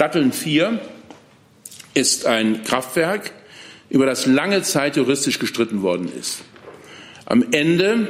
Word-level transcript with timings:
Datteln 0.00 0.32
4 0.32 0.80
ist 1.92 2.24
ein 2.24 2.64
Kraftwerk, 2.64 3.32
über 3.90 4.06
das 4.06 4.24
lange 4.24 4.62
Zeit 4.62 4.96
juristisch 4.96 5.38
gestritten 5.38 5.82
worden 5.82 6.10
ist. 6.18 6.42
Am 7.26 7.44
Ende 7.52 8.08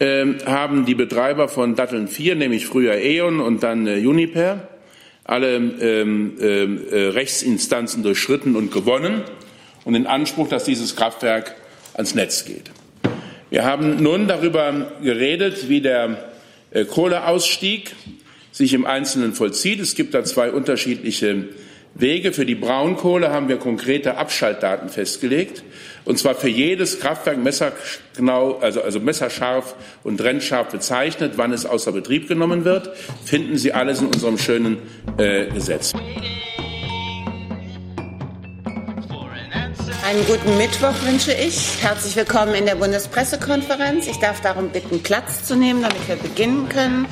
äh, 0.00 0.26
haben 0.44 0.84
die 0.84 0.94
Betreiber 0.94 1.48
von 1.48 1.76
Datteln 1.76 2.08
4, 2.08 2.34
nämlich 2.34 2.66
früher 2.66 2.96
E.ON 2.96 3.40
und 3.40 3.62
dann 3.62 3.86
äh, 3.86 4.06
Uniper, 4.06 4.68
alle 5.24 5.56
ähm, 5.56 6.34
ähm, 6.42 6.82
äh, 6.90 7.06
Rechtsinstanzen 7.06 8.02
durchschritten 8.02 8.54
und 8.54 8.70
gewonnen 8.70 9.22
und 9.86 9.94
den 9.94 10.06
Anspruch, 10.06 10.50
dass 10.50 10.64
dieses 10.64 10.94
Kraftwerk 10.94 11.54
ans 11.94 12.14
Netz 12.14 12.44
geht. 12.44 12.70
Wir 13.48 13.64
haben 13.64 14.02
nun 14.02 14.28
darüber 14.28 14.92
geredet, 15.02 15.70
wie 15.70 15.80
der 15.80 16.32
äh, 16.70 16.84
Kohleausstieg 16.84 17.94
sich 18.58 18.74
im 18.74 18.84
Einzelnen 18.86 19.32
vollzieht. 19.34 19.78
Es 19.78 19.94
gibt 19.94 20.14
da 20.14 20.24
zwei 20.24 20.50
unterschiedliche 20.50 21.44
Wege. 21.94 22.32
Für 22.32 22.44
die 22.44 22.56
Braunkohle 22.56 23.30
haben 23.30 23.48
wir 23.48 23.56
konkrete 23.56 24.16
Abschaltdaten 24.16 24.88
festgelegt. 24.88 25.62
Und 26.04 26.18
zwar 26.18 26.34
für 26.34 26.48
jedes 26.48 26.98
Kraftwerk 26.98 27.38
messergenau, 27.38 28.58
also, 28.58 28.82
also 28.82 28.98
messerscharf 28.98 29.76
und 30.02 30.18
trennscharf 30.18 30.70
bezeichnet, 30.70 31.34
wann 31.36 31.52
es 31.52 31.66
außer 31.66 31.92
Betrieb 31.92 32.26
genommen 32.26 32.64
wird. 32.64 32.90
Finden 33.24 33.56
Sie 33.56 33.72
alles 33.72 34.00
in 34.00 34.08
unserem 34.08 34.38
schönen 34.38 34.78
äh, 35.18 35.46
Gesetz. 35.46 35.92
Einen 40.04 40.26
guten 40.26 40.56
Mittwoch 40.56 40.94
wünsche 41.04 41.32
ich. 41.32 41.80
Herzlich 41.82 42.16
willkommen 42.16 42.54
in 42.54 42.66
der 42.66 42.74
Bundespressekonferenz. 42.74 44.08
Ich 44.08 44.16
darf 44.16 44.40
darum 44.40 44.70
bitten, 44.70 45.00
Platz 45.02 45.44
zu 45.44 45.54
nehmen, 45.54 45.82
damit 45.82 46.08
wir 46.08 46.16
beginnen 46.16 46.68
können. 46.68 47.06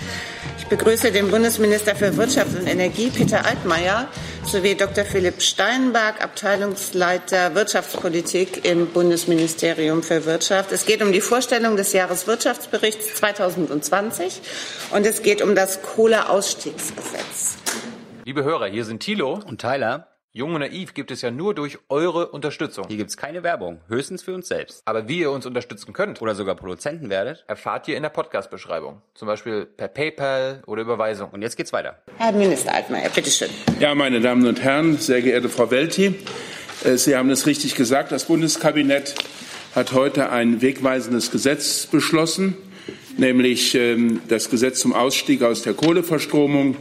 Ich 0.66 0.70
begrüße 0.70 1.12
den 1.12 1.30
Bundesminister 1.30 1.94
für 1.94 2.16
Wirtschaft 2.16 2.58
und 2.58 2.66
Energie, 2.66 3.08
Peter 3.10 3.46
Altmaier, 3.46 4.08
sowie 4.42 4.74
Dr. 4.74 5.04
Philipp 5.04 5.40
Steinberg, 5.40 6.20
Abteilungsleiter 6.20 7.54
Wirtschaftspolitik 7.54 8.68
im 8.68 8.88
Bundesministerium 8.88 10.02
für 10.02 10.24
Wirtschaft. 10.24 10.72
Es 10.72 10.84
geht 10.84 11.02
um 11.02 11.12
die 11.12 11.20
Vorstellung 11.20 11.76
des 11.76 11.92
Jahreswirtschaftsberichts 11.92 13.14
2020 13.14 14.42
und 14.90 15.06
es 15.06 15.22
geht 15.22 15.40
um 15.40 15.54
das 15.54 15.82
Kohleausstiegsgesetz. 15.82 17.58
Liebe 18.24 18.42
Hörer, 18.42 18.66
hier 18.66 18.84
sind 18.84 18.98
Thilo 18.98 19.38
und 19.46 19.60
Tyler. 19.60 20.15
Jung 20.36 20.52
und 20.52 20.60
Naiv 20.60 20.92
gibt 20.92 21.10
es 21.10 21.22
ja 21.22 21.30
nur 21.30 21.54
durch 21.54 21.78
eure 21.88 22.26
Unterstützung. 22.26 22.84
Hier 22.88 22.98
gibt 22.98 23.08
es 23.08 23.16
keine 23.16 23.42
Werbung, 23.42 23.80
höchstens 23.88 24.22
für 24.22 24.34
uns 24.34 24.48
selbst. 24.48 24.82
Aber 24.84 25.08
wie 25.08 25.20
ihr 25.20 25.30
uns 25.30 25.46
unterstützen 25.46 25.94
könnt 25.94 26.20
oder 26.20 26.34
sogar 26.34 26.56
Produzenten 26.56 27.08
werdet, 27.08 27.46
erfahrt 27.48 27.88
ihr 27.88 27.96
in 27.96 28.02
der 28.02 28.10
Podcast-Beschreibung. 28.10 29.00
Zum 29.14 29.28
Beispiel 29.28 29.64
per 29.64 29.88
PayPal 29.88 30.62
oder 30.66 30.82
Überweisung. 30.82 31.30
Und 31.30 31.40
jetzt 31.40 31.56
geht's 31.56 31.72
weiter. 31.72 32.02
Herr 32.18 32.32
Minister 32.32 32.74
Altmaier, 32.74 33.08
bitteschön. 33.08 33.48
Ja, 33.80 33.94
meine 33.94 34.20
Damen 34.20 34.46
und 34.46 34.62
Herren, 34.62 34.98
sehr 34.98 35.22
geehrte 35.22 35.48
Frau 35.48 35.70
Welti, 35.70 36.14
äh, 36.84 36.98
Sie 36.98 37.16
haben 37.16 37.30
es 37.30 37.46
richtig 37.46 37.74
gesagt. 37.74 38.12
Das 38.12 38.26
Bundeskabinett 38.26 39.14
hat 39.74 39.92
heute 39.92 40.28
ein 40.28 40.60
wegweisendes 40.60 41.30
Gesetz 41.30 41.86
beschlossen, 41.86 42.58
nämlich 43.16 43.74
ähm, 43.74 44.20
das 44.28 44.50
Gesetz 44.50 44.80
zum 44.80 44.92
Ausstieg 44.92 45.42
aus 45.42 45.62
der 45.62 45.72
Kohleverstromung 45.72 46.76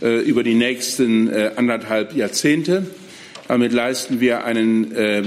über 0.00 0.42
die 0.42 0.54
nächsten 0.54 1.28
äh, 1.28 1.52
anderthalb 1.56 2.14
Jahrzehnte. 2.14 2.86
Damit 3.48 3.72
leisten 3.72 4.20
wir 4.20 4.44
einen 4.44 4.94
äh, 4.94 5.22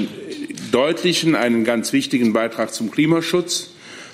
deutlichen, 0.71 1.35
einen 1.35 1.63
ganz 1.63 1.91
wichtigen 1.91 2.33
Beitrag 2.33 2.73
zum 2.73 2.91
Klimaschutz, 2.91 3.71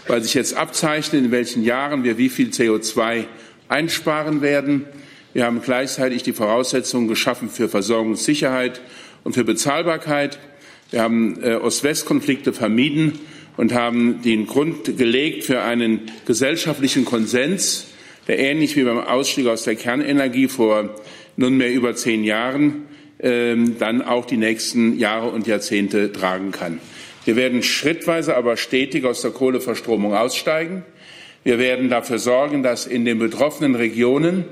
weil 0.07 0.21
sich 0.23 0.33
jetzt 0.33 0.55
abzeichnet, 0.55 1.25
in 1.25 1.31
welchen 1.31 1.63
Jahren 1.63 2.03
wir 2.03 2.17
wie 2.17 2.29
viel 2.29 2.49
CO2 2.49 3.25
einsparen 3.67 4.41
werden. 4.41 4.85
Wir 5.33 5.45
haben 5.45 5.61
gleichzeitig 5.61 6.23
die 6.23 6.33
Voraussetzungen 6.33 7.07
geschaffen 7.07 7.49
für 7.49 7.67
Versorgungssicherheit 7.67 8.81
und 9.23 9.33
für 9.33 9.43
Bezahlbarkeit. 9.43 10.39
Wir 10.89 11.01
haben 11.01 11.43
äh, 11.43 11.55
Ost-West-Konflikte 11.55 12.53
vermieden 12.53 13.19
und 13.57 13.73
haben 13.73 14.21
den 14.21 14.47
Grund 14.47 14.97
gelegt 14.97 15.43
für 15.43 15.61
einen 15.61 16.11
gesellschaftlichen 16.25 17.03
Konsens, 17.03 17.87
der 18.27 18.39
ähnlich 18.39 18.75
wie 18.75 18.83
beim 18.83 18.99
Ausstieg 18.99 19.47
aus 19.47 19.63
der 19.63 19.75
Kernenergie 19.75 20.47
vor 20.47 20.95
nunmehr 21.37 21.71
über 21.71 21.95
zehn 21.95 22.23
Jahren 22.23 22.85
ähm, 23.19 23.77
dann 23.79 24.01
auch 24.01 24.25
die 24.25 24.37
nächsten 24.37 24.97
Jahre 24.99 25.29
und 25.29 25.47
Jahrzehnte 25.47 26.11
tragen 26.11 26.51
kann. 26.51 26.79
Wir 27.25 27.35
werden 27.35 27.63
schrittweise, 27.63 28.37
aber 28.37 28.57
stetig 28.57 29.05
aus 29.05 29.21
der 29.21 29.31
Kohleverstromung 29.31 30.13
aussteigen. 30.13 30.83
Wir 31.43 31.59
werden 31.59 31.89
dafür 31.89 32.19
sorgen, 32.19 32.63
dass 32.63 32.85
in 32.85 33.05
den 33.05 33.19
betroffenen 33.19 33.75
Regionen 33.75 34.45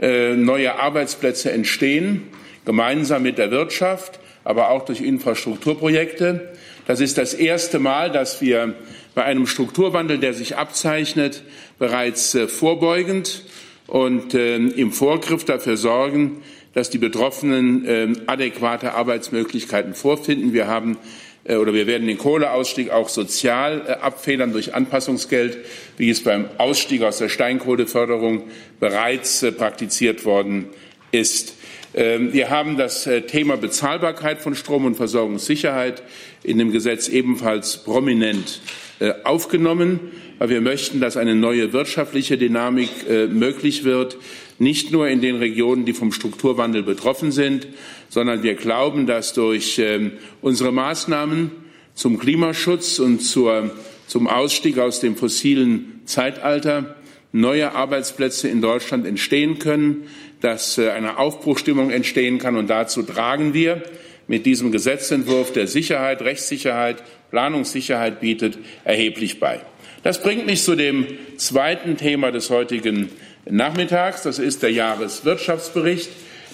äh, 0.00 0.34
neue 0.34 0.78
Arbeitsplätze 0.78 1.50
entstehen, 1.50 2.22
gemeinsam 2.64 3.22
mit 3.22 3.38
der 3.38 3.50
Wirtschaft, 3.50 4.20
aber 4.44 4.70
auch 4.70 4.84
durch 4.84 5.00
Infrastrukturprojekte. 5.00 6.52
Das 6.86 7.00
ist 7.00 7.18
das 7.18 7.34
erste 7.34 7.78
Mal, 7.78 8.10
dass 8.10 8.40
wir 8.40 8.74
bei 9.14 9.24
einem 9.24 9.46
Strukturwandel, 9.46 10.18
der 10.18 10.32
sich 10.32 10.56
abzeichnet, 10.56 11.42
bereits 11.78 12.34
äh, 12.34 12.48
vorbeugend 12.48 13.44
und 13.86 14.34
äh, 14.34 14.56
im 14.56 14.92
Vorgriff 14.92 15.44
dafür 15.44 15.76
sorgen, 15.76 16.42
dass 16.74 16.90
die 16.90 16.98
Betroffenen 16.98 17.84
äh, 17.84 18.12
adäquate 18.26 18.94
Arbeitsmöglichkeiten 18.94 19.94
vorfinden. 19.94 20.52
Wir 20.52 20.66
haben 20.66 20.98
oder 21.44 21.72
wir 21.72 21.86
werden 21.86 22.06
den 22.06 22.18
Kohleausstieg 22.18 22.90
auch 22.90 23.08
sozial 23.08 23.96
abfedern 24.02 24.52
durch 24.52 24.74
Anpassungsgeld, 24.74 25.56
wie 25.96 26.10
es 26.10 26.22
beim 26.22 26.44
Ausstieg 26.58 27.02
aus 27.02 27.18
der 27.18 27.30
Steinkohleförderung 27.30 28.42
bereits 28.80 29.46
praktiziert 29.56 30.26
worden 30.26 30.66
ist. 31.10 31.54
Ähm, 31.98 32.32
wir 32.32 32.48
haben 32.48 32.76
das 32.76 33.10
Thema 33.26 33.56
Bezahlbarkeit 33.56 34.40
von 34.40 34.54
Strom 34.54 34.84
und 34.84 34.94
Versorgungssicherheit 34.94 36.04
in 36.44 36.56
dem 36.58 36.70
Gesetz 36.70 37.08
ebenfalls 37.08 37.82
prominent 37.82 38.60
äh, 39.00 39.14
aufgenommen, 39.24 39.98
weil 40.38 40.48
wir 40.48 40.60
möchten, 40.60 41.00
dass 41.00 41.16
eine 41.16 41.34
neue 41.34 41.72
wirtschaftliche 41.72 42.38
Dynamik 42.38 42.88
äh, 43.10 43.26
möglich 43.26 43.82
wird, 43.82 44.16
nicht 44.60 44.92
nur 44.92 45.08
in 45.08 45.20
den 45.20 45.34
Regionen, 45.36 45.86
die 45.86 45.92
vom 45.92 46.12
Strukturwandel 46.12 46.84
betroffen 46.84 47.32
sind, 47.32 47.66
sondern 48.08 48.44
wir 48.44 48.54
glauben, 48.54 49.08
dass 49.08 49.32
durch 49.32 49.80
ähm, 49.80 50.12
unsere 50.40 50.70
Maßnahmen 50.70 51.50
zum 51.94 52.20
Klimaschutz 52.20 53.00
und 53.00 53.22
zur, 53.22 53.72
zum 54.06 54.28
Ausstieg 54.28 54.78
aus 54.78 55.00
dem 55.00 55.16
fossilen 55.16 56.02
Zeitalter 56.04 56.94
neue 57.32 57.74
Arbeitsplätze 57.74 58.48
in 58.48 58.62
Deutschland 58.62 59.04
entstehen 59.04 59.58
können, 59.58 60.04
dass 60.40 60.78
äh, 60.78 60.90
eine 60.90 61.18
Aufbruchstimmung 61.18 61.90
entstehen 61.90 62.38
kann. 62.38 62.56
Und 62.56 62.68
dazu 62.68 63.02
tragen 63.02 63.54
wir 63.54 63.82
mit 64.26 64.46
diesem 64.46 64.72
Gesetzentwurf 64.72 65.52
der 65.52 65.66
Sicherheit, 65.66 66.22
Rechtssicherheit, 66.22 67.02
Planungssicherheit 67.30 68.20
bietet, 68.20 68.58
erheblich 68.84 69.40
bei. 69.40 69.60
Das 70.02 70.22
bringt 70.22 70.46
mich 70.46 70.62
zu 70.62 70.76
dem 70.76 71.06
zweiten 71.36 71.96
Thema 71.96 72.30
des 72.30 72.50
heutigen 72.50 73.10
Nachmittags. 73.46 74.22
Das 74.22 74.38
ist 74.38 74.62
der 74.62 74.70
Jahreswirtschaftsbericht, 74.70 76.10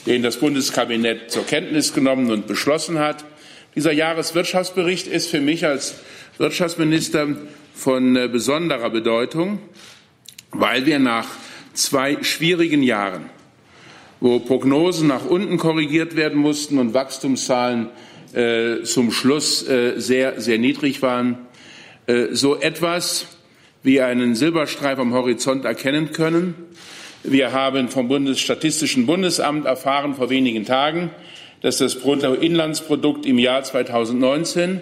den 0.06 0.22
das 0.22 0.38
Bundeskabinett 0.38 1.30
zur 1.30 1.46
Kenntnis 1.46 1.92
genommen 1.92 2.30
und 2.30 2.46
beschlossen 2.46 2.98
hat. 2.98 3.24
Dieser 3.74 3.92
Jahreswirtschaftsbericht 3.92 5.08
ist 5.08 5.28
für 5.28 5.40
mich 5.40 5.66
als 5.66 5.96
Wirtschaftsminister 6.38 7.36
von 7.74 8.16
äh, 8.16 8.28
besonderer 8.28 8.90
Bedeutung, 8.90 9.58
weil 10.52 10.86
wir 10.86 11.00
nach 11.00 11.26
zwei 11.74 12.22
schwierigen 12.22 12.82
Jahren 12.82 13.28
wo 14.24 14.38
Prognosen 14.38 15.06
nach 15.06 15.26
unten 15.26 15.58
korrigiert 15.58 16.16
werden 16.16 16.38
mussten 16.38 16.78
und 16.78 16.94
Wachstumszahlen 16.94 17.90
äh, 18.32 18.82
zum 18.82 19.12
Schluss 19.12 19.68
äh, 19.68 20.00
sehr, 20.00 20.40
sehr 20.40 20.56
niedrig 20.56 21.02
waren, 21.02 21.40
äh, 22.06 22.28
so 22.30 22.58
etwas 22.58 23.26
wie 23.82 24.00
einen 24.00 24.34
Silberstreif 24.34 24.98
am 24.98 25.12
Horizont 25.12 25.66
erkennen 25.66 26.12
können. 26.12 26.54
Wir 27.22 27.52
haben 27.52 27.90
vom 27.90 28.08
Bundesstatistischen 28.08 29.04
Bundesamt 29.04 29.66
erfahren 29.66 30.14
vor 30.14 30.30
wenigen 30.30 30.64
Tagen, 30.64 31.10
dass 31.60 31.76
das 31.76 31.96
Bruttoinlandsprodukt 31.96 33.26
im 33.26 33.38
Jahr 33.38 33.62
2019 33.62 34.80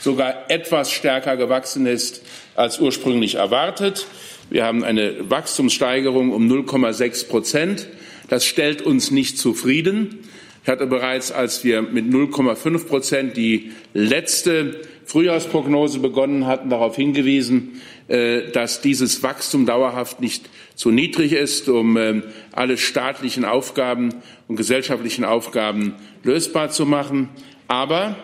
sogar 0.00 0.48
etwas 0.52 0.92
stärker 0.92 1.36
gewachsen 1.36 1.86
ist 1.86 2.22
als 2.54 2.78
ursprünglich 2.78 3.34
erwartet. 3.34 4.06
Wir 4.50 4.64
haben 4.64 4.84
eine 4.84 5.28
Wachstumssteigerung 5.28 6.30
um 6.30 6.48
0,6 6.48 7.26
Prozent. 7.26 7.88
Das 8.28 8.44
stellt 8.44 8.82
uns 8.82 9.10
nicht 9.10 9.38
zufrieden. 9.38 10.20
Ich 10.62 10.68
hatte 10.68 10.86
bereits, 10.86 11.30
als 11.30 11.62
wir 11.62 11.82
mit 11.82 12.06
0,5 12.06 12.86
Prozent 12.86 13.36
die 13.36 13.72
letzte 13.92 14.80
Frühjahrsprognose 15.04 15.98
begonnen 15.98 16.46
hatten, 16.46 16.70
darauf 16.70 16.96
hingewiesen, 16.96 17.82
äh, 18.08 18.50
dass 18.50 18.80
dieses 18.80 19.22
Wachstum 19.22 19.66
dauerhaft 19.66 20.20
nicht 20.20 20.48
zu 20.74 20.90
niedrig 20.90 21.32
ist, 21.32 21.68
um 21.68 21.96
ähm, 21.96 22.22
alle 22.52 22.78
staatlichen 22.78 23.44
Aufgaben 23.44 24.14
und 24.48 24.56
gesellschaftlichen 24.56 25.24
Aufgaben 25.24 25.94
lösbar 26.22 26.70
zu 26.70 26.86
machen. 26.86 27.28
Aber 27.68 28.16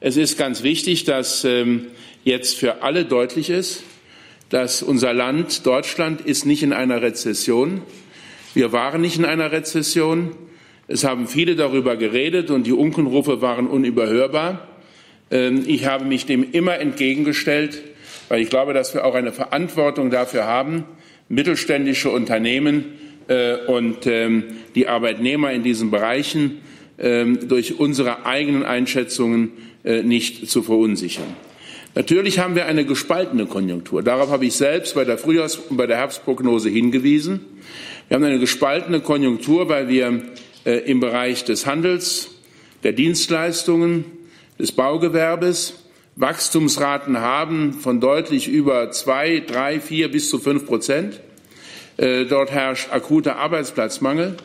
es 0.00 0.16
ist 0.16 0.36
ganz 0.38 0.62
wichtig, 0.62 1.04
dass 1.04 1.44
ähm, 1.44 1.86
jetzt 2.24 2.56
für 2.56 2.82
alle 2.82 3.04
deutlich 3.04 3.50
ist, 3.50 3.84
dass 4.48 4.82
unser 4.82 5.14
Land 5.14 5.64
Deutschland 5.66 6.20
ist 6.20 6.44
nicht 6.44 6.62
in 6.64 6.72
einer 6.72 7.02
Rezession, 7.02 7.82
wir 8.54 8.72
waren 8.72 9.00
nicht 9.00 9.16
in 9.18 9.24
einer 9.24 9.52
Rezession. 9.52 10.32
Es 10.88 11.04
haben 11.04 11.28
viele 11.28 11.54
darüber 11.54 11.96
geredet 11.96 12.50
und 12.50 12.66
die 12.66 12.72
Unkenrufe 12.72 13.40
waren 13.40 13.68
unüberhörbar. 13.68 14.66
Ähm, 15.30 15.64
ich 15.66 15.86
habe 15.86 16.04
mich 16.04 16.26
dem 16.26 16.50
immer 16.50 16.78
entgegengestellt, 16.78 17.82
weil 18.28 18.40
ich 18.40 18.50
glaube, 18.50 18.74
dass 18.74 18.94
wir 18.94 19.04
auch 19.04 19.14
eine 19.14 19.32
Verantwortung 19.32 20.10
dafür 20.10 20.44
haben, 20.46 20.84
mittelständische 21.28 22.10
Unternehmen 22.10 22.86
äh, 23.28 23.56
und 23.66 24.06
ähm, 24.06 24.44
die 24.74 24.88
Arbeitnehmer 24.88 25.52
in 25.52 25.62
diesen 25.62 25.92
Bereichen 25.92 26.58
ähm, 26.98 27.48
durch 27.48 27.78
unsere 27.78 28.26
eigenen 28.26 28.64
Einschätzungen 28.64 29.52
äh, 29.84 30.02
nicht 30.02 30.50
zu 30.50 30.62
verunsichern. 30.62 31.36
Natürlich 31.94 32.38
haben 32.38 32.54
wir 32.54 32.66
eine 32.66 32.84
gespaltene 32.84 33.46
Konjunktur. 33.46 34.02
Darauf 34.02 34.30
habe 34.30 34.46
ich 34.46 34.54
selbst 34.54 34.94
bei 34.94 35.04
der 35.04 35.18
Frühjahrs- 35.18 35.58
und 35.58 35.76
bei 35.76 35.86
der 35.86 35.96
Herbstprognose 35.96 36.68
hingewiesen. 36.68 37.40
Wir 38.10 38.16
haben 38.16 38.24
eine 38.24 38.40
gespaltene 38.40 38.98
Konjunktur, 38.98 39.68
weil 39.68 39.88
wir 39.88 40.22
äh, 40.66 40.78
im 40.90 40.98
Bereich 40.98 41.44
des 41.44 41.64
Handels, 41.64 42.30
der 42.82 42.92
Dienstleistungen, 42.92 44.04
des 44.58 44.72
Baugewerbes 44.72 45.84
Wachstumsraten 46.16 47.18
haben 47.18 47.72
von 47.72 48.00
deutlich 48.00 48.48
über 48.48 48.90
zwei, 48.90 49.44
drei, 49.46 49.78
vier 49.78 50.10
bis 50.10 50.28
zu 50.28 50.40
fünf 50.40 50.66
Prozent. 50.66 51.20
Äh, 51.98 52.24
dort 52.24 52.50
herrscht 52.50 52.90
akuter 52.90 53.36
Arbeitsplatzmangel. 53.36 54.38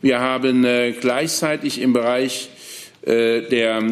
Wir 0.00 0.20
haben 0.20 0.64
äh, 0.64 0.92
gleichzeitig 0.98 1.82
im 1.82 1.92
Bereich 1.92 2.48
der 3.04 3.82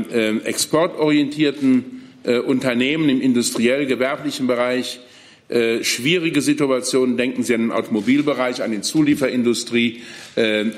exportorientierten 0.45 2.03
Unternehmen 2.47 3.09
im 3.09 3.21
industriell-gewerblichen 3.21 4.49
Bereich 4.49 4.99
schwierige 5.83 6.41
Situationen. 6.41 7.17
Denken 7.17 7.43
Sie 7.43 7.55
an 7.55 7.61
den 7.61 7.73
Automobilbereich, 7.73 8.63
an 8.63 8.71
die 8.71 8.81
Zulieferindustrie, 8.81 10.01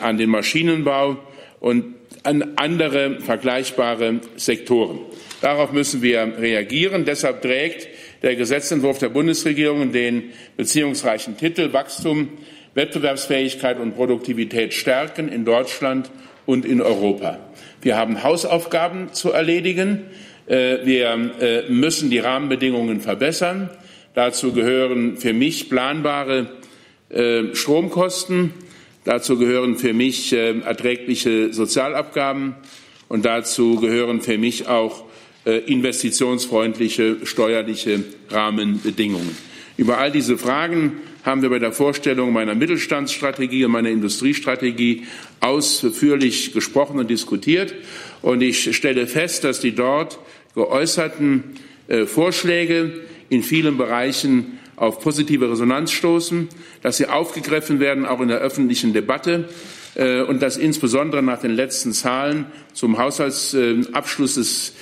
an 0.00 0.18
den 0.18 0.28
Maschinenbau 0.28 1.18
und 1.60 1.94
an 2.24 2.54
andere 2.56 3.20
vergleichbare 3.20 4.20
Sektoren. 4.36 4.98
Darauf 5.40 5.72
müssen 5.72 6.02
wir 6.02 6.34
reagieren. 6.38 7.04
Deshalb 7.04 7.42
trägt 7.42 7.88
der 8.22 8.34
Gesetzentwurf 8.34 8.98
der 8.98 9.10
Bundesregierung 9.10 9.92
den 9.92 10.32
beziehungsreichen 10.56 11.36
Titel 11.36 11.72
Wachstum, 11.72 12.30
Wettbewerbsfähigkeit 12.74 13.78
und 13.78 13.94
Produktivität 13.94 14.74
stärken 14.74 15.28
in 15.28 15.44
Deutschland 15.44 16.10
und 16.46 16.64
in 16.64 16.80
Europa. 16.80 17.38
Wir 17.82 17.96
haben 17.96 18.22
Hausaufgaben 18.22 19.12
zu 19.12 19.32
erledigen. 19.32 20.04
Äh, 20.46 20.78
wir 20.84 21.30
äh, 21.40 21.70
müssen 21.70 22.10
die 22.10 22.18
Rahmenbedingungen 22.18 23.00
verbessern. 23.00 23.70
Dazu 24.16 24.52
gehören 24.52 25.18
für 25.18 25.32
mich 25.34 25.68
planbare 25.68 26.48
äh, 27.10 27.54
Stromkosten, 27.54 28.52
Dazu 29.06 29.38
gehören 29.38 29.76
für 29.76 29.92
mich 29.92 30.32
äh, 30.32 30.58
erträgliche 30.62 31.52
Sozialabgaben 31.52 32.56
und 33.08 33.24
dazu 33.24 33.76
gehören 33.76 34.20
für 34.20 34.36
mich 34.36 34.66
auch 34.66 35.04
äh, 35.44 35.58
investitionsfreundliche 35.58 37.18
steuerliche 37.22 38.02
Rahmenbedingungen. 38.30 39.36
Über 39.76 39.98
all 39.98 40.10
diese 40.10 40.36
Fragen 40.36 40.94
haben 41.22 41.42
wir 41.42 41.50
bei 41.50 41.60
der 41.60 41.70
Vorstellung 41.70 42.32
meiner 42.32 42.56
Mittelstandsstrategie 42.56 43.64
und 43.66 43.70
meiner 43.70 43.90
Industriestrategie 43.90 45.04
ausführlich 45.38 46.52
gesprochen 46.52 46.98
und 46.98 47.08
diskutiert. 47.08 47.74
Und 48.22 48.42
ich 48.42 48.74
stelle 48.74 49.06
fest, 49.06 49.44
dass 49.44 49.60
die 49.60 49.76
dort 49.76 50.18
geäußerten 50.56 51.44
äh, 51.86 52.06
Vorschläge 52.06 53.02
in 53.28 53.42
vielen 53.42 53.76
Bereichen 53.76 54.58
auf 54.76 55.00
positive 55.00 55.50
Resonanz 55.50 55.90
stoßen, 55.92 56.48
dass 56.82 56.98
sie 56.98 57.06
aufgegriffen 57.06 57.80
werden, 57.80 58.06
auch 58.06 58.20
in 58.20 58.28
der 58.28 58.38
öffentlichen 58.38 58.92
Debatte, 58.92 59.48
äh, 59.94 60.20
und 60.20 60.42
dass 60.42 60.56
insbesondere 60.56 61.22
nach 61.22 61.40
den 61.40 61.54
letzten 61.54 61.92
Zahlen 61.92 62.46
zum 62.74 62.98
Haushaltsabschluss 62.98 64.34
des 64.34 64.74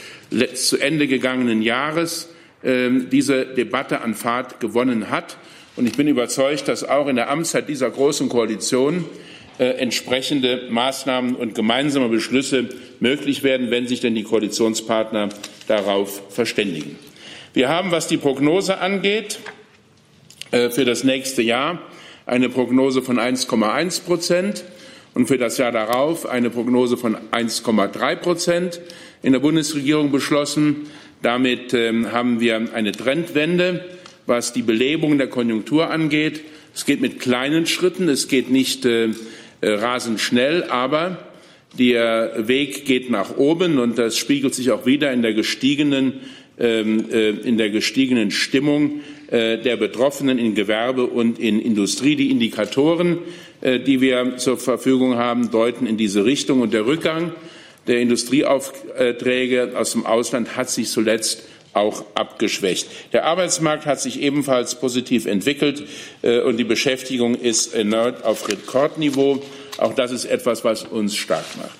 zu 0.54 0.78
Ende 0.78 1.06
gegangenen 1.06 1.62
Jahres 1.62 2.28
äh, 2.62 2.90
diese 3.10 3.46
Debatte 3.46 4.00
an 4.00 4.14
Fahrt 4.14 4.58
gewonnen 4.58 5.10
hat. 5.10 5.36
Und 5.76 5.86
ich 5.86 5.96
bin 5.96 6.08
überzeugt, 6.08 6.68
dass 6.68 6.84
auch 6.84 7.08
in 7.08 7.16
der 7.16 7.30
Amtszeit 7.30 7.68
dieser 7.68 7.90
großen 7.90 8.28
Koalition 8.28 9.04
äh, 9.58 9.64
entsprechende 9.64 10.68
Maßnahmen 10.70 11.36
und 11.36 11.54
gemeinsame 11.54 12.08
Beschlüsse 12.08 12.68
möglich 13.00 13.42
werden, 13.42 13.70
wenn 13.70 13.86
sich 13.86 14.00
denn 14.00 14.14
die 14.14 14.24
Koalitionspartner 14.24 15.28
darauf 15.68 16.22
verständigen. 16.30 16.98
Wir 17.54 17.68
haben, 17.68 17.92
was 17.92 18.08
die 18.08 18.16
Prognose 18.16 18.78
angeht, 18.78 19.38
äh, 20.50 20.70
für 20.70 20.84
das 20.84 21.04
nächste 21.04 21.40
Jahr 21.40 21.78
eine 22.26 22.48
Prognose 22.48 23.00
von 23.00 23.20
1,1 23.20 24.02
Prozent 24.02 24.64
und 25.14 25.28
für 25.28 25.38
das 25.38 25.56
Jahr 25.56 25.70
darauf 25.70 26.26
eine 26.26 26.50
Prognose 26.50 26.96
von 26.96 27.16
1,3 27.30 28.16
Prozent 28.16 28.80
in 29.22 29.34
der 29.34 29.38
Bundesregierung 29.38 30.10
beschlossen. 30.10 30.88
Damit 31.22 31.72
ähm, 31.74 32.10
haben 32.10 32.40
wir 32.40 32.74
eine 32.74 32.90
Trendwende, 32.90 33.84
was 34.26 34.52
die 34.52 34.62
Belebung 34.62 35.16
der 35.16 35.28
Konjunktur 35.28 35.90
angeht. 35.90 36.40
Es 36.74 36.84
geht 36.84 37.00
mit 37.00 37.20
kleinen 37.20 37.66
Schritten, 37.66 38.08
es 38.08 38.26
geht 38.26 38.50
nicht 38.50 38.84
äh, 38.84 39.10
äh 39.60 39.74
rasend 39.74 40.18
schnell, 40.18 40.64
aber 40.64 41.18
der 41.78 42.48
Weg 42.48 42.84
geht 42.84 43.10
nach 43.10 43.36
oben 43.36 43.78
und 43.78 43.96
das 43.96 44.16
spiegelt 44.16 44.54
sich 44.54 44.72
auch 44.72 44.86
wieder 44.86 45.12
in 45.12 45.22
der 45.22 45.34
gestiegenen, 45.34 46.20
in 46.56 47.58
der 47.58 47.70
gestiegenen 47.70 48.30
Stimmung 48.30 49.00
äh, 49.34 49.58
der 49.58 49.76
Betroffenen 49.76 50.38
in 50.38 50.54
Gewerbe 50.54 51.06
und 51.06 51.40
in 51.40 51.58
Industrie. 51.58 52.14
Die 52.14 52.30
Indikatoren, 52.30 53.18
äh, 53.62 53.80
die 53.80 54.00
wir 54.00 54.36
zur 54.36 54.58
Verfügung 54.58 55.16
haben, 55.16 55.50
deuten 55.50 55.86
in 55.86 55.96
diese 55.96 56.24
Richtung. 56.24 56.60
Und 56.60 56.72
der 56.72 56.86
Rückgang 56.86 57.32
der 57.88 58.00
Industrieaufträge 58.00 59.72
aus 59.76 59.92
dem 59.92 60.06
Ausland 60.06 60.56
hat 60.56 60.70
sich 60.70 60.88
zuletzt 60.88 61.42
auch 61.72 62.04
abgeschwächt. 62.14 62.86
Der 63.12 63.24
Arbeitsmarkt 63.24 63.86
hat 63.86 64.00
sich 64.00 64.20
ebenfalls 64.20 64.78
positiv 64.78 65.26
entwickelt 65.26 65.82
äh, 66.22 66.40
und 66.40 66.58
die 66.58 66.64
Beschäftigung 66.64 67.34
ist 67.34 67.74
erneut 67.74 68.22
auf 68.22 68.48
Rekordniveau. 68.48 69.42
Auch 69.78 69.94
das 69.94 70.12
ist 70.12 70.26
etwas, 70.26 70.64
was 70.64 70.84
uns 70.84 71.16
stark 71.16 71.44
macht. 71.56 71.78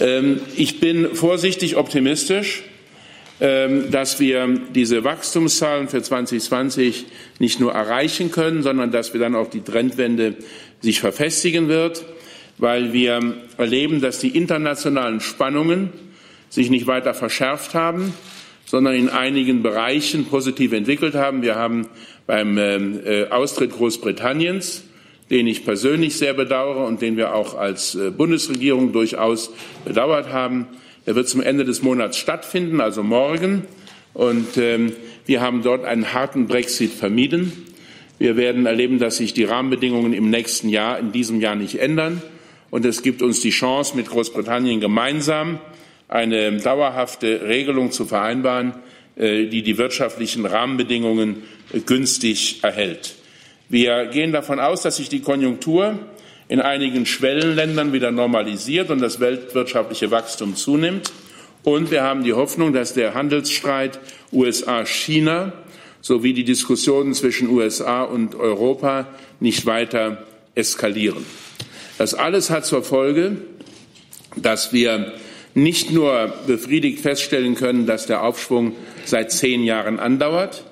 Ähm, 0.00 0.40
ich 0.56 0.80
bin 0.80 1.14
vorsichtig 1.14 1.76
optimistisch. 1.76 2.62
Ähm, 3.40 3.92
dass 3.92 4.18
wir 4.18 4.48
diese 4.74 5.04
Wachstumszahlen 5.04 5.86
für 5.86 6.02
2020 6.02 7.06
nicht 7.38 7.60
nur 7.60 7.72
erreichen 7.72 8.32
können, 8.32 8.64
sondern 8.64 8.90
dass 8.90 9.12
wir 9.12 9.20
dann 9.20 9.36
auch 9.36 9.48
die 9.48 9.60
Trendwende 9.60 10.34
sich 10.80 10.98
verfestigen 10.98 11.68
wird, 11.68 12.04
weil 12.56 12.92
wir 12.92 13.34
erleben, 13.56 14.00
dass 14.00 14.18
die 14.18 14.36
internationalen 14.36 15.20
Spannungen 15.20 15.92
sich 16.48 16.68
nicht 16.68 16.88
weiter 16.88 17.14
verschärft 17.14 17.74
haben, 17.74 18.12
sondern 18.64 18.94
in 18.94 19.08
einigen 19.08 19.62
Bereichen 19.62 20.24
positiv 20.24 20.72
entwickelt 20.72 21.14
haben. 21.14 21.42
Wir 21.42 21.54
haben 21.54 21.86
beim 22.26 22.58
ähm, 22.58 23.00
äh, 23.04 23.28
Austritt 23.28 23.70
Großbritanniens, 23.70 24.82
den 25.30 25.46
ich 25.46 25.64
persönlich 25.64 26.16
sehr 26.16 26.34
bedauere 26.34 26.84
und 26.86 27.02
den 27.02 27.16
wir 27.16 27.34
auch 27.34 27.56
als 27.56 27.94
äh, 27.94 28.10
Bundesregierung 28.10 28.92
durchaus 28.92 29.52
bedauert 29.84 30.32
haben, 30.32 30.66
er 31.08 31.14
wird 31.14 31.26
zum 31.26 31.40
Ende 31.40 31.64
des 31.64 31.80
Monats 31.80 32.18
stattfinden, 32.18 32.82
also 32.82 33.02
morgen. 33.02 33.64
Und 34.12 34.58
ähm, 34.58 34.92
wir 35.24 35.40
haben 35.40 35.62
dort 35.62 35.86
einen 35.86 36.12
harten 36.12 36.48
Brexit 36.48 36.92
vermieden. 36.92 37.50
Wir 38.18 38.36
werden 38.36 38.66
erleben, 38.66 38.98
dass 38.98 39.16
sich 39.16 39.32
die 39.32 39.44
Rahmenbedingungen 39.44 40.12
im 40.12 40.28
nächsten 40.28 40.68
Jahr, 40.68 40.98
in 40.98 41.10
diesem 41.10 41.40
Jahr 41.40 41.54
nicht 41.54 41.76
ändern. 41.76 42.20
Und 42.68 42.84
es 42.84 43.02
gibt 43.02 43.22
uns 43.22 43.40
die 43.40 43.52
Chance, 43.52 43.96
mit 43.96 44.10
Großbritannien 44.10 44.80
gemeinsam 44.80 45.60
eine 46.08 46.58
dauerhafte 46.58 47.40
Regelung 47.48 47.90
zu 47.90 48.04
vereinbaren, 48.04 48.74
äh, 49.16 49.46
die 49.46 49.62
die 49.62 49.78
wirtschaftlichen 49.78 50.44
Rahmenbedingungen 50.44 51.42
äh, 51.72 51.80
günstig 51.80 52.58
erhält. 52.62 53.14
Wir 53.70 54.08
gehen 54.08 54.32
davon 54.32 54.60
aus, 54.60 54.82
dass 54.82 54.96
sich 54.96 55.08
die 55.08 55.22
Konjunktur 55.22 55.98
in 56.48 56.60
einigen 56.60 57.06
Schwellenländern 57.06 57.92
wieder 57.92 58.10
normalisiert 58.10 58.90
und 58.90 59.00
das 59.00 59.20
weltwirtschaftliche 59.20 60.10
Wachstum 60.10 60.56
zunimmt. 60.56 61.12
Und 61.62 61.90
wir 61.90 62.02
haben 62.02 62.24
die 62.24 62.32
Hoffnung, 62.32 62.72
dass 62.72 62.94
der 62.94 63.14
Handelsstreit 63.14 64.00
USA-China 64.32 65.52
sowie 66.00 66.32
die 66.32 66.44
Diskussionen 66.44 67.12
zwischen 67.12 67.50
USA 67.50 68.02
und 68.02 68.34
Europa 68.34 69.08
nicht 69.40 69.66
weiter 69.66 70.24
eskalieren. 70.54 71.26
Das 71.98 72.14
alles 72.14 72.50
hat 72.50 72.64
zur 72.64 72.82
Folge, 72.82 73.36
dass 74.36 74.72
wir 74.72 75.12
nicht 75.54 75.90
nur 75.90 76.32
befriedigt 76.46 77.00
feststellen 77.00 77.56
können, 77.56 77.86
dass 77.86 78.06
der 78.06 78.22
Aufschwung 78.22 78.74
seit 79.04 79.32
zehn 79.32 79.64
Jahren 79.64 79.98
andauert. 79.98 80.64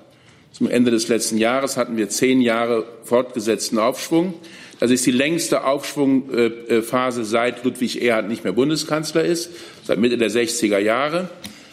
Zum 0.52 0.70
Ende 0.70 0.90
des 0.90 1.08
letzten 1.08 1.36
Jahres 1.36 1.76
hatten 1.76 1.96
wir 1.96 2.08
zehn 2.08 2.40
Jahre 2.40 2.84
fortgesetzten 3.04 3.78
Aufschwung. 3.78 4.34
Das 4.78 4.90
ist 4.90 5.06
die 5.06 5.10
längste 5.10 5.64
Aufschwungphase 5.64 7.24
seit 7.24 7.64
Ludwig 7.64 8.02
Erhard 8.02 8.28
nicht 8.28 8.44
mehr 8.44 8.52
Bundeskanzler 8.52 9.24
ist, 9.24 9.50
seit 9.84 9.98
Mitte 9.98 10.18
der 10.18 10.30
60er 10.30 10.78
Jahre. 10.78 11.30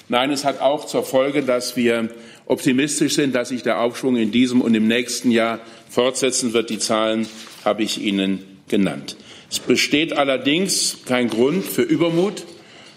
Nein, 0.09 0.31
es 0.31 0.45
hat 0.45 0.61
auch 0.61 0.85
zur 0.85 1.03
Folge, 1.03 1.43
dass 1.43 1.75
wir 1.75 2.09
optimistisch 2.45 3.15
sind, 3.15 3.35
dass 3.35 3.49
sich 3.49 3.63
der 3.63 3.79
Aufschwung 3.79 4.15
in 4.15 4.31
diesem 4.31 4.61
und 4.61 4.75
im 4.75 4.87
nächsten 4.87 5.31
Jahr 5.31 5.59
fortsetzen 5.89 6.53
wird. 6.53 6.69
Die 6.69 6.79
Zahlen 6.79 7.27
habe 7.65 7.83
ich 7.83 8.01
Ihnen 8.01 8.43
genannt. 8.67 9.17
Es 9.49 9.59
besteht 9.59 10.13
allerdings 10.13 10.99
kein 11.05 11.29
Grund 11.29 11.65
für 11.65 11.83
Übermut. 11.83 12.43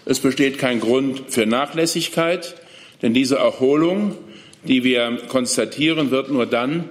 Es 0.05 0.19
besteht 0.19 0.57
kein 0.57 0.79
Grund 0.79 1.23
für 1.27 1.45
Nachlässigkeit, 1.45 2.55
denn 3.01 3.13
diese 3.13 3.35
Erholung, 3.35 4.15
die 4.63 4.83
wir 4.83 5.19
konstatieren, 5.27 6.11
wird 6.11 6.31
nur 6.31 6.45
dann 6.45 6.89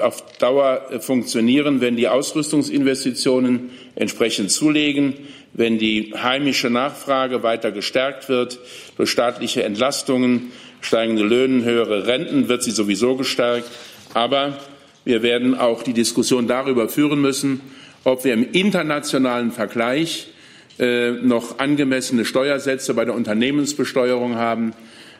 auf 0.00 0.22
Dauer 0.38 0.88
äh, 0.90 0.98
funktionieren, 0.98 1.80
wenn 1.80 1.96
die 1.96 2.08
Ausrüstungsinvestitionen 2.08 3.70
entsprechend 3.94 4.50
zulegen, 4.50 5.14
wenn 5.52 5.78
die 5.78 6.12
heimische 6.16 6.70
Nachfrage 6.70 7.42
weiter 7.42 7.70
gestärkt 7.70 8.28
wird 8.28 8.58
durch 8.96 9.10
staatliche 9.10 9.62
Entlastungen, 9.62 10.50
steigende 10.80 11.22
Löhne, 11.22 11.64
höhere 11.64 12.06
Renten 12.06 12.48
wird 12.48 12.64
sie 12.64 12.72
sowieso 12.72 13.14
gestärkt. 13.14 13.68
Aber 14.12 14.58
wir 15.04 15.22
werden 15.22 15.56
auch 15.56 15.82
die 15.82 15.92
Diskussion 15.92 16.48
darüber 16.48 16.88
führen 16.88 17.20
müssen, 17.20 17.60
ob 18.02 18.24
wir 18.24 18.34
im 18.34 18.50
internationalen 18.52 19.52
Vergleich 19.52 20.28
äh, 20.80 21.12
noch 21.12 21.60
angemessene 21.60 22.24
Steuersätze 22.24 22.92
bei 22.94 23.04
der 23.04 23.14
Unternehmensbesteuerung 23.14 24.34
haben. 24.34 24.72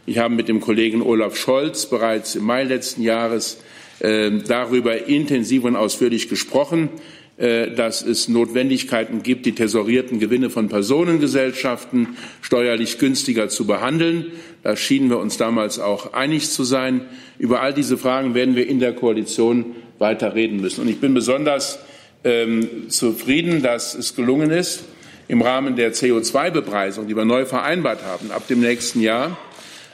Ich 0.06 0.18
habe 0.18 0.34
mit 0.34 0.48
dem 0.48 0.60
Kollegen 0.60 1.02
Olaf 1.02 1.36
Scholz 1.36 1.86
bereits 1.86 2.34
im 2.34 2.44
Mai 2.44 2.64
letzten 2.64 3.02
Jahres 3.02 3.54
äh, 3.54 3.77
darüber 4.00 5.06
intensiv 5.06 5.64
und 5.64 5.74
ausführlich 5.74 6.28
gesprochen, 6.28 6.90
äh, 7.38 7.70
dass 7.70 8.02
es 8.02 8.26
Notwendigkeiten 8.26 9.22
gibt, 9.22 9.46
die 9.46 9.52
tesorierten 9.54 10.18
Gewinne 10.18 10.50
von 10.50 10.68
Personengesellschaften 10.68 12.16
steuerlich 12.42 12.98
günstiger 12.98 13.48
zu 13.48 13.64
behandeln. 13.64 14.32
Da 14.64 14.74
schienen 14.74 15.08
wir 15.08 15.18
uns 15.18 15.36
damals 15.36 15.78
auch 15.78 16.14
einig 16.14 16.50
zu 16.50 16.64
sein. 16.64 17.02
Über 17.38 17.62
all 17.62 17.72
diese 17.72 17.96
Fragen 17.96 18.34
werden 18.34 18.56
wir 18.56 18.68
in 18.68 18.80
der 18.80 18.92
Koalition 18.92 19.76
weiter 20.00 20.34
reden 20.34 20.60
müssen. 20.60 20.80
Und 20.80 20.88
ich 20.88 20.98
bin 20.98 21.14
besonders 21.14 21.78
ähm, 22.24 22.88
zufrieden, 22.88 23.62
dass 23.62 23.94
es 23.94 24.16
gelungen 24.16 24.50
ist, 24.50 24.82
im 25.28 25.40
Rahmen 25.40 25.76
der 25.76 25.92
CO2-Bepreisung, 25.92 27.06
die 27.06 27.14
wir 27.14 27.24
neu 27.24 27.44
vereinbart 27.44 28.02
haben, 28.02 28.32
ab 28.32 28.48
dem 28.48 28.58
nächsten 28.58 29.00
Jahr 29.00 29.38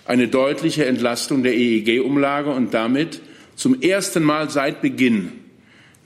eine 0.07 0.29
deutliche 0.29 0.87
Entlastung 0.87 1.43
der 1.43 1.53
EEG-Umlage 1.55 2.51
und 2.53 2.73
damit 2.73 3.21
zum 3.57 3.81
ersten 3.81 4.23
Mal 4.23 4.51
seit 4.51 4.83
Beginn 4.83 5.33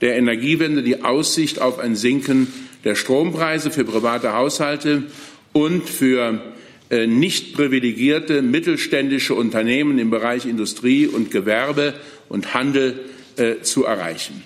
der 0.01 0.17
Energiewende 0.17 0.83
die 0.83 1.03
Aussicht 1.03 1.61
auf 1.61 1.79
ein 1.79 1.95
Sinken 1.95 2.47
der 2.83 2.95
Strompreise 2.95 3.71
für 3.71 3.83
private 3.83 4.33
Haushalte 4.33 5.03
und 5.51 5.89
für 5.89 6.41
äh, 6.89 7.07
nicht 7.07 7.53
privilegierte 7.53 8.41
mittelständische 8.41 9.33
Unternehmen 9.35 9.99
im 9.99 10.09
Bereich 10.09 10.45
Industrie 10.45 11.07
und 11.07 11.31
Gewerbe 11.31 11.95
und 12.29 12.53
Handel 12.53 12.99
äh, 13.35 13.61
zu 13.61 13.85
erreichen. 13.85 14.43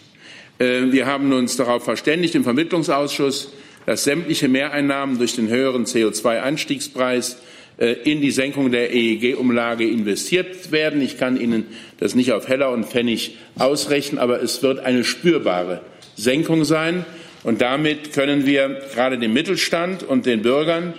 Äh, 0.60 0.91
wir 0.91 1.05
haben 1.05 1.31
uns 1.33 1.55
darauf 1.55 1.83
verständigt 1.83 2.36
im 2.36 2.43
Vermittlungsausschuss, 2.43 3.53
dass 3.86 4.05
sämtliche 4.05 4.48
Mehreinnahmen 4.48 5.17
durch 5.17 5.36
den 5.36 5.50
höheren 5.50 5.86
CO2-Einstiegspreis 5.86 7.33
äh, 7.33 7.38
in 7.77 8.22
die 8.22 8.32
Senkung 8.32 8.72
der 8.72 8.94
EEG-Umlage 8.94 9.88
investiert 9.88 10.72
werden. 10.72 11.01
Ich 11.01 11.18
kann 11.18 11.39
Ihnen 11.39 11.65
das 12.00 12.13
nicht 12.13 12.32
auf 12.32 12.48
Heller 12.48 12.72
und 12.72 12.86
Pfennig 12.86 13.38
ausrechnen, 13.58 14.20
aber 14.20 14.42
es 14.42 14.62
wird 14.62 14.80
eine 14.80 15.03
spürbare 15.03 15.82
Senkung 16.15 16.65
sein. 16.65 17.06
Und 17.44 17.62
damit 17.62 18.13
können 18.13 18.46
wir 18.46 18.82
gerade 18.94 19.18
dem 19.18 19.34
Mittelstand 19.34 20.03
und 20.03 20.25
den 20.25 20.44
Bürgern 20.44 20.94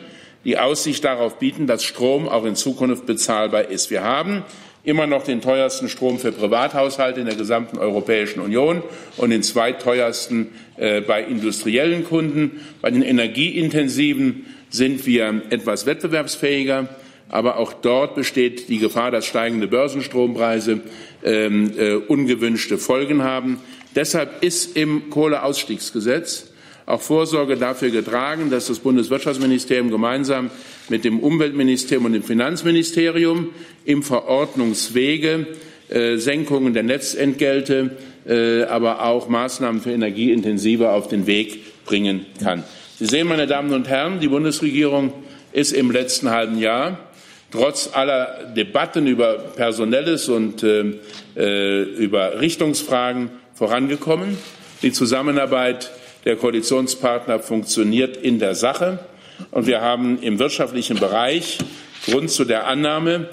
die 0.44 0.58
Aussicht 0.58 1.04
darauf 1.04 1.38
bieten, 1.38 1.66
dass 1.66 1.84
Strom 1.84 2.28
auch 2.28 2.44
in 2.44 2.54
Zukunft 2.54 3.06
bezahlbar 3.06 3.70
ist. 3.70 3.90
Wir 3.90 4.02
haben 4.02 4.42
immer 4.84 5.06
noch 5.06 5.24
den 5.24 5.40
teuersten 5.40 5.88
Strom 5.88 6.18
für 6.18 6.32
Privathaushalte 6.32 7.20
in 7.20 7.26
der 7.26 7.36
gesamten 7.36 7.78
Europäischen 7.78 8.40
Union 8.40 8.82
und 9.16 9.30
den 9.30 9.42
zweiteuersten 9.42 10.48
äh, 10.76 11.00
bei 11.00 11.22
industriellen 11.22 12.04
Kunden. 12.04 12.60
Bei 12.82 12.90
den 12.90 13.00
energieintensiven 13.00 14.44
sind 14.74 15.06
wir 15.06 15.42
etwas 15.50 15.86
wettbewerbsfähiger. 15.86 16.88
Aber 17.28 17.58
auch 17.58 17.72
dort 17.72 18.14
besteht 18.16 18.68
die 18.68 18.78
Gefahr, 18.78 19.10
dass 19.10 19.24
steigende 19.24 19.66
Börsenstrompreise 19.66 20.80
ähm, 21.24 21.72
äh, 21.78 21.94
ungewünschte 21.94 22.76
Folgen 22.76 23.22
haben. 23.22 23.60
Deshalb 23.94 24.42
ist 24.42 24.76
im 24.76 25.10
Kohleausstiegsgesetz 25.10 26.50
auch 26.86 27.00
Vorsorge 27.00 27.56
dafür 27.56 27.90
getragen, 27.90 28.50
dass 28.50 28.66
das 28.66 28.80
Bundeswirtschaftsministerium 28.80 29.90
gemeinsam 29.90 30.50
mit 30.90 31.04
dem 31.04 31.20
Umweltministerium 31.20 32.06
und 32.06 32.12
dem 32.12 32.22
Finanzministerium 32.22 33.50
im 33.86 34.02
Verordnungswege 34.02 35.46
äh, 35.88 36.16
Senkungen 36.16 36.74
der 36.74 36.82
Netzentgelte, 36.82 37.96
äh, 38.26 38.64
aber 38.64 39.04
auch 39.04 39.28
Maßnahmen 39.28 39.80
für 39.80 39.92
Energieintensive 39.92 40.90
auf 40.90 41.08
den 41.08 41.26
Weg 41.26 41.84
bringen 41.86 42.26
kann. 42.42 42.64
Sie 42.96 43.06
sehen, 43.06 43.26
meine 43.26 43.48
Damen 43.48 43.72
und 43.72 43.88
Herren, 43.88 44.20
die 44.20 44.28
Bundesregierung 44.28 45.12
ist 45.52 45.72
im 45.72 45.90
letzten 45.90 46.30
halben 46.30 46.58
Jahr 46.58 46.98
trotz 47.50 47.90
aller 47.92 48.52
Debatten 48.56 49.08
über 49.08 49.34
Personelles 49.34 50.28
und 50.28 50.62
äh, 50.62 51.00
äh 51.36 51.82
über 51.82 52.40
Richtungsfragen 52.40 53.30
vorangekommen. 53.52 54.38
Die 54.82 54.92
Zusammenarbeit 54.92 55.90
der 56.24 56.36
Koalitionspartner 56.36 57.40
funktioniert 57.40 58.16
in 58.16 58.38
der 58.38 58.54
Sache. 58.54 59.00
Und 59.50 59.66
wir 59.66 59.80
haben 59.80 60.22
im 60.22 60.38
wirtschaftlichen 60.38 61.00
Bereich 61.00 61.58
Grund 62.06 62.30
zu 62.30 62.44
der 62.44 62.68
Annahme, 62.68 63.28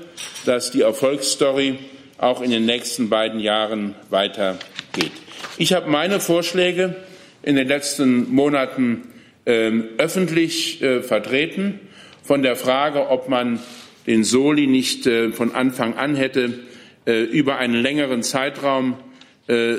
dass 0.46 0.72
die 0.72 0.82
Erfolgsstory 0.82 1.78
auch 2.18 2.42
in 2.42 2.50
den 2.50 2.66
nächsten 2.66 3.10
beiden 3.10 3.40
Jahren 3.40 3.94
weitergeht. 4.10 5.12
Ich 5.60 5.74
habe 5.74 5.88
meine 5.88 6.20
Vorschläge 6.20 6.96
in 7.44 7.56
den 7.56 7.68
letzten 7.68 8.34
Monaten 8.34 9.11
öffentlich 9.46 10.82
äh, 10.82 11.02
vertreten, 11.02 11.80
von 12.24 12.44
der 12.44 12.56
Frage, 12.56 13.10
ob 13.10 13.28
man 13.28 13.60
den 14.08 14.24
Soli 14.24 14.68
nicht 14.68 15.08
äh, 15.08 15.32
von 15.32 15.56
Anfang 15.56 15.96
an 15.96 16.16
hätte 16.16 16.60
äh, 17.06 17.24
über 17.24 17.58
einen 17.58 17.76
längeren 17.76 18.24
Zeitraum 18.24 18.98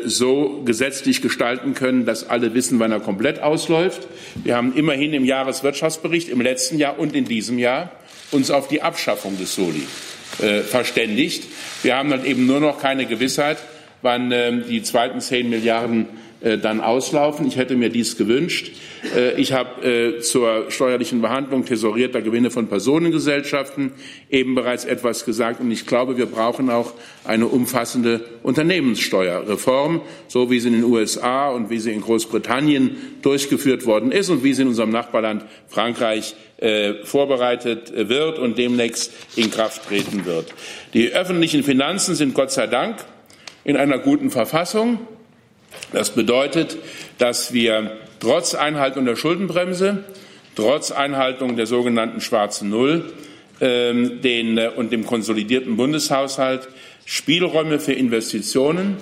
so 0.05 0.63
gesetzlich 0.67 1.23
gestalten 1.23 1.73
können, 1.73 2.05
dass 2.05 2.29
alle 2.29 2.53
wissen, 2.53 2.79
wann 2.79 2.93
er 2.93 3.01
komplett 3.01 3.41
ausläuft. 3.41 4.07
Wir 4.45 4.55
haben 4.55 4.75
immerhin 4.75 5.15
im 5.15 5.25
Jahreswirtschaftsbericht 5.25 6.29
im 6.29 6.43
letzten 6.43 6.77
Jahr 6.77 6.99
und 6.99 7.15
in 7.15 7.25
diesem 7.25 7.59
Jahr 7.59 7.91
uns 8.33 8.51
auf 8.51 8.69
die 8.69 8.83
Abschaffung 8.83 9.39
des 9.39 9.55
Soli 9.55 9.87
verständigt. 10.69 11.45
Wir 11.83 11.97
haben 11.97 12.11
dann 12.11 12.27
eben 12.27 12.45
nur 12.45 12.61
noch 12.61 12.81
keine 12.83 13.07
Gewissheit, 13.07 13.57
wann 14.03 14.31
äh, 14.33 14.61
die 14.63 14.83
zweiten 14.83 15.21
zehn 15.21 15.49
Milliarden 15.49 16.07
dann 16.43 16.81
auslaufen. 16.81 17.47
Ich 17.47 17.57
hätte 17.57 17.77
mir 17.77 17.89
dies 17.89 18.17
gewünscht. 18.17 18.73
Äh, 19.17 19.41
ich 19.41 19.53
habe 19.53 19.87
äh, 19.87 20.21
zur 20.21 20.71
steuerlichen 20.71 21.23
Behandlung 21.23 21.65
tesorierter 21.65 22.23
Gewinne 22.23 22.51
von 22.51 22.69
Personengesellschaften 22.69 23.93
eben 24.31 24.55
bereits 24.55 24.85
etwas 24.85 25.25
gesagt. 25.25 25.61
Und 25.61 25.71
ich 25.71 25.87
glaube, 25.87 26.17
wir 26.17 26.27
brauchen 26.27 26.71
auch 26.71 26.95
eine 27.25 27.47
umfassende 27.47 28.21
Unternehmenssteuerreform, 28.43 30.03
so 30.29 30.51
wie 30.51 30.61
sie 30.61 30.69
in 30.69 30.75
den 30.75 30.85
USA 30.85 31.51
und 31.51 31.71
wie 31.71 31.79
sie 31.79 31.93
in 31.93 32.01
Großbritannien 32.01 32.97
durchgeführt 33.23 33.87
worden 33.87 34.13
ist 34.13 34.29
und 34.31 34.45
wie 34.45 34.55
sie 34.55 34.63
in 34.63 34.69
unserem 34.69 34.91
Nachbarland 34.91 35.45
Frankreich 35.69 36.35
vorbereitet 37.03 37.93
wird 38.09 38.39
und 38.39 38.57
demnächst 38.57 39.13
in 39.35 39.51
Kraft 39.51 39.89
treten 39.89 40.25
wird. 40.27 40.55
Die 40.95 41.13
öffentlichen 41.13 41.65
Finanzen 41.65 42.15
sind 42.15 42.35
Gott 42.35 42.53
sei 42.53 42.69
Dank 42.69 43.05
in 43.65 43.77
einer 43.77 43.99
guten 43.99 44.31
Verfassung. 44.31 45.01
Das 45.93 46.11
bedeutet, 46.11 46.77
dass 47.19 47.53
wir 47.53 47.93
trotz 48.21 48.55
Einhaltung 48.55 49.05
der 49.05 49.17
Schuldenbremse, 49.17 50.05
trotz 50.57 50.91
Einhaltung 50.91 51.57
der 51.57 51.67
sogenannten 51.67 52.21
schwarzen 52.21 52.71
Null 52.71 53.13
ähm, 53.61 54.21
den, 54.23 54.59
äh, 54.59 54.71
und 54.75 54.93
dem 54.93 55.07
konsolidierten 55.07 55.77
Bundeshaushalt 55.77 56.69
Spielräume 57.05 57.79
für 57.79 57.93
Investitionen 57.93 58.97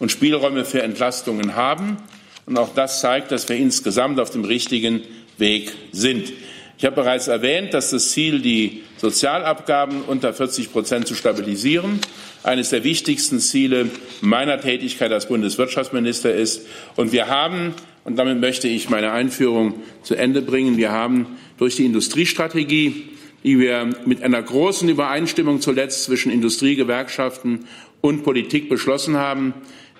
und 0.00 0.10
Spielräume 0.10 0.64
für 0.64 0.82
Entlastungen 0.82 1.54
haben. 1.54 1.98
Und 2.46 2.58
auch 2.58 2.74
das 2.74 3.00
zeigt, 3.00 3.32
dass 3.32 3.48
wir 3.48 3.56
insgesamt 3.56 4.20
auf 4.20 4.30
dem 4.30 4.44
richtigen 4.44 5.02
Weg 5.38 5.72
sind. 5.92 6.32
Ich 6.76 6.84
habe 6.84 6.96
bereits 6.96 7.28
erwähnt, 7.28 7.72
dass 7.72 7.90
das 7.90 8.10
Ziel, 8.10 8.40
die 8.40 8.82
Sozialabgaben 8.96 10.02
unter 10.02 10.32
40 10.32 10.72
Prozent 10.72 11.06
zu 11.06 11.14
stabilisieren, 11.14 12.00
eines 12.42 12.70
der 12.70 12.82
wichtigsten 12.82 13.38
Ziele 13.38 13.90
meiner 14.20 14.60
Tätigkeit 14.60 15.12
als 15.12 15.28
Bundeswirtschaftsminister 15.28 16.34
ist. 16.34 16.66
Und 16.96 17.12
wir 17.12 17.28
haben, 17.28 17.74
und 18.02 18.16
damit 18.16 18.40
möchte 18.40 18.66
ich 18.66 18.90
meine 18.90 19.12
Einführung 19.12 19.74
zu 20.02 20.16
Ende 20.16 20.42
bringen, 20.42 20.76
wir 20.76 20.90
haben 20.90 21.38
durch 21.58 21.76
die 21.76 21.84
Industriestrategie, 21.84 23.08
die 23.44 23.58
wir 23.60 23.90
mit 24.04 24.22
einer 24.22 24.42
großen 24.42 24.88
Übereinstimmung 24.88 25.60
zuletzt 25.60 26.04
zwischen 26.04 26.32
Industrie, 26.32 26.74
Gewerkschaften 26.74 27.66
und 28.00 28.24
Politik 28.24 28.68
beschlossen 28.68 29.16
haben, 29.16 29.54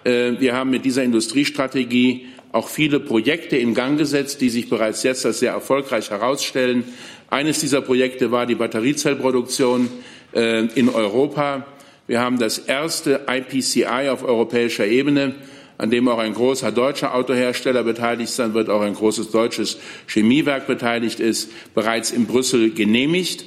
äh, 0.05 0.33
wir 0.39 0.55
haben 0.55 0.71
mit 0.71 0.85
dieser 0.85 1.05
Industriestrategie 1.05 2.27
auch 2.55 2.69
viele 2.69 3.01
Projekte 3.01 3.57
in 3.57 3.75
Gang 3.75 3.99
gesetzt, 3.99 4.41
die 4.41 4.49
sich 4.49 4.71
bereits 4.71 5.03
jetzt 5.03 5.27
als 5.27 5.41
sehr 5.41 5.51
erfolgreich 5.51 6.11
herausstellen. 6.11 6.85
Eines 7.29 7.59
dieser 7.59 7.81
Projekte 7.81 8.31
war 8.31 8.47
die 8.47 8.55
Batteriezellproduktion 8.55 9.91
äh, 10.33 10.65
in 10.77 10.89
Europa. 10.89 11.67
Wir 12.07 12.21
haben 12.21 12.39
das 12.39 12.59
erste 12.59 13.23
IPCI 13.27 14.09
auf 14.09 14.23
europäischer 14.23 14.87
Ebene, 14.87 15.35
an 15.79 15.91
dem 15.91 16.07
auch 16.07 16.19
ein 16.19 16.33
großer 16.33 16.71
deutscher 16.71 17.17
Autohersteller 17.17 17.83
beteiligt 17.83 18.31
sein 18.31 18.55
wird, 18.55 18.71
auch 18.71 18.83
ein 18.83 18.95
großes 18.95 19.33
deutsches 19.33 19.79
Chemiewerk 20.07 20.69
beteiligt 20.69 21.19
ist, 21.19 21.51
bereits 21.75 22.13
in 22.13 22.27
Brüssel 22.27 22.71
genehmigt. 22.71 23.45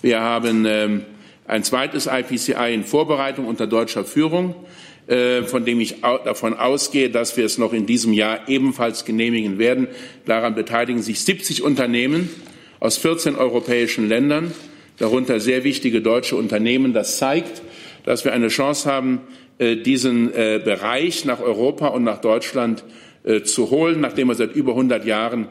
Wir 0.00 0.22
haben 0.22 0.64
ähm, 0.64 1.04
ein 1.46 1.62
zweites 1.62 2.08
IPCI 2.10 2.72
in 2.72 2.84
Vorbereitung 2.84 3.48
unter 3.48 3.66
deutscher 3.66 4.06
Führung, 4.06 4.54
äh, 4.54 4.66
von 5.08 5.64
dem 5.64 5.80
ich 5.80 6.00
davon 6.00 6.54
ausgehe, 6.54 7.10
dass 7.10 7.36
wir 7.36 7.44
es 7.44 7.58
noch 7.58 7.72
in 7.72 7.86
diesem 7.86 8.12
Jahr 8.12 8.48
ebenfalls 8.48 9.04
genehmigen 9.04 9.58
werden. 9.58 9.86
Daran 10.24 10.56
beteiligen 10.56 11.00
sich 11.00 11.20
70 11.20 11.62
Unternehmen 11.62 12.28
aus 12.80 12.98
14 12.98 13.36
europäischen 13.36 14.08
Ländern, 14.08 14.52
darunter 14.98 15.38
sehr 15.38 15.62
wichtige 15.62 16.00
deutsche 16.00 16.34
Unternehmen. 16.34 16.92
Das 16.92 17.18
zeigt, 17.18 17.62
dass 18.04 18.24
wir 18.24 18.32
eine 18.32 18.48
Chance 18.48 18.90
haben, 18.90 19.20
äh, 19.58 19.76
diesen 19.76 20.34
äh, 20.34 20.60
Bereich 20.64 21.24
nach 21.24 21.40
Europa 21.40 21.88
und 21.88 22.04
nach 22.04 22.20
Deutschland 22.20 22.84
zu 23.42 23.70
holen, 23.70 24.00
nachdem 24.00 24.28
er 24.28 24.36
seit 24.36 24.54
über 24.54 24.70
100 24.70 25.04
Jahren 25.04 25.48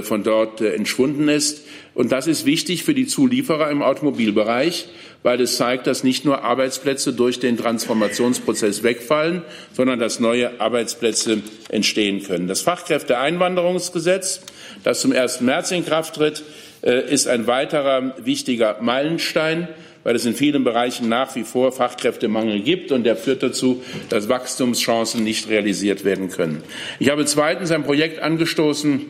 von 0.00 0.22
dort 0.22 0.62
entschwunden 0.62 1.28
ist. 1.28 1.66
Und 1.94 2.12
das 2.12 2.26
ist 2.26 2.46
wichtig 2.46 2.82
für 2.82 2.94
die 2.94 3.06
Zulieferer 3.06 3.70
im 3.70 3.82
Automobilbereich, 3.82 4.88
weil 5.22 5.40
es 5.40 5.56
zeigt, 5.56 5.86
dass 5.86 6.04
nicht 6.04 6.24
nur 6.24 6.42
Arbeitsplätze 6.42 7.12
durch 7.12 7.40
den 7.40 7.56
Transformationsprozess 7.56 8.82
wegfallen, 8.82 9.42
sondern 9.72 9.98
dass 9.98 10.20
neue 10.20 10.60
Arbeitsplätze 10.60 11.42
entstehen 11.68 12.22
können. 12.22 12.48
Das 12.48 12.62
Fachkräfteeinwanderungsgesetz, 12.62 14.40
das 14.82 15.00
zum 15.00 15.12
1. 15.12 15.42
März 15.42 15.70
in 15.72 15.84
Kraft 15.84 16.14
tritt, 16.14 16.42
äh, 16.82 17.12
ist 17.12 17.28
ein 17.28 17.46
weiterer 17.46 18.14
wichtiger 18.24 18.78
Meilenstein 18.80 19.68
weil 20.02 20.16
es 20.16 20.24
in 20.24 20.34
vielen 20.34 20.64
Bereichen 20.64 21.08
nach 21.08 21.34
wie 21.36 21.44
vor 21.44 21.72
Fachkräftemangel 21.72 22.60
gibt 22.60 22.92
und 22.92 23.04
der 23.04 23.16
führt 23.16 23.42
dazu, 23.42 23.82
dass 24.08 24.28
Wachstumschancen 24.28 25.22
nicht 25.22 25.48
realisiert 25.48 26.04
werden 26.04 26.28
können. 26.28 26.62
Ich 26.98 27.10
habe 27.10 27.24
zweitens 27.26 27.70
ein 27.70 27.84
Projekt 27.84 28.20
angestoßen, 28.20 29.02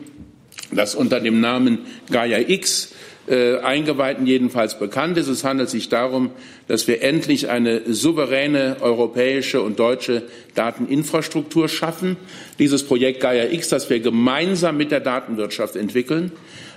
das 0.71 0.95
unter 0.95 1.19
dem 1.19 1.39
Namen 1.39 1.79
Gaia 2.11 2.39
X 2.39 2.90
äh, 3.31 3.59
Eingeweihten 3.59 4.27
jedenfalls 4.27 4.77
bekannt 4.77 5.17
ist. 5.17 5.27
Es 5.27 5.43
handelt 5.43 5.69
sich 5.69 5.89
darum, 5.89 6.31
dass 6.67 6.87
wir 6.87 7.01
endlich 7.01 7.49
eine 7.49 7.81
souveräne 7.91 8.77
europäische 8.81 9.61
und 9.61 9.79
deutsche 9.79 10.23
Dateninfrastruktur 10.53 11.69
schaffen. 11.69 12.17
Dieses 12.59 12.83
Projekt 12.83 13.21
Gaia 13.21 13.45
X, 13.51 13.69
das 13.69 13.89
wir 13.89 14.01
gemeinsam 14.01 14.77
mit 14.77 14.91
der 14.91 14.99
Datenwirtschaft 14.99 15.75
entwickeln, 15.75 16.33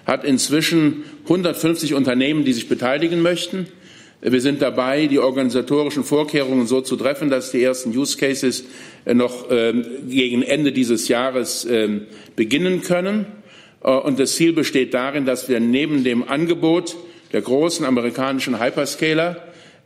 hat 0.07 0.25
inzwischen 0.25 1.05
150 1.25 1.95
Unternehmen, 1.95 2.45
die 2.45 2.53
sich 2.53 2.69
beteiligen 2.69 3.21
möchten. 3.21 3.67
Wir 4.21 4.41
sind 4.41 4.63
dabei, 4.63 5.07
die 5.07 5.19
organisatorischen 5.19 6.03
Vorkehrungen 6.03 6.67
so 6.67 6.81
zu 6.81 6.97
treffen, 6.97 7.29
dass 7.29 7.51
die 7.51 7.63
ersten 7.63 7.91
Use 7.91 8.17
Cases 8.17 8.65
noch 9.05 9.51
ähm, 9.51 9.85
gegen 10.09 10.43
Ende 10.43 10.73
dieses 10.73 11.09
Jahres 11.09 11.67
ähm, 11.71 12.07
beginnen 12.35 12.81
können. 12.81 13.27
Äh, 13.85 13.91
und 13.91 14.19
das 14.19 14.35
Ziel 14.35 14.53
besteht 14.53 14.95
darin, 14.95 15.27
dass 15.27 15.49
wir 15.49 15.61
neben 15.61 16.03
dem 16.03 16.27
Angebot 16.29 16.97
der 17.33 17.43
großen 17.43 17.85
amerikanischen 17.85 18.61
Hyperscaler, 18.61 19.37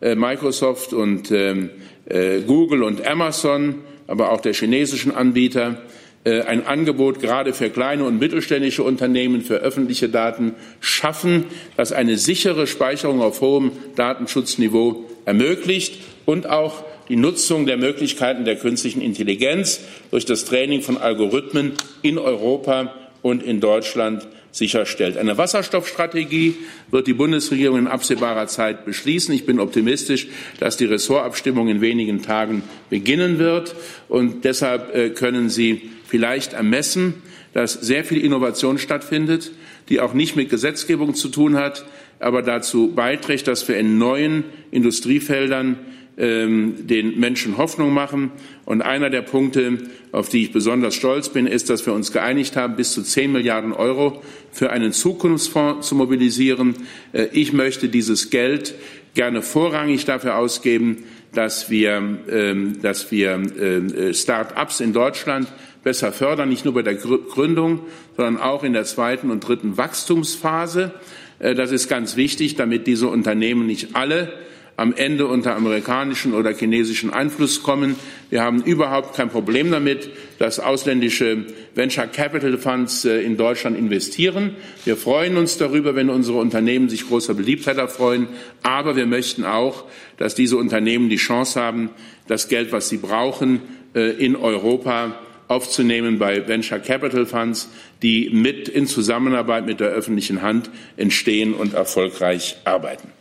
äh, 0.00 0.14
Microsoft 0.14 0.92
und 0.92 1.30
ähm, 1.30 1.70
äh, 2.06 2.40
Google 2.40 2.82
und 2.82 3.06
Amazon, 3.06 3.76
aber 4.06 4.32
auch 4.32 4.40
der 4.40 4.54
chinesischen 4.54 5.14
Anbieter, 5.14 5.82
ein 6.24 6.66
Angebot 6.66 7.20
gerade 7.20 7.54
für 7.54 7.70
kleine 7.70 8.04
und 8.04 8.18
mittelständische 8.18 8.82
Unternehmen 8.82 9.40
für 9.40 9.58
öffentliche 9.58 10.10
Daten 10.10 10.56
schaffen, 10.80 11.44
das 11.76 11.92
eine 11.92 12.18
sichere 12.18 12.66
Speicherung 12.66 13.22
auf 13.22 13.40
hohem 13.40 13.70
Datenschutzniveau 13.94 15.06
ermöglicht 15.24 16.00
und 16.26 16.50
auch 16.50 16.84
die 17.08 17.16
Nutzung 17.16 17.64
der 17.64 17.78
Möglichkeiten 17.78 18.44
der 18.44 18.56
künstlichen 18.56 19.00
Intelligenz 19.00 19.80
durch 20.10 20.26
das 20.26 20.44
Training 20.44 20.82
von 20.82 20.98
Algorithmen 20.98 21.72
in 22.02 22.18
Europa 22.18 22.92
und 23.22 23.42
in 23.42 23.60
Deutschland 23.60 24.26
sicherstellt. 24.50 25.16
Eine 25.16 25.38
Wasserstoffstrategie 25.38 26.56
wird 26.90 27.06
die 27.06 27.12
Bundesregierung 27.12 27.78
in 27.78 27.86
absehbarer 27.86 28.46
Zeit 28.46 28.84
beschließen. 28.84 29.34
Ich 29.34 29.46
bin 29.46 29.60
optimistisch, 29.60 30.26
dass 30.58 30.76
die 30.76 30.86
Ressortabstimmung 30.86 31.68
in 31.68 31.80
wenigen 31.80 32.22
Tagen 32.22 32.62
beginnen 32.90 33.38
wird. 33.38 33.74
Und 34.08 34.44
deshalb 34.44 34.94
äh, 34.94 35.10
können 35.10 35.48
Sie 35.48 35.90
vielleicht 36.06 36.54
ermessen, 36.54 37.22
dass 37.52 37.74
sehr 37.74 38.04
viel 38.04 38.24
Innovation 38.24 38.78
stattfindet, 38.78 39.52
die 39.88 40.00
auch 40.00 40.14
nicht 40.14 40.36
mit 40.36 40.50
Gesetzgebung 40.50 41.14
zu 41.14 41.28
tun 41.28 41.56
hat, 41.56 41.84
aber 42.20 42.42
dazu 42.42 42.92
beiträgt, 42.94 43.48
dass 43.48 43.66
wir 43.68 43.76
in 43.78 43.98
neuen 43.98 44.44
Industriefeldern 44.70 45.78
den 46.18 47.20
Menschen 47.20 47.58
Hoffnung 47.58 47.94
machen. 47.94 48.32
Und 48.64 48.82
einer 48.82 49.08
der 49.08 49.22
Punkte, 49.22 49.78
auf 50.10 50.28
die 50.28 50.42
ich 50.42 50.52
besonders 50.52 50.96
stolz 50.96 51.28
bin, 51.28 51.46
ist, 51.46 51.70
dass 51.70 51.86
wir 51.86 51.92
uns 51.92 52.10
geeinigt 52.10 52.56
haben, 52.56 52.74
bis 52.74 52.92
zu 52.92 53.02
10 53.02 53.30
Milliarden 53.30 53.72
Euro 53.72 54.20
für 54.50 54.70
einen 54.70 54.92
Zukunftsfonds 54.92 55.86
zu 55.86 55.94
mobilisieren. 55.94 56.74
Äh, 57.12 57.28
ich 57.32 57.52
möchte 57.52 57.88
dieses 57.88 58.30
Geld 58.30 58.74
gerne 59.14 59.42
vorrangig 59.42 60.04
dafür 60.06 60.36
ausgeben, 60.36 61.04
dass 61.32 61.70
wir, 61.70 62.18
ähm, 62.30 62.80
dass 62.82 63.10
wir 63.10 63.34
äh, 63.34 64.14
Start-ups 64.14 64.80
in 64.80 64.92
Deutschland 64.92 65.48
besser 65.84 66.12
fördern, 66.12 66.48
nicht 66.48 66.64
nur 66.64 66.74
bei 66.74 66.82
der 66.82 66.94
Gründung, 66.94 67.80
sondern 68.16 68.38
auch 68.38 68.64
in 68.64 68.72
der 68.72 68.84
zweiten 68.84 69.30
und 69.30 69.46
dritten 69.46 69.76
Wachstumsphase. 69.76 70.92
Äh, 71.38 71.54
das 71.54 71.70
ist 71.70 71.88
ganz 71.88 72.16
wichtig, 72.16 72.56
damit 72.56 72.86
diese 72.86 73.08
Unternehmen 73.08 73.66
nicht 73.66 73.94
alle 73.94 74.32
am 74.78 74.94
Ende 74.94 75.26
unter 75.26 75.56
amerikanischen 75.56 76.34
oder 76.34 76.54
chinesischen 76.54 77.12
Einfluss 77.12 77.64
kommen. 77.64 77.96
Wir 78.30 78.42
haben 78.42 78.62
überhaupt 78.62 79.16
kein 79.16 79.28
Problem 79.28 79.72
damit, 79.72 80.08
dass 80.38 80.60
ausländische 80.60 81.46
Venture 81.74 82.06
Capital 82.06 82.56
Funds 82.58 83.04
äh, 83.04 83.20
in 83.22 83.36
Deutschland 83.36 83.76
investieren. 83.76 84.54
Wir 84.84 84.96
freuen 84.96 85.36
uns 85.36 85.58
darüber, 85.58 85.96
wenn 85.96 86.08
unsere 86.08 86.38
Unternehmen 86.38 86.88
sich 86.88 87.08
großer 87.08 87.34
Beliebtheit 87.34 87.76
erfreuen. 87.76 88.28
Aber 88.62 88.94
wir 88.94 89.06
möchten 89.06 89.44
auch, 89.44 89.84
dass 90.16 90.36
diese 90.36 90.56
Unternehmen 90.56 91.08
die 91.08 91.16
Chance 91.16 91.60
haben, 91.60 91.90
das 92.28 92.46
Geld, 92.46 92.70
was 92.70 92.88
sie 92.88 92.98
brauchen, 92.98 93.62
äh, 93.96 94.10
in 94.24 94.36
Europa 94.36 95.18
aufzunehmen 95.48 96.20
bei 96.20 96.46
Venture 96.46 96.78
Capital 96.78 97.26
Funds, 97.26 97.68
die 98.00 98.30
mit 98.30 98.68
in 98.68 98.86
Zusammenarbeit 98.86 99.66
mit 99.66 99.80
der 99.80 99.88
öffentlichen 99.88 100.40
Hand 100.40 100.70
entstehen 100.96 101.52
und 101.52 101.74
erfolgreich 101.74 102.58
arbeiten. 102.62 103.17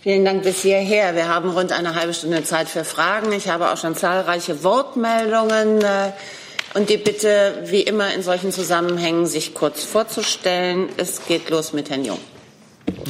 Vielen 0.00 0.24
Dank 0.24 0.44
bis 0.44 0.62
hierher. 0.62 1.16
Wir 1.16 1.28
haben 1.28 1.50
rund 1.50 1.72
eine 1.72 1.96
halbe 1.96 2.14
Stunde 2.14 2.44
Zeit 2.44 2.68
für 2.68 2.84
Fragen. 2.84 3.32
Ich 3.32 3.48
habe 3.48 3.70
auch 3.70 3.76
schon 3.76 3.96
zahlreiche 3.96 4.62
Wortmeldungen 4.62 5.82
äh, 5.82 6.12
und 6.74 6.88
die 6.88 6.98
Bitte, 6.98 7.64
wie 7.64 7.80
immer 7.80 8.14
in 8.14 8.22
solchen 8.22 8.52
Zusammenhängen, 8.52 9.26
sich 9.26 9.54
kurz 9.54 9.82
vorzustellen. 9.82 10.88
Es 10.98 11.26
geht 11.26 11.50
los 11.50 11.72
mit 11.72 11.90
Herrn 11.90 12.04
Jung. 12.04 12.20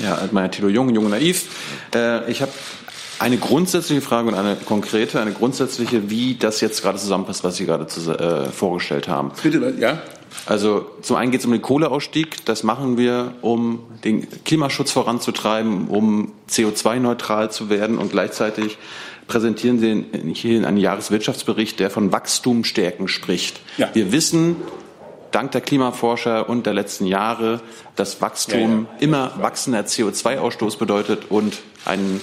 Ja, 0.03 0.15
Altmaier 0.15 0.51
Thilo 0.51 0.69
Jung, 0.69 0.89
Jung 0.95 1.11
Naiv. 1.11 1.49
Äh, 1.95 2.31
ich 2.31 2.41
habe 2.41 2.53
eine 3.19 3.37
grundsätzliche 3.37 4.01
Frage 4.01 4.29
und 4.29 4.35
eine 4.35 4.57
konkrete, 4.57 5.21
eine 5.21 5.33
grundsätzliche, 5.33 6.09
wie 6.09 6.37
das 6.37 6.63
jetzt 6.63 6.81
gerade 6.81 6.97
zusammenpasst, 6.97 7.45
was 7.45 7.57
Sie 7.57 7.67
gerade 7.67 7.87
zu, 7.87 8.13
äh, 8.13 8.47
vorgestellt 8.47 9.09
haben. 9.09 9.33
Bitte, 9.43 9.75
ja? 9.79 10.01
Also 10.47 10.91
zum 11.03 11.17
einen 11.17 11.31
geht 11.31 11.41
es 11.41 11.47
um 11.47 11.53
den 11.53 11.63
Kohleausstieg. 11.63 12.45
Das 12.45 12.63
machen 12.63 12.97
wir, 12.97 13.35
um 13.43 13.81
den 14.05 14.27
Klimaschutz 14.45 14.91
voranzutreiben, 14.91 15.89
um 15.89 16.33
CO2-neutral 16.51 17.51
zu 17.51 17.71
werden 17.71 17.99
und 17.99 18.11
gleichzeitig 18.11 18.79
präsentieren 19.27 19.79
Sie 19.79 20.33
hier 20.33 20.67
einen 20.67 20.79
Jahreswirtschaftsbericht, 20.79 21.79
der 21.81 21.91
von 21.91 22.13
Wachstumsstärken 22.13 23.09
spricht. 23.09 23.61
Ja. 23.77 23.91
Wir 23.93 24.11
wissen, 24.11 24.57
dank 25.31 25.53
der 25.53 25.61
Klimaforscher 25.61 26.49
und 26.49 26.67
der 26.67 26.73
letzten 26.73 27.07
Jahre, 27.07 27.61
dass 27.95 28.21
Wachstum 28.21 28.61
ja, 28.61 28.69
ja. 28.69 28.87
immer 29.01 29.33
wachsender 29.41 29.81
CO2-Ausstoß 29.81 30.79
bedeutet 30.79 31.31
und 31.31 31.59
einen 31.85 32.21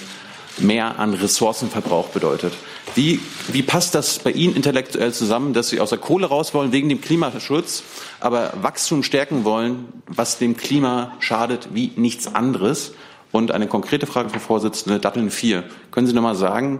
mehr 0.59 0.99
an 0.99 1.13
Ressourcenverbrauch 1.13 2.09
bedeutet. 2.09 2.53
Wie, 2.93 3.19
wie 3.49 3.61
passt 3.61 3.95
das 3.95 4.19
bei 4.19 4.31
Ihnen 4.31 4.55
intellektuell 4.55 5.13
zusammen, 5.13 5.53
dass 5.53 5.69
Sie 5.69 5.79
aus 5.79 5.89
der 5.89 5.99
Kohle 5.99 6.27
raus 6.27 6.53
wollen 6.53 6.71
wegen 6.71 6.89
dem 6.89 7.01
Klimaschutz, 7.01 7.83
aber 8.19 8.53
Wachstum 8.61 9.03
stärken 9.03 9.43
wollen, 9.43 9.85
was 10.07 10.37
dem 10.37 10.55
Klima 10.55 11.13
schadet 11.19 11.69
wie 11.73 11.91
nichts 11.95 12.33
anderes? 12.33 12.93
Und 13.31 13.51
eine 13.51 13.67
konkrete 13.67 14.07
Frage, 14.07 14.29
Frau 14.29 14.39
Vorsitzende, 14.39 14.99
Datteln 14.99 15.29
4. 15.29 15.65
Können 15.91 16.07
Sie 16.07 16.13
noch 16.13 16.21
mal 16.21 16.35
sagen, 16.35 16.79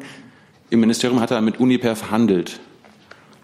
im 0.70 0.80
Ministerium 0.80 1.20
hat 1.20 1.32
er 1.32 1.42
mit 1.42 1.60
Uniper 1.60 1.96
verhandelt. 1.98 2.60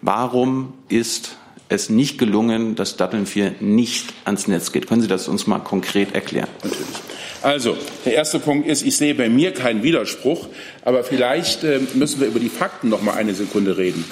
Warum 0.01 0.73
ist 0.87 1.35
es 1.67 1.89
nicht 1.89 2.17
gelungen, 2.17 2.75
dass 2.75 2.97
Datteln 2.97 3.25
4 3.25 3.55
nicht 3.59 4.13
ans 4.23 4.47
Netz 4.47 4.71
geht? 4.71 4.87
Können 4.87 5.01
Sie 5.01 5.07
das 5.07 5.27
uns 5.27 5.45
mal 5.45 5.59
konkret 5.59 6.15
erklären? 6.15 6.49
Natürlich. 6.63 7.10
Also, 7.41 7.75
der 8.05 8.13
erste 8.13 8.39
Punkt 8.39 8.67
ist, 8.67 8.83
ich 8.83 8.97
sehe 8.97 9.15
bei 9.15 9.27
mir 9.27 9.51
keinen 9.51 9.81
Widerspruch, 9.81 10.47
aber 10.83 11.03
vielleicht 11.03 11.63
äh, 11.63 11.79
müssen 11.95 12.19
wir 12.19 12.27
über 12.27 12.39
die 12.39 12.49
Fakten 12.49 12.89
noch 12.89 13.01
mal 13.01 13.15
eine 13.15 13.33
Sekunde 13.33 13.77
reden. 13.77 14.05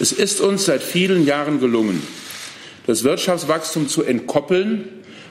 Es 0.00 0.10
ist 0.12 0.40
uns 0.40 0.64
seit 0.64 0.82
vielen 0.82 1.26
Jahren 1.26 1.60
gelungen, 1.60 2.02
das 2.86 3.04
Wirtschaftswachstum 3.04 3.88
zu 3.88 4.04
entkoppeln 4.04 4.88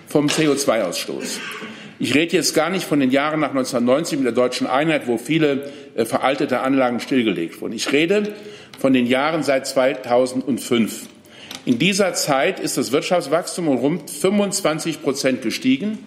vom 0.07 0.27
CO2-Ausstoß. 0.27 1.39
Ich 1.97 2.13
rede 2.13 2.35
jetzt 2.35 2.53
gar 2.53 2.69
nicht 2.69 2.85
von 2.85 2.99
den 2.99 3.09
Jahren 3.09 3.39
nach 3.39 3.49
1990 3.49 4.19
mit 4.19 4.25
der 4.25 4.33
deutschen 4.33 4.67
Einheit, 4.67 5.07
wo 5.07 5.17
viele 5.17 5.71
äh, 5.95 6.05
veraltete 6.05 6.59
Anlagen 6.59 6.99
stillgelegt 6.99 7.59
wurden. 7.59 7.73
Ich 7.73 7.91
rede 7.91 8.33
von 8.77 8.93
den 8.93 9.07
Jahren 9.07 9.41
seit 9.41 9.65
2005. 9.65 11.07
In 11.65 11.79
dieser 11.79 12.13
Zeit 12.13 12.59
ist 12.59 12.77
das 12.77 12.91
Wirtschaftswachstum 12.91 13.67
um 13.67 13.77
rund 13.77 14.11
25 14.11 15.01
Prozent 15.01 15.41
gestiegen 15.41 15.97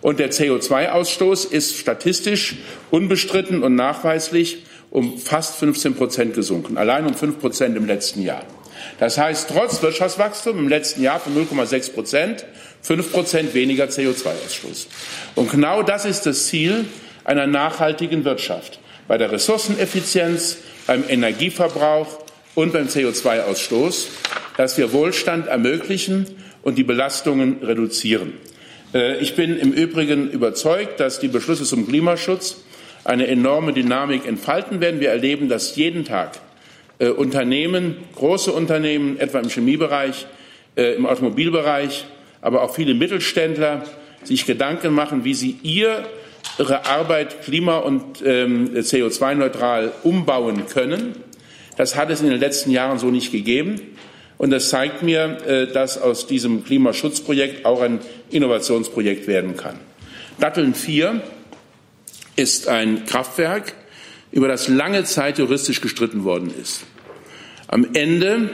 und 0.00 0.18
der 0.18 0.30
CO2-Ausstoß 0.30 1.50
ist 1.50 1.76
statistisch 1.76 2.56
unbestritten 2.90 3.62
und 3.62 3.74
nachweislich 3.74 4.64
um 4.90 5.18
fast 5.18 5.56
15 5.56 5.94
Prozent 5.94 6.34
gesunken, 6.34 6.78
allein 6.78 7.06
um 7.06 7.14
5 7.14 7.38
Prozent 7.40 7.76
im 7.76 7.86
letzten 7.86 8.22
Jahr. 8.22 8.44
Das 9.00 9.18
heißt, 9.18 9.50
trotz 9.52 9.82
Wirtschaftswachstum 9.82 10.58
im 10.58 10.68
letzten 10.68 11.02
Jahr 11.02 11.20
von 11.20 11.34
0,6 11.34 11.92
Prozent, 11.92 12.46
5 12.82 13.12
Prozent 13.12 13.54
weniger 13.54 13.86
CO2-Ausstoß. 13.86 14.86
Und 15.34 15.50
genau 15.50 15.82
das 15.82 16.04
ist 16.04 16.26
das 16.26 16.46
Ziel 16.46 16.86
einer 17.24 17.46
nachhaltigen 17.46 18.24
Wirtschaft. 18.24 18.78
Bei 19.08 19.18
der 19.18 19.32
Ressourceneffizienz, 19.32 20.58
beim 20.86 21.04
Energieverbrauch 21.08 22.24
und 22.54 22.72
beim 22.72 22.86
CO2-Ausstoß, 22.86 24.06
dass 24.56 24.78
wir 24.78 24.92
Wohlstand 24.92 25.46
ermöglichen 25.46 26.26
und 26.62 26.76
die 26.78 26.84
Belastungen 26.84 27.62
reduzieren. 27.62 28.34
Äh, 28.94 29.18
ich 29.18 29.34
bin 29.34 29.58
im 29.58 29.72
Übrigen 29.72 30.30
überzeugt, 30.30 31.00
dass 31.00 31.20
die 31.20 31.28
Beschlüsse 31.28 31.64
zum 31.64 31.86
Klimaschutz 31.86 32.64
eine 33.04 33.26
enorme 33.26 33.72
Dynamik 33.72 34.26
entfalten 34.26 34.80
werden. 34.80 35.00
Wir 35.00 35.10
erleben 35.10 35.48
das 35.48 35.76
jeden 35.76 36.04
Tag. 36.04 36.38
Äh, 36.98 37.10
Unternehmen, 37.10 37.96
große 38.14 38.52
Unternehmen, 38.52 39.18
etwa 39.18 39.38
im 39.38 39.48
Chemiebereich, 39.48 40.26
äh, 40.76 40.94
im 40.94 41.06
Automobilbereich, 41.06 42.06
aber 42.40 42.62
auch 42.62 42.74
viele 42.74 42.94
Mittelständler 42.94 43.84
sich 44.24 44.46
Gedanken 44.46 44.92
machen, 44.94 45.24
wie 45.24 45.34
sie 45.34 45.56
ihr, 45.62 46.04
ihre 46.58 46.86
Arbeit 46.86 47.42
klima- 47.42 47.78
und 47.78 48.22
ähm, 48.24 48.74
CO2-neutral 48.74 49.92
umbauen 50.02 50.66
können. 50.66 51.14
Das 51.76 51.94
hat 51.94 52.10
es 52.10 52.20
in 52.20 52.28
den 52.28 52.40
letzten 52.40 52.72
Jahren 52.72 52.98
so 52.98 53.10
nicht 53.10 53.30
gegeben. 53.30 53.80
Und 54.38 54.50
das 54.50 54.70
zeigt 54.70 55.02
mir, 55.02 55.38
äh, 55.46 55.66
dass 55.72 56.00
aus 56.00 56.26
diesem 56.26 56.64
Klimaschutzprojekt 56.64 57.66
auch 57.66 57.82
ein 57.82 58.00
Innovationsprojekt 58.30 59.26
werden 59.26 59.56
kann. 59.56 59.78
Datteln 60.38 60.74
4 60.74 61.20
ist 62.36 62.68
ein 62.68 63.04
Kraftwerk, 63.04 63.74
über 64.30 64.46
das 64.46 64.68
lange 64.68 65.04
Zeit 65.04 65.38
juristisch 65.38 65.80
gestritten 65.80 66.22
worden 66.24 66.52
ist. 66.62 66.84
Am 67.66 67.88
Ende 67.94 68.50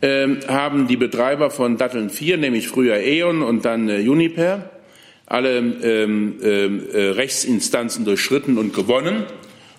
äh, 0.00 0.26
haben 0.48 0.88
die 0.88 0.96
Betreiber 0.96 1.50
von 1.50 1.76
Datteln 1.76 2.10
4, 2.10 2.38
nämlich 2.38 2.68
früher 2.68 2.96
E.ON 2.96 3.42
und 3.42 3.64
dann 3.64 3.88
äh, 3.88 4.00
Uniper, 4.08 4.70
alle 5.26 5.58
ähm, 5.58 6.36
ähm, 6.42 6.84
äh, 6.92 7.08
Rechtsinstanzen 7.10 8.04
durchschritten 8.04 8.58
und 8.58 8.74
gewonnen 8.74 9.24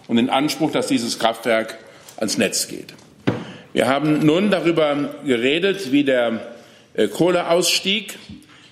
und 0.08 0.18
den 0.18 0.30
Anspruch, 0.30 0.72
dass 0.72 0.88
dieses 0.88 1.20
Kraftwerk 1.20 1.78
ans 2.18 2.38
Netz 2.38 2.68
geht. 2.68 2.94
Wir 3.78 3.88
haben 3.88 4.26
nun 4.26 4.50
darüber 4.50 5.14
geredet, 5.24 5.92
wie 5.92 6.04
der 6.04 6.48
äh, 6.96 7.08
Kohleausstieg 7.08 8.18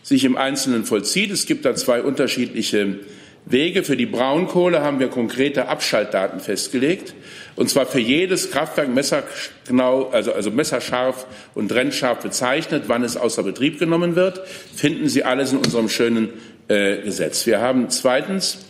sich 0.02 0.24
im 0.24 0.36
Einzelnen 0.36 0.84
vollzieht. 0.84 1.30
Es 1.30 1.46
gibt 1.46 1.64
da 1.64 1.76
zwei 1.76 2.02
unterschiedliche 2.02 3.02
Wege. 3.46 3.84
Für 3.84 3.98
die 3.98 4.08
Braunkohle 4.08 4.82
haben 4.82 5.00
wir 5.00 5.10
konkrete 5.10 5.68
Abschaltdaten 5.68 6.40
festgelegt. 6.40 7.14
Und 7.56 7.70
zwar 7.70 7.86
für 7.86 8.00
jedes 8.00 8.50
Kraftwerk 8.50 8.90
messergenau, 8.90 10.10
also, 10.10 10.34
also 10.34 10.50
messerscharf 10.50 11.28
und 11.54 11.70
trennscharf 11.70 12.24
bezeichnet, 12.24 12.86
wann 12.88 13.04
es 13.04 13.16
außer 13.16 13.44
Betrieb 13.44 13.78
genommen 13.78 14.16
wird. 14.16 14.42
Finden 14.76 15.08
Sie 15.08 15.24
alles 15.24 15.52
in 15.52 15.60
unserem 15.60 15.88
schönen 15.88 16.30
äh, 16.68 17.04
Gesetz. 17.04 17.46
Wir 17.46 17.62
haben 17.62 17.92
zweitens 17.92 18.66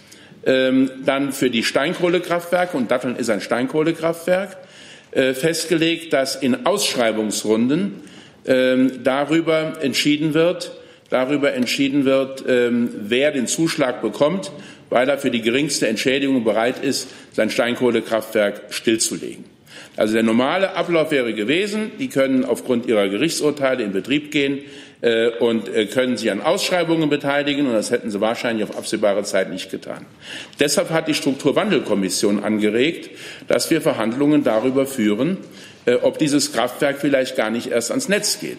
ähm, 0.46 0.92
dann 1.06 1.32
für 1.32 1.50
die 1.50 1.64
Steinkohlekraftwerke, 1.64 2.76
und 2.76 2.92
Datteln 2.92 3.16
ist 3.16 3.30
ein 3.30 3.40
Steinkohlekraftwerk, 3.40 4.58
festgelegt, 5.16 6.14
dass 6.14 6.36
in 6.36 6.66
Ausschreibungsrunden 6.66 8.02
ähm, 8.46 9.04
darüber 9.04 9.82
entschieden 9.82 10.34
wird, 10.34 10.72
darüber 11.10 11.54
entschieden 11.54 12.06
wird, 12.06 12.44
ähm, 12.48 12.90
wer 12.94 13.32
den 13.32 13.48
Zuschlag 13.48 14.02
bekommt, 14.02 14.52
weil 14.90 15.10
er 15.10 15.18
für 15.18 15.32
die 15.32 15.42
geringste 15.42 15.88
Entschädigung 15.88 16.44
bereit 16.44 16.84
ist, 16.84 17.08
sein 17.32 17.50
Steinkohlekraftwerk 17.50 18.64
stillzulegen. 18.70 19.46
Also 19.98 20.14
der 20.14 20.24
normale 20.24 20.76
Ablauf 20.76 21.12
wäre 21.12 21.34
gewesen, 21.34 21.92
die 22.00 22.10
können 22.10 22.44
aufgrund 22.44 22.86
ihrer 22.86 23.08
Gerichtsurteile 23.08 23.84
in 23.84 23.94
Betrieb 23.94 24.32
gehen 24.32 24.60
äh, 24.60 24.62
und 25.40 25.70
äh, 25.70 25.86
können 25.86 26.18
sich 26.18 26.32
an 26.32 26.42
Ausschreibungen 26.42 27.10
beteiligen, 27.10 27.68
und 27.68 27.74
das 27.74 27.92
hätten 27.92 28.10
sie 28.10 28.22
wahrscheinlich 28.22 28.68
auf 28.68 28.76
absehbare 28.76 29.24
Zeit 29.24 29.52
nicht 29.52 29.70
getan. 29.70 30.06
Deshalb 30.60 30.90
hat 30.90 31.08
die 31.08 31.14
Strukturwandelkommission 31.14 32.44
angeregt, 32.44 33.12
dass 33.48 33.70
wir 33.70 33.82
Verhandlungen 33.82 34.44
darüber 34.44 34.88
führen, 34.88 35.38
äh, 35.86 35.96
ob 35.96 36.18
dieses 36.18 36.54
Kraftwerk 36.54 36.98
vielleicht 37.00 37.36
gar 37.36 37.52
nicht 37.52 37.68
erst 37.68 37.92
ans 37.92 38.10
Netz 38.10 38.40
geht. 38.40 38.58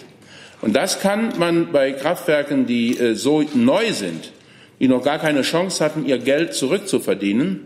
Und 0.63 0.77
das 0.77 1.01
kann 1.01 1.33
man 1.39 1.73
bei 1.73 1.93
Kraftwerken, 1.93 2.67
die 2.67 2.97
äh, 2.97 3.15
so 3.15 3.45
neu 3.55 3.93
sind, 3.93 4.33
die 4.79 4.89
noch 4.89 5.03
gar 5.03 5.19
keine 5.19 5.43
Chance 5.43 5.85
hatten, 5.85 6.07
ihr 6.07 6.19
Geld 6.19 6.55
zurückzuverdienen, 6.55 7.65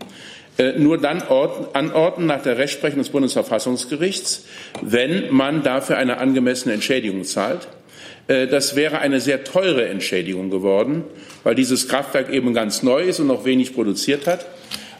äh, 0.57 0.73
nur 0.79 0.97
dann 0.97 1.21
anordnen 1.73 2.27
nach 2.27 2.41
der 2.41 2.57
Rechtsprechung 2.57 2.99
des 2.99 3.09
Bundesverfassungsgerichts, 3.09 4.45
wenn 4.81 5.31
man 5.31 5.61
dafür 5.63 5.97
eine 5.97 6.17
angemessene 6.17 6.73
Entschädigung 6.73 7.23
zahlt. 7.23 7.67
Äh, 8.27 8.47
das 8.47 8.75
wäre 8.75 8.99
eine 8.99 9.19
sehr 9.19 9.43
teure 9.43 9.87
Entschädigung 9.87 10.49
geworden, 10.49 11.03
weil 11.43 11.55
dieses 11.55 11.87
Kraftwerk 11.87 12.29
eben 12.29 12.53
ganz 12.53 12.83
neu 12.83 13.03
ist 13.03 13.19
und 13.19 13.27
noch 13.27 13.45
wenig 13.45 13.73
produziert 13.73 14.27
hat. 14.27 14.45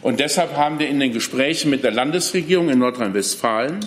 Und 0.02 0.18
deshalb 0.18 0.56
haben 0.56 0.78
wir 0.80 0.88
in 0.88 0.98
den 0.98 1.12
Gesprächen 1.12 1.70
mit 1.70 1.84
der 1.84 1.92
Landesregierung 1.92 2.68
in 2.68 2.78
Nordrhein-Westfalen, 2.80 3.80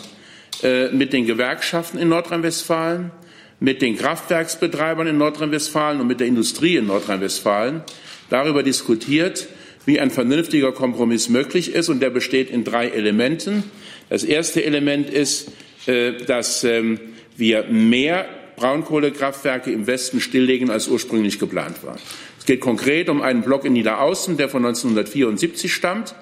äh, 0.64 0.88
mit 0.88 1.12
den 1.12 1.26
Gewerkschaften 1.26 1.98
in 1.98 2.08
Nordrhein-Westfalen, 2.10 3.12
mit 3.60 3.82
den 3.82 3.98
Kraftwerksbetreibern 3.98 5.08
in 5.08 5.18
Nordrhein-Westfalen 5.18 6.00
und 6.00 6.08
mit 6.08 6.20
der 6.20 6.28
Industrie 6.28 6.78
in 6.78 6.88
Nordrhein-Westfalen 6.88 7.84
darüber 8.30 8.64
diskutiert, 8.64 9.48
wie 9.86 10.00
ein 10.00 10.10
vernünftiger 10.10 10.72
Kompromiss 10.72 11.30
möglich 11.30 11.74
ist. 11.74 11.90
Und 11.90 12.00
der 12.02 12.10
besteht 12.10 12.50
in 12.50 12.64
drei 12.64 12.88
Elementen. 12.88 13.64
Das 14.10 14.24
erste 14.24 14.64
Element 14.64 15.10
ist, 15.10 15.52
äh, 15.86 16.14
dass 16.26 16.64
ähm, 16.64 17.00
wir 17.38 17.66
mehr 17.66 18.26
Braunkohlekraftwerke 18.56 19.72
im 19.72 19.88
Westen 19.88 20.22
stilllegen, 20.22 20.70
als 20.70 20.88
ursprünglich 20.88 21.40
geplant 21.40 21.84
war. 21.84 21.98
Es 22.40 22.46
geht 22.46 22.62
konkret 22.62 23.10
um 23.10 23.22
einen 23.22 23.42
Block 23.42 23.66
in 23.66 23.74
Niederaußen, 23.74 24.38
der 24.38 24.50
von 24.50 24.66
1974 24.66 25.74
stammt 25.74 26.16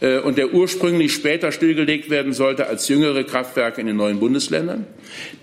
äh, 0.00 0.18
und 0.18 0.38
der 0.38 0.52
ursprünglich 0.54 1.12
später 1.12 1.52
stillgelegt 1.52 2.10
werden 2.10 2.32
sollte 2.32 2.66
als 2.66 2.88
jüngere 2.88 3.24
Kraftwerke 3.24 3.80
in 3.80 3.86
den 3.86 3.96
neuen 3.96 4.20
Bundesländern. 4.20 4.86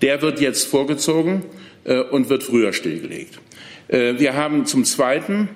Der 0.02 0.22
wird 0.22 0.40
jetzt 0.40 0.66
vorgezogen 0.66 1.42
äh, 1.84 2.00
und 2.00 2.28
wird 2.28 2.42
früher 2.42 2.72
stillgelegt. 2.72 3.38
Wir 3.88 4.34
haben 4.34 4.66
zum 4.66 4.84
Zweiten 4.84 5.48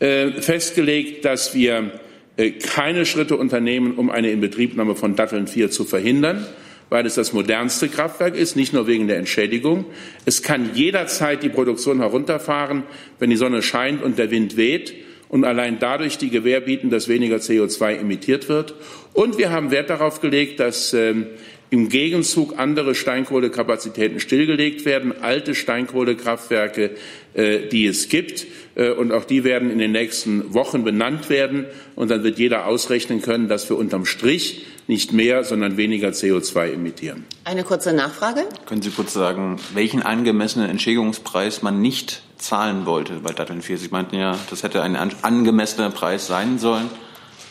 äh, 0.00 0.32
festgelegt, 0.40 1.26
dass 1.26 1.54
wir 1.54 1.92
äh, 2.38 2.52
keine 2.52 3.04
Schritte 3.04 3.36
unternehmen, 3.36 3.96
um 3.96 4.08
eine 4.08 4.30
Inbetriebnahme 4.30 4.96
von 4.96 5.14
Datteln 5.14 5.46
4 5.46 5.70
zu 5.70 5.84
verhindern, 5.84 6.46
weil 6.90 7.06
es 7.06 7.14
das 7.14 7.32
modernste 7.32 7.88
Kraftwerk 7.88 8.36
ist, 8.36 8.56
nicht 8.56 8.74
nur 8.74 8.86
wegen 8.86 9.08
der 9.08 9.16
Entschädigung. 9.16 9.86
Es 10.26 10.42
kann 10.42 10.74
jederzeit 10.74 11.42
die 11.42 11.48
Produktion 11.48 12.00
herunterfahren, 12.00 12.82
wenn 13.18 13.30
die 13.30 13.36
Sonne 13.36 13.62
scheint 13.62 14.02
und 14.02 14.18
der 14.18 14.30
Wind 14.30 14.56
weht 14.56 14.94
und 15.30 15.44
allein 15.44 15.78
dadurch 15.78 16.18
die 16.18 16.28
Gewähr 16.28 16.60
bieten, 16.60 16.90
dass 16.90 17.08
weniger 17.08 17.36
CO2 17.36 17.94
emittiert 17.94 18.48
wird. 18.48 18.74
Und 19.14 19.38
wir 19.38 19.50
haben 19.50 19.70
Wert 19.70 19.88
darauf 19.88 20.20
gelegt, 20.20 20.58
dass 20.58 20.92
ähm, 20.92 21.28
im 21.70 21.88
Gegenzug 21.88 22.58
andere 22.58 22.96
Steinkohlekapazitäten 22.96 24.18
stillgelegt 24.18 24.84
werden, 24.84 25.14
alte 25.22 25.54
Steinkohlekraftwerke, 25.54 26.90
äh, 27.34 27.68
die 27.68 27.86
es 27.86 28.08
gibt. 28.08 28.48
Äh, 28.74 28.90
und 28.90 29.12
auch 29.12 29.24
die 29.24 29.44
werden 29.44 29.70
in 29.70 29.78
den 29.78 29.92
nächsten 29.92 30.52
Wochen 30.52 30.82
benannt 30.82 31.30
werden. 31.30 31.66
Und 31.94 32.10
dann 32.10 32.24
wird 32.24 32.40
jeder 32.40 32.66
ausrechnen 32.66 33.22
können, 33.22 33.46
dass 33.46 33.70
wir 33.70 33.78
unterm 33.78 34.06
Strich 34.06 34.66
nicht 34.86 35.12
mehr, 35.12 35.44
sondern 35.44 35.76
weniger 35.76 36.08
CO2 36.08 36.72
emittieren. 36.72 37.24
Eine 37.44 37.64
kurze 37.64 37.92
Nachfrage. 37.92 38.44
Können 38.66 38.82
Sie 38.82 38.90
kurz 38.90 39.12
sagen, 39.12 39.56
welchen 39.74 40.02
angemessenen 40.02 40.68
Entschädigungspreis 40.68 41.62
man 41.62 41.80
nicht 41.80 42.22
zahlen 42.38 42.86
wollte 42.86 43.14
bei 43.20 43.32
Datteln 43.32 43.62
4? 43.62 43.78
Sie 43.78 43.88
meinten 43.88 44.16
ja, 44.16 44.36
das 44.50 44.62
hätte 44.62 44.82
ein 44.82 44.96
angemessener 44.96 45.90
Preis 45.90 46.26
sein 46.26 46.58
sollen. 46.58 46.90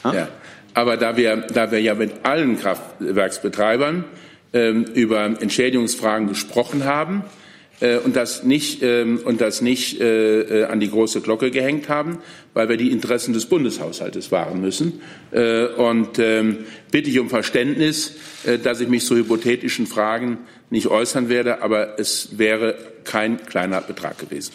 Ja. 0.04 0.14
ja. 0.14 0.28
Aber 0.74 0.98
da 0.98 1.18
wir, 1.18 1.38
da 1.38 1.72
wir 1.72 1.82
ja 1.82 1.96
mit 1.96 2.26
allen 2.26 2.60
Kraftwerksbetreibern 2.60 4.06
ähm, 4.54 4.84
über 4.84 5.24
Entschädigungsfragen 5.26 6.28
gesprochen 6.28 6.86
haben 6.86 7.24
äh, 7.24 7.39
und 7.82 8.16
das 8.16 8.44
nicht, 8.44 8.84
ähm, 8.84 9.22
und 9.24 9.40
das 9.42 9.62
nicht 9.62 10.02
äh, 10.02 10.42
äh, 10.42 10.66
an 10.66 10.80
die 10.80 10.90
große 10.90 11.22
Glocke 11.22 11.50
gehängt 11.50 11.88
haben, 11.88 12.20
weil 12.54 12.68
wir 12.68 12.78
die 12.78 12.92
Interessen 12.92 13.34
des 13.34 13.46
Bundeshaushaltes 13.46 14.32
wahren 14.32 14.60
müssen. 14.62 15.02
Äh, 15.32 15.66
und 15.66 16.20
ähm, 16.20 16.66
bitte 16.92 17.10
ich 17.10 17.20
um 17.20 17.30
Verständnis, 17.30 18.16
äh, 18.44 18.58
dass 18.58 18.82
ich 18.82 18.90
mich 18.90 19.06
zu 19.06 19.16
hypothetischen 19.16 19.88
Fragen 19.88 20.40
nicht 20.70 20.88
äußern 20.88 21.30
werde, 21.30 21.62
aber 21.62 22.00
es 22.00 22.38
wäre 22.38 22.76
kein 23.06 23.44
kleiner 23.46 23.82
Betrag 23.82 24.18
gewesen. 24.18 24.52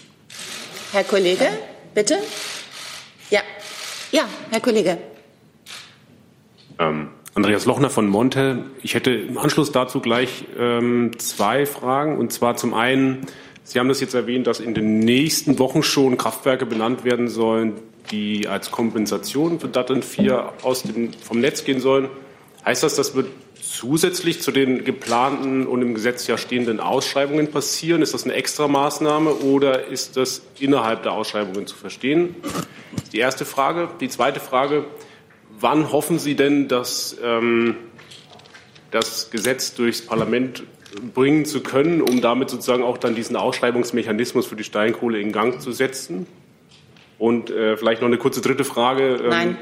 Herr 0.93 1.05
Kollege, 1.05 1.49
bitte. 1.95 2.19
Ja, 3.31 3.41
ja, 4.13 4.29
Herr 4.51 4.61
Kollege. 4.61 4.99
Ähm, 6.79 7.09
Andreas 7.35 7.65
Lochner 7.65 7.91
von 7.91 8.09
Monte. 8.09 8.65
Ich 8.83 8.95
hätte 8.95 9.11
im 9.11 9.39
Anschluss 9.39 9.73
dazu 9.73 9.99
gleich 9.99 10.45
ähm, 10.57 11.19
zwei 11.19 11.67
Fragen. 11.67 12.17
Und 12.17 12.33
zwar 12.33 12.57
zum 12.57 12.75
einen, 12.75 13.27
Sie 13.65 13.81
haben 13.81 13.89
das 13.89 14.01
jetzt 14.01 14.15
erwähnt, 14.15 14.47
dass 14.47 14.61
in 14.61 14.73
den 14.73 15.01
nächsten 15.01 15.59
Wochen 15.59 15.83
schon 15.83 16.17
Kraftwerke 16.17 16.65
benannt 16.65 17.05
werden 17.05 17.29
sollen, 17.29 17.73
die 18.13 18.47
als 18.47 18.71
Kompensation 18.71 19.59
für 19.59 19.67
Datteln 19.67 20.03
4 20.03 20.53
aus 20.63 20.85
dem, 20.85 21.13
vom 21.13 21.41
Netz 21.41 21.65
gehen 21.65 21.81
sollen. 21.81 22.09
Heißt 22.65 22.85
das, 22.85 22.95
das 22.95 23.17
wird 23.17 23.27
zusätzlich 23.61 24.41
zu 24.41 24.53
den 24.53 24.85
geplanten 24.85 25.67
und 25.67 25.83
im 25.83 25.95
Gesetz 25.95 26.29
ja 26.29 26.39
stehenden 26.39 26.79
Ausschreibungen 26.79 27.51
passieren? 27.51 28.01
Ist 28.01 28.15
das 28.15 28.25
eine 28.25 28.35
Extramaßnahme 28.35 29.35
oder 29.35 29.89
ist 29.89 30.17
das 30.17 30.43
innerhalb 30.61 31.03
der 31.03 31.13
Ausschreibungen 31.13 31.67
zu 31.67 31.75
verstehen? 31.75 32.37
Das 32.43 33.05
ist 33.05 33.13
die 33.13 33.19
erste 33.19 33.45
Frage. 33.45 33.89
Die 34.01 34.09
zweite 34.09 34.39
Frage, 34.39 34.85
wann 35.61 35.93
hoffen 35.93 36.19
Sie 36.19 36.37
denn, 36.37 36.69
dass 36.69 37.17
ähm, 37.23 37.77
das 38.91 39.31
Gesetz 39.31 39.75
durchs 39.75 40.03
Parlament 40.03 40.65
bringen 41.15 41.45
zu 41.45 41.61
können, 41.61 42.01
um 42.01 42.21
damit 42.21 42.51
sozusagen 42.51 42.83
auch 42.83 42.99
dann 42.99 43.15
diesen 43.15 43.37
Ausschreibungsmechanismus 43.37 44.47
für 44.47 44.57
die 44.57 44.65
Steinkohle 44.65 45.21
in 45.21 45.33
Gang 45.33 45.61
zu 45.61 45.73
setzen? 45.73 46.27
Und 47.19 47.51
äh, 47.51 47.77
vielleicht 47.77 48.03
noch 48.03 48.09
eine 48.09 48.19
kurze 48.19 48.41
dritte 48.41 48.65
Frage. 48.65 49.17
Ähm, 49.17 49.29
Nein. 49.29 49.59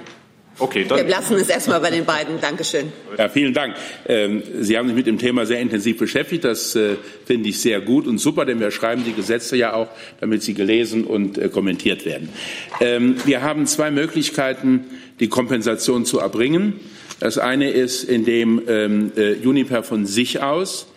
Okay, 0.59 0.85
dann. 0.87 0.99
Wir 0.99 1.09
lassen 1.09 1.37
es 1.37 1.49
erstmal 1.49 1.81
bei 1.81 1.91
den 1.91 2.05
beiden. 2.05 2.41
Dankeschön. 2.41 2.93
Ja, 3.19 3.29
vielen 3.29 3.55
Dank. 3.55 3.75
Ähm, 4.07 4.43
Sie 4.61 4.77
haben 4.77 4.87
sich 4.89 4.97
mit 4.97 5.07
dem 5.07 5.19
Thema 5.19 5.47
sehr 5.47 5.61
intensiv 5.61 5.99
beschäftigt. 5.99 6.45
Das 6.45 6.77
äh, 6.77 6.97
finde 7.25 7.49
ich 7.49 7.61
sehr 7.61 7.81
gut 7.81 8.07
und 8.07 8.19
super, 8.19 8.45
denn 8.45 8.61
wir 8.61 8.71
schreiben 8.71 9.03
die 9.05 9.15
Gesetze 9.15 9.57
ja 9.57 9.73
auch, 9.73 9.89
damit 10.21 10.43
sie 10.43 10.55
gelesen 10.55 11.05
und 11.05 11.39
äh, 11.39 11.49
kommentiert 11.49 12.05
werden. 12.05 12.29
Ähm, 12.81 13.17
wir 13.25 13.43
haben 13.43 13.67
zwei 13.67 13.91
Möglichkeiten, 13.91 14.85
die 15.21 15.29
Kompensation 15.29 16.05
zu 16.05 16.19
erbringen. 16.19 16.81
Das 17.19 17.39
eine 17.39 17.71
ist, 17.71 18.05
indem 18.05 18.63
ähm, 18.69 19.13
äh, 19.17 19.35
Uniper 19.47 19.83
von 19.83 20.07
sich 20.07 20.43
aus 20.43 20.89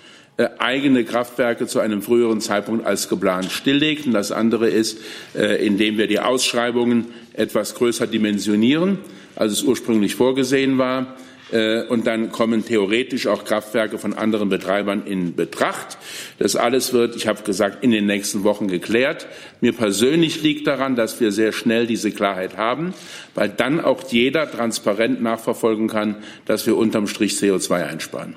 eigene 0.58 1.06
Kraftwerke 1.06 1.65
zu 1.65 1.80
einem 1.80 2.02
früheren 2.02 2.41
Zeitpunkt 2.41 2.86
als 2.86 3.08
geplant 3.08 3.54
stilllegt. 3.54 4.06
Und 4.06 4.12
das 4.12 4.34
andere 4.34 4.68
ist, 4.68 4.98
indem 5.34 5.98
wir 5.98 6.08
die 6.08 6.20
Ausschreibungen 6.20 7.06
etwas 7.36 7.76
größer 7.76 8.08
dimensionieren, 8.08 9.00
als 9.36 9.54
es 9.54 9.63
ursprünglich 9.63 10.15
vorgesehen 10.15 10.78
war. 10.78 11.15
Äh, 11.52 11.84
und 11.84 12.08
dann 12.08 12.32
kommen 12.32 12.65
theoretisch 12.65 13.28
auch 13.28 13.45
Kraftwerke 13.45 13.98
von 13.98 14.13
anderen 14.13 14.50
Betreibern 14.50 15.06
in 15.06 15.36
Betracht. 15.36 15.98
Das 16.39 16.56
alles 16.56 16.93
wird, 16.93 17.15
ich 17.15 17.28
habe 17.28 17.43
gesagt, 17.43 17.84
in 17.84 17.91
den 17.91 18.06
nächsten 18.08 18.43
Wochen 18.43 18.67
geklärt. 18.67 19.28
Mir 19.62 19.74
persönlich 19.74 20.41
liegt 20.41 20.67
daran, 20.67 20.95
dass 20.95 21.19
wir 21.19 21.32
sehr 21.32 21.52
schnell 21.52 21.88
diese 21.88 22.12
Klarheit 22.12 22.58
haben, 22.58 22.93
weil 23.36 23.50
dann 23.50 23.80
auch 23.80 24.04
jeder 24.10 24.50
transparent 24.50 25.21
nachverfolgen 25.21 25.88
kann, 25.88 26.15
dass 26.45 26.65
wir 26.65 26.78
unterm 26.78 27.08
Strich 27.08 27.34
CO2 27.34 27.86
einsparen. 27.86 28.36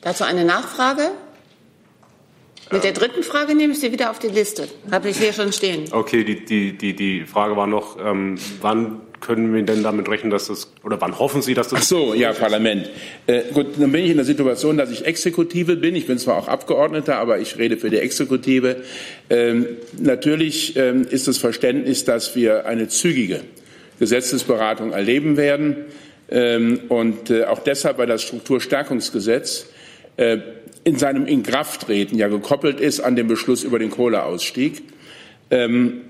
Dazu 0.00 0.24
eine 0.24 0.44
Nachfrage? 0.44 1.10
Mit 2.70 2.84
der 2.84 2.92
dritten 2.92 3.22
Frage 3.22 3.54
nehme 3.54 3.72
ich 3.72 3.80
Sie 3.80 3.92
wieder 3.92 4.10
auf 4.10 4.18
die 4.18 4.28
Liste. 4.28 4.68
Habe 4.90 5.08
ich 5.08 5.16
hier 5.16 5.32
schon 5.32 5.52
stehen. 5.52 5.84
Okay, 5.90 6.22
die, 6.22 6.44
die, 6.44 6.76
die, 6.76 6.94
die 6.94 7.24
Frage 7.24 7.56
war 7.56 7.66
noch, 7.66 7.96
ähm, 7.98 8.36
wann 8.60 9.00
können 9.20 9.54
wir 9.54 9.62
denn 9.62 9.82
damit 9.82 10.08
rechnen, 10.08 10.30
dass 10.30 10.48
das, 10.48 10.70
oder 10.84 11.00
wann 11.00 11.18
hoffen 11.18 11.40
Sie, 11.40 11.54
dass 11.54 11.68
das. 11.68 11.80
Ach 11.80 11.84
so, 11.84 12.14
ja, 12.14 12.32
Parlament. 12.32 12.88
Äh, 13.26 13.44
gut, 13.52 13.66
dann 13.78 13.90
bin 13.90 14.04
ich 14.04 14.10
in 14.10 14.16
der 14.16 14.26
Situation, 14.26 14.76
dass 14.76 14.90
ich 14.90 15.06
Exekutive 15.06 15.76
bin. 15.76 15.96
Ich 15.96 16.06
bin 16.06 16.18
zwar 16.18 16.36
auch 16.36 16.48
Abgeordneter, 16.48 17.16
aber 17.16 17.38
ich 17.38 17.58
rede 17.58 17.78
für 17.78 17.90
die 17.90 17.98
Exekutive. 17.98 18.76
Ähm, 19.30 19.66
natürlich 19.98 20.76
ähm, 20.76 21.06
ist 21.08 21.26
das 21.26 21.38
Verständnis, 21.38 22.04
dass 22.04 22.36
wir 22.36 22.66
eine 22.66 22.88
zügige 22.88 23.40
Gesetzesberatung 23.98 24.92
erleben 24.92 25.36
werden. 25.36 25.86
Ähm, 26.30 26.80
und 26.88 27.30
äh, 27.30 27.44
auch 27.44 27.60
deshalb, 27.60 27.98
weil 27.98 28.06
das 28.06 28.22
Strukturstärkungsgesetz 28.22 29.66
äh, 30.18 30.38
in 30.84 30.96
seinem 30.96 31.26
Inkrafttreten 31.26 32.18
ja 32.18 32.28
gekoppelt 32.28 32.80
ist 32.80 33.00
an 33.00 33.16
den 33.16 33.26
Beschluss 33.26 33.64
über 33.64 33.78
den 33.78 33.90
Kohleausstieg. 33.90 34.82
Ähm, 35.50 36.02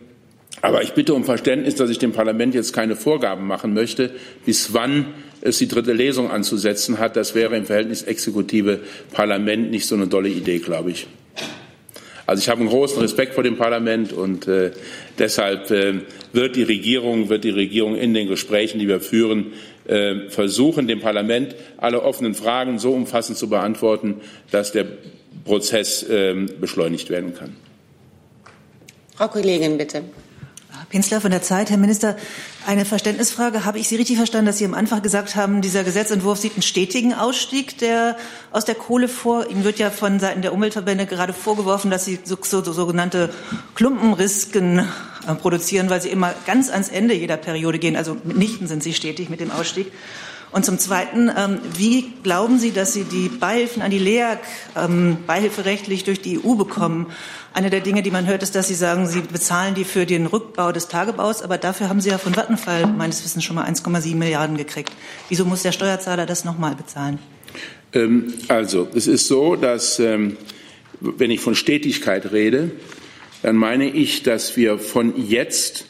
aber 0.61 0.83
ich 0.83 0.93
bitte 0.93 1.15
um 1.15 1.25
Verständnis, 1.25 1.77
dass 1.77 1.91
ich 1.91 1.99
dem 1.99 2.13
Parlament 2.13 2.55
jetzt 2.55 2.73
keine 2.73 2.97
Vorgaben 2.97 3.47
machen 3.47 3.75
möchte, 3.75 4.11
bis 4.45 4.75
wann 4.75 5.07
es 5.41 5.59
die 5.59 5.69
dritte 5.69 5.93
Lesung 5.93 6.31
anzusetzen 6.31 6.99
hat. 6.99 7.17
Das 7.17 7.35
wäre 7.35 7.57
im 7.57 7.65
Verhältnis 7.65 8.03
Exekutive 8.03 8.81
Parlament 9.13 9.71
nicht 9.71 9.87
so 9.87 9.95
eine 9.95 10.09
dolle 10.09 10.29
Idee, 10.29 10.59
glaube 10.59 10.91
ich. 10.91 11.07
Also 12.27 12.43
ich 12.43 12.51
habe 12.51 12.61
einen 12.61 12.69
großen 12.69 13.01
Respekt 13.01 13.35
vor 13.35 13.43
dem 13.43 13.57
Parlament 13.57 14.13
und 14.13 14.47
äh, 14.49 14.73
deshalb 15.19 15.71
äh, 15.71 15.95
wird 16.35 16.57
die 16.57 16.63
Regierung 16.63 17.31
wird 17.31 17.45
die 17.45 17.51
Regierung 17.51 17.97
in 17.97 18.13
den 18.13 18.29
Gesprächen, 18.29 18.79
die 18.79 18.87
wir 18.87 19.01
führen, 19.01 19.53
versuchen, 20.29 20.87
dem 20.87 21.01
Parlament 21.01 21.57
alle 21.79 22.03
offenen 22.03 22.35
Fragen 22.35 22.79
so 22.79 22.92
umfassend 22.92 23.38
zu 23.38 23.48
beantworten, 23.48 24.20
dass 24.51 24.72
der 24.72 24.87
Prozess 25.44 26.03
äh, 26.03 26.35
beschleunigt 26.61 27.11
werden 27.11 27.35
kann. 27.35 27.57
Frau 29.16 29.29
Kollegin, 29.29 29.79
bitte. 29.79 30.05
Pinsler 30.90 31.20
von 31.20 31.31
der 31.31 31.42
Zeit. 31.42 31.70
Herr 31.70 31.77
Minister, 31.77 32.16
eine 32.66 32.85
Verständnisfrage. 32.85 33.64
Habe 33.64 33.79
ich 33.79 33.88
Sie 33.88 33.96
richtig 33.96 34.16
verstanden, 34.16 34.46
dass 34.46 34.59
Sie 34.59 34.64
am 34.64 34.74
Anfang 34.74 35.03
gesagt 35.03 35.37
haben, 35.37 35.61
dieser 35.61 35.85
Gesetzentwurf 35.85 36.38
sieht 36.38 36.53
einen 36.53 36.62
stetigen 36.62 37.12
Ausstieg 37.12 37.79
der, 37.79 38.16
aus 38.53 38.64
der 38.64 38.74
Kohle 38.74 39.09
vor? 39.09 39.51
Ihnen 39.51 39.64
wird 39.64 39.79
ja 39.79 39.90
von 39.90 40.18
Seiten 40.20 40.40
der 40.40 40.53
Umweltverbände 40.53 41.07
gerade 41.07 41.33
vorgeworfen, 41.33 41.90
dass 41.90 42.05
Sie 42.05 42.18
so, 42.24 42.38
so, 42.40 42.62
so 42.62 42.72
sogenannte 42.72 43.31
Klumpenrisken 43.74 44.79
äh, 44.79 44.83
produzieren, 45.37 45.91
weil 45.91 46.01
Sie 46.01 46.09
immer 46.09 46.35
ganz 46.47 46.71
ans 46.71 46.88
Ende 46.88 47.14
jeder 47.14 47.37
Periode 47.37 47.79
gehen. 47.79 47.97
Also 47.97 48.17
mitnichten 48.25 48.67
sind 48.67 48.83
Sie 48.83 48.95
stetig 48.95 49.29
mit 49.29 49.41
dem 49.41 49.51
Ausstieg. 49.51 49.93
Und 50.51 50.64
zum 50.64 50.79
Zweiten, 50.79 51.31
ähm, 51.37 51.59
wie 51.77 52.12
glauben 52.23 52.59
Sie, 52.59 52.73
dass 52.73 52.95
Sie 52.95 53.05
die 53.05 53.29
Beihilfen 53.29 53.83
an 53.83 53.91
die 53.91 53.99
LEAG 53.99 54.38
ähm, 54.77 55.19
beihilferechtlich 55.27 56.05
durch 56.05 56.23
die 56.23 56.41
EU 56.43 56.55
bekommen? 56.55 57.07
Eine 57.53 57.71
der 57.71 57.81
Dinge, 57.81 58.03
die 58.03 58.11
man 58.11 58.27
hört, 58.27 58.43
ist, 58.43 58.55
dass 58.55 58.69
Sie 58.69 58.75
sagen, 58.75 59.07
Sie 59.07 59.21
bezahlen 59.21 59.75
die 59.75 59.85
für 59.85 60.07
den 60.07 60.27
Rückbau 60.27 60.73
des 60.73 60.88
Tagebaus, 60.88 61.43
aber 61.43 61.59
dafür 61.59 61.88
haben 61.88 62.01
Sie 62.01 62.09
ja 62.09 62.19
von 62.19 62.35
Vattenfall 62.35 62.87
meines 62.87 63.23
Wissens 63.25 63.45
schon 63.45 63.57
mal 63.57 63.69
1,7 63.69 64.14
Milliarden 64.17 64.57
gekriegt. 64.57 64.93
Wieso 65.29 65.45
muss 65.45 65.62
der 65.62 65.73
Steuerzahler 65.73 66.25
das 66.25 66.45
nochmal 66.45 66.75
bezahlen? 66.75 67.19
Ähm, 67.93 68.33
also, 68.49 68.88
es 68.95 69.07
ist 69.07 69.29
so, 69.29 69.55
dass, 69.57 69.99
wenn 69.99 71.31
ich 71.31 71.41
von 71.41 71.55
Stetigkeit 71.55 72.33
rede, 72.33 72.71
dann 73.42 73.57
meine 73.57 73.88
ich, 73.88 74.22
dass 74.22 74.57
wir 74.57 74.79
von 74.79 75.14
jetzt 75.29 75.87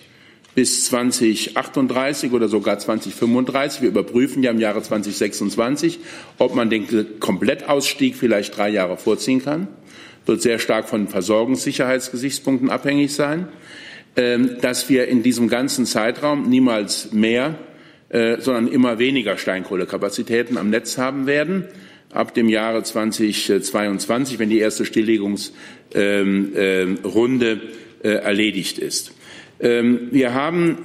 bis 0.55 0.87
2038 0.87 2.33
oder 2.33 2.49
sogar 2.49 2.79
2035. 2.79 3.83
Wir 3.83 3.89
überprüfen 3.91 4.43
ja 4.43 4.51
im 4.51 4.59
Jahre 4.59 4.83
2026, 4.83 6.01
ob 6.39 6.55
man 6.55 6.69
den 6.69 7.21
Komplettausstieg 7.21 8.17
vielleicht 8.17 8.57
drei 8.57 8.69
Jahre 8.69 8.97
vorziehen 8.97 9.43
kann. 9.43 9.69
Wird 10.27 10.43
sehr 10.43 10.59
stark 10.59 10.89
von 10.89 11.09
Versorgungssicherheitsgesichtspunkten 11.09 12.71
abhängig 12.71 13.15
sein. 13.15 13.49
Ähm, 14.19 14.57
dass 14.61 14.89
wir 14.89 15.07
in 15.07 15.23
diesem 15.23 15.49
ganzen 15.49 15.87
Zeitraum 15.87 16.49
niemals 16.49 17.13
mehr, 17.13 17.55
äh, 18.09 18.41
sondern 18.41 18.67
immer 18.67 18.99
weniger 18.99 19.39
Steinkohlekapazitäten 19.39 20.59
am 20.59 20.71
Netz 20.71 20.99
haben 20.99 21.29
werden. 21.29 21.69
Ab 22.11 22.35
dem 22.35 22.49
Jahre 22.49 22.83
2022, 22.83 24.39
wenn 24.39 24.49
die 24.49 24.59
erste 24.59 24.85
Stilllegungsrunde 24.85 25.53
ähm, 25.95 26.53
ähm, 26.57 27.61
äh, 28.03 28.09
erledigt 28.09 28.79
ist. 28.79 29.13
Ähm, 29.61 30.09
wir 30.13 30.35
haben, 30.35 30.79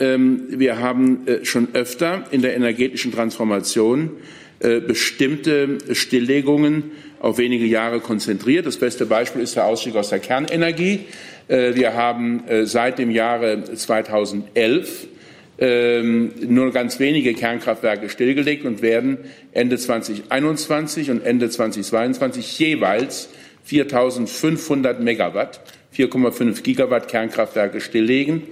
wir 0.50 0.80
haben 0.80 1.28
äh, 1.28 1.46
schon 1.46 1.70
öfter 1.74 2.26
in 2.32 2.42
der 2.42 2.56
energetischen 2.56 3.12
Transformation 3.12 4.12
äh, 4.60 4.80
bestimmte 4.80 5.78
Stilllegungen 5.94 6.92
auf 7.20 7.38
wenige 7.38 7.66
Jahre 7.66 8.00
konzentriert. 8.00 8.66
Das 8.66 8.78
beste 8.78 9.06
Beispiel 9.06 9.44
ist 9.44 9.56
der 9.56 9.66
Ausstieg 9.66 9.96
aus 9.96 10.10
der 10.10 10.20
Kernenergie. 10.20 11.02
Äh, 11.48 11.76
wir 11.76 11.94
haben 11.94 12.44
seit 12.64 12.98
dem 12.98 13.12
Jahre 13.12 13.64
2011 13.64 15.04
ähm, 15.04 15.13
nur 15.60 16.72
ganz 16.74 17.00
wenige 17.00 17.36
Kernkraftwerke 17.36 18.10
stillgelegt 18.10 18.66
und 18.66 18.82
werden 18.82 19.20
Ende 19.52 19.78
2021 19.78 21.12
und 21.12 21.24
Ende 21.24 21.48
2022 21.48 22.58
jeweils 22.58 23.30
4.500 23.70 25.00
Megawatt 25.00 25.62
4,5 25.96 26.64
Gigawatt 26.64 27.08
Kernkraftwerke 27.08 27.80
stilllegen. 27.80 28.44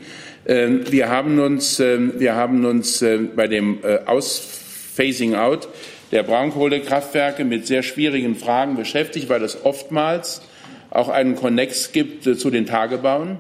Ähm, 0.46 0.84
wir 0.90 1.10
haben 1.10 1.40
uns, 1.40 1.80
ähm, 1.80 2.14
wir 2.18 2.36
haben 2.36 2.66
uns 2.66 3.02
äh, 3.02 3.18
bei 3.36 3.48
dem 3.48 3.80
äh, 3.84 4.00
Ausphasing 4.06 5.36
Out 5.36 5.68
der 6.12 6.24
Braunkohlekraftwerke 6.24 7.46
mit 7.46 7.68
sehr 7.68 7.84
schwierigen 7.84 8.36
Fragen 8.36 8.76
beschäftigt, 8.76 9.30
weil 9.30 9.44
es 9.44 9.66
oftmals 9.66 10.42
auch 10.90 11.10
einen 11.10 11.36
Konnex 11.36 11.92
gibt 11.92 12.28
äh, 12.28 12.38
zu 12.38 12.50
den 12.50 12.66
Tagebauen. 12.66 13.40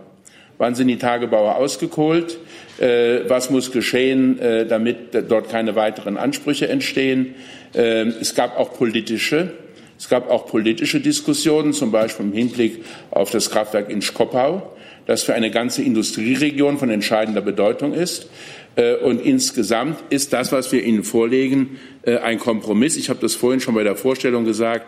Wann 0.62 0.76
sind 0.76 0.90
die 0.90 1.00
Tagebauer 1.00 1.56
ausgekohlt? 1.56 2.38
Was 2.78 3.50
muss 3.50 3.72
geschehen, 3.72 4.40
damit 4.70 5.10
dort 5.28 5.50
keine 5.50 5.76
weiteren 5.76 6.18
Ansprüche 6.18 6.70
entstehen? 6.70 7.34
Ähm, 7.74 8.14
es 8.22 8.36
gab 8.36 8.60
auch 8.60 8.74
politische 8.74 9.54
Es 9.98 10.08
gab 10.08 10.30
auch 10.30 10.46
politische 10.46 11.00
Diskussionen, 11.00 11.74
zum 11.74 11.92
Beispiel 11.92 12.28
im 12.28 12.34
Hinblick 12.34 12.84
auf 13.10 13.32
das 13.32 13.50
Kraftwerk 13.50 13.90
in 13.90 14.04
Schkopau, 14.04 14.76
das 15.08 15.24
für 15.24 15.34
eine 15.34 15.50
ganze 15.50 15.82
Industrieregion 15.82 16.78
von 16.78 16.92
entscheidender 16.92 17.42
Bedeutung 17.42 17.94
ist. 17.94 18.30
Äh, 18.76 18.96
und 18.96 19.20
insgesamt 19.20 19.98
ist 20.12 20.34
das, 20.34 20.52
was 20.52 20.72
wir 20.72 20.84
Ihnen 20.84 21.04
vorlegen, 21.04 21.80
äh, 22.04 22.18
ein 22.18 22.40
Kompromiss. 22.40 22.98
Ich 22.98 23.10
habe 23.10 23.20
das 23.20 23.36
vorhin 23.36 23.62
schon 23.62 23.76
bei 23.76 23.84
der 23.84 23.96
Vorstellung 23.96 24.46
gesagt. 24.46 24.86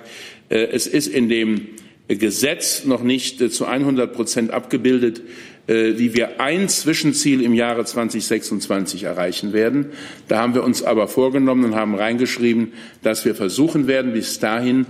Äh, 0.49 0.67
es 0.71 0.87
ist 0.87 1.07
in 1.07 1.29
dem 1.29 1.67
Gesetz 2.07 2.83
noch 2.83 3.01
nicht 3.01 3.53
zu 3.53 3.65
100 3.65 4.13
Prozent 4.13 4.51
abgebildet, 4.51 5.21
wie 5.65 6.13
wir 6.13 6.41
ein 6.41 6.67
Zwischenziel 6.67 7.41
im 7.41 7.53
Jahre 7.53 7.85
2026 7.85 9.03
erreichen 9.03 9.53
werden. 9.53 9.87
Da 10.27 10.39
haben 10.39 10.55
wir 10.55 10.63
uns 10.63 10.83
aber 10.83 11.07
vorgenommen 11.07 11.63
und 11.63 11.75
haben 11.75 11.95
reingeschrieben, 11.95 12.73
dass 13.01 13.23
wir 13.23 13.33
versuchen 13.33 13.87
werden, 13.87 14.11
bis 14.11 14.39
dahin 14.39 14.85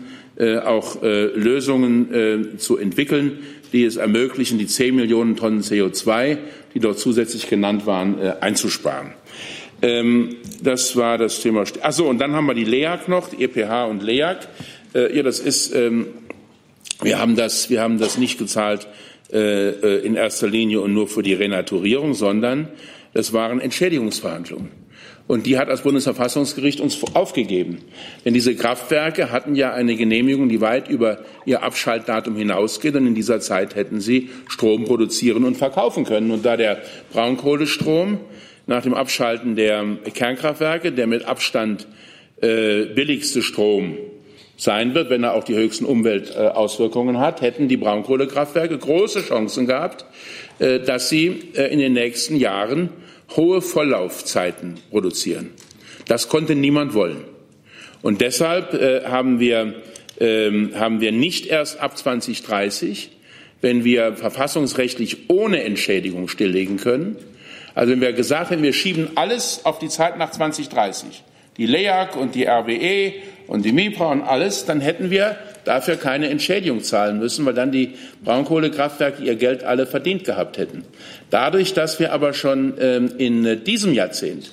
auch 0.65 1.03
Lösungen 1.03 2.57
zu 2.57 2.77
entwickeln, 2.77 3.37
die 3.73 3.83
es 3.83 3.97
ermöglichen, 3.97 4.59
die 4.59 4.67
10 4.67 4.95
Millionen 4.95 5.35
Tonnen 5.35 5.61
CO2, 5.61 6.37
die 6.73 6.79
dort 6.79 6.99
zusätzlich 6.99 7.49
genannt 7.49 7.85
waren, 7.85 8.19
äh, 8.19 8.35
einzusparen. 8.39 9.13
Ähm, 9.81 10.35
das 10.61 10.95
war 10.95 11.17
das 11.17 11.41
Thema. 11.41 11.65
Ach 11.81 11.91
so, 11.91 12.07
und 12.07 12.19
dann 12.19 12.33
haben 12.33 12.45
wir 12.45 12.53
die 12.53 12.63
LEAG 12.63 13.07
noch, 13.07 13.29
die 13.29 13.43
EPH 13.43 13.85
und 13.85 14.03
LEAG. 14.03 14.47
Äh, 14.93 15.17
ja, 15.17 15.23
das 15.23 15.39
ist, 15.39 15.75
ähm, 15.75 16.07
wir 17.01 17.19
haben 17.19 17.35
das, 17.35 17.69
wir 17.69 17.81
haben 17.81 17.97
das 17.97 18.17
nicht 18.17 18.37
gezahlt 18.37 18.87
äh, 19.33 20.05
in 20.05 20.15
erster 20.15 20.47
Linie 20.47 20.81
und 20.81 20.93
nur 20.93 21.07
für 21.07 21.23
die 21.23 21.33
Renaturierung, 21.33 22.13
sondern 22.13 22.69
das 23.13 23.33
waren 23.33 23.59
Entschädigungsverhandlungen. 23.59 24.83
Und 25.25 25.45
die 25.45 25.57
hat 25.57 25.69
das 25.69 25.83
Bundesverfassungsgericht 25.83 26.81
uns 26.81 27.01
aufgegeben. 27.15 27.77
Denn 28.25 28.33
diese 28.33 28.55
Kraftwerke 28.55 29.31
hatten 29.31 29.55
ja 29.55 29.73
eine 29.73 29.95
Genehmigung, 29.95 30.49
die 30.49 30.59
weit 30.59 30.89
über 30.89 31.19
ihr 31.45 31.63
Abschaltdatum 31.63 32.35
hinausgeht. 32.35 32.95
Und 32.95 33.07
in 33.07 33.15
dieser 33.15 33.39
Zeit 33.39 33.75
hätten 33.75 34.01
sie 34.01 34.29
Strom 34.49 34.83
produzieren 34.83 35.45
und 35.45 35.55
verkaufen 35.55 36.03
können. 36.03 36.31
Und 36.31 36.43
da 36.43 36.57
der 36.57 36.81
Braunkohlestrom 37.13 38.19
nach 38.67 38.83
dem 38.83 38.93
Abschalten 38.93 39.55
der 39.55 39.85
Kernkraftwerke 40.13 40.91
der 40.91 41.07
mit 41.07 41.23
Abstand 41.23 41.87
äh, 42.41 42.85
billigste 42.85 43.41
Strom 43.41 43.97
sein 44.57 44.93
wird, 44.93 45.09
wenn 45.09 45.23
er 45.23 45.33
auch 45.33 45.43
die 45.43 45.55
höchsten 45.55 45.85
Umweltauswirkungen 45.85 47.19
hat, 47.19 47.41
hätten 47.41 47.67
die 47.67 47.77
Braunkohlekraftwerke 47.77 48.77
große 48.77 49.21
Chancen 49.21 49.65
gehabt, 49.65 50.05
äh, 50.59 50.79
dass 50.79 51.09
sie 51.09 51.49
äh, 51.55 51.71
in 51.73 51.79
den 51.79 51.93
nächsten 51.93 52.35
Jahren 52.35 52.89
hohe 53.35 53.61
Volllaufzeiten 53.61 54.79
produzieren. 54.91 55.51
Das 56.07 56.29
konnte 56.29 56.55
niemand 56.55 56.93
wollen. 56.93 57.23
Und 58.01 58.21
deshalb 58.21 58.73
äh, 58.73 59.05
haben, 59.05 59.39
wir, 59.39 59.75
ähm, 60.19 60.71
haben 60.75 61.01
wir 61.01 61.11
nicht 61.11 61.47
erst 61.47 61.79
ab 61.79 61.97
2030, 61.97 63.11
wenn 63.61 63.83
wir 63.83 64.13
verfassungsrechtlich 64.13 65.29
ohne 65.29 65.63
Entschädigung 65.63 66.27
stilllegen 66.27 66.77
können, 66.77 67.15
also 67.75 67.91
wenn 67.91 68.01
wir 68.01 68.13
gesagt 68.13 68.51
hätten, 68.51 68.61
wir 68.61 68.73
schieben 68.73 69.11
alles 69.15 69.61
auf 69.65 69.79
die 69.79 69.89
Zeit 69.89 70.17
nach 70.17 70.31
2030, 70.31 71.23
die 71.57 71.65
LEAG 71.65 72.15
und 72.15 72.35
die 72.35 72.45
RWE 72.45 73.13
und 73.47 73.65
die 73.65 73.71
MIPRA 73.71 74.11
und 74.11 74.21
alles, 74.21 74.65
dann 74.65 74.81
hätten 74.81 75.09
wir 75.09 75.37
dafür 75.65 75.95
keine 75.95 76.29
Entschädigung 76.29 76.81
zahlen 76.83 77.19
müssen, 77.19 77.45
weil 77.45 77.53
dann 77.53 77.71
die 77.71 77.93
Braunkohlekraftwerke 78.23 79.23
ihr 79.23 79.35
Geld 79.35 79.63
alle 79.63 79.85
verdient 79.85 80.23
gehabt 80.23 80.57
hätten. 80.57 80.83
Dadurch, 81.29 81.73
dass 81.73 81.99
wir 81.99 82.13
aber 82.13 82.33
schon 82.33 82.73
ähm, 82.79 83.11
in 83.17 83.63
diesem 83.63 83.93
Jahrzehnt 83.93 84.51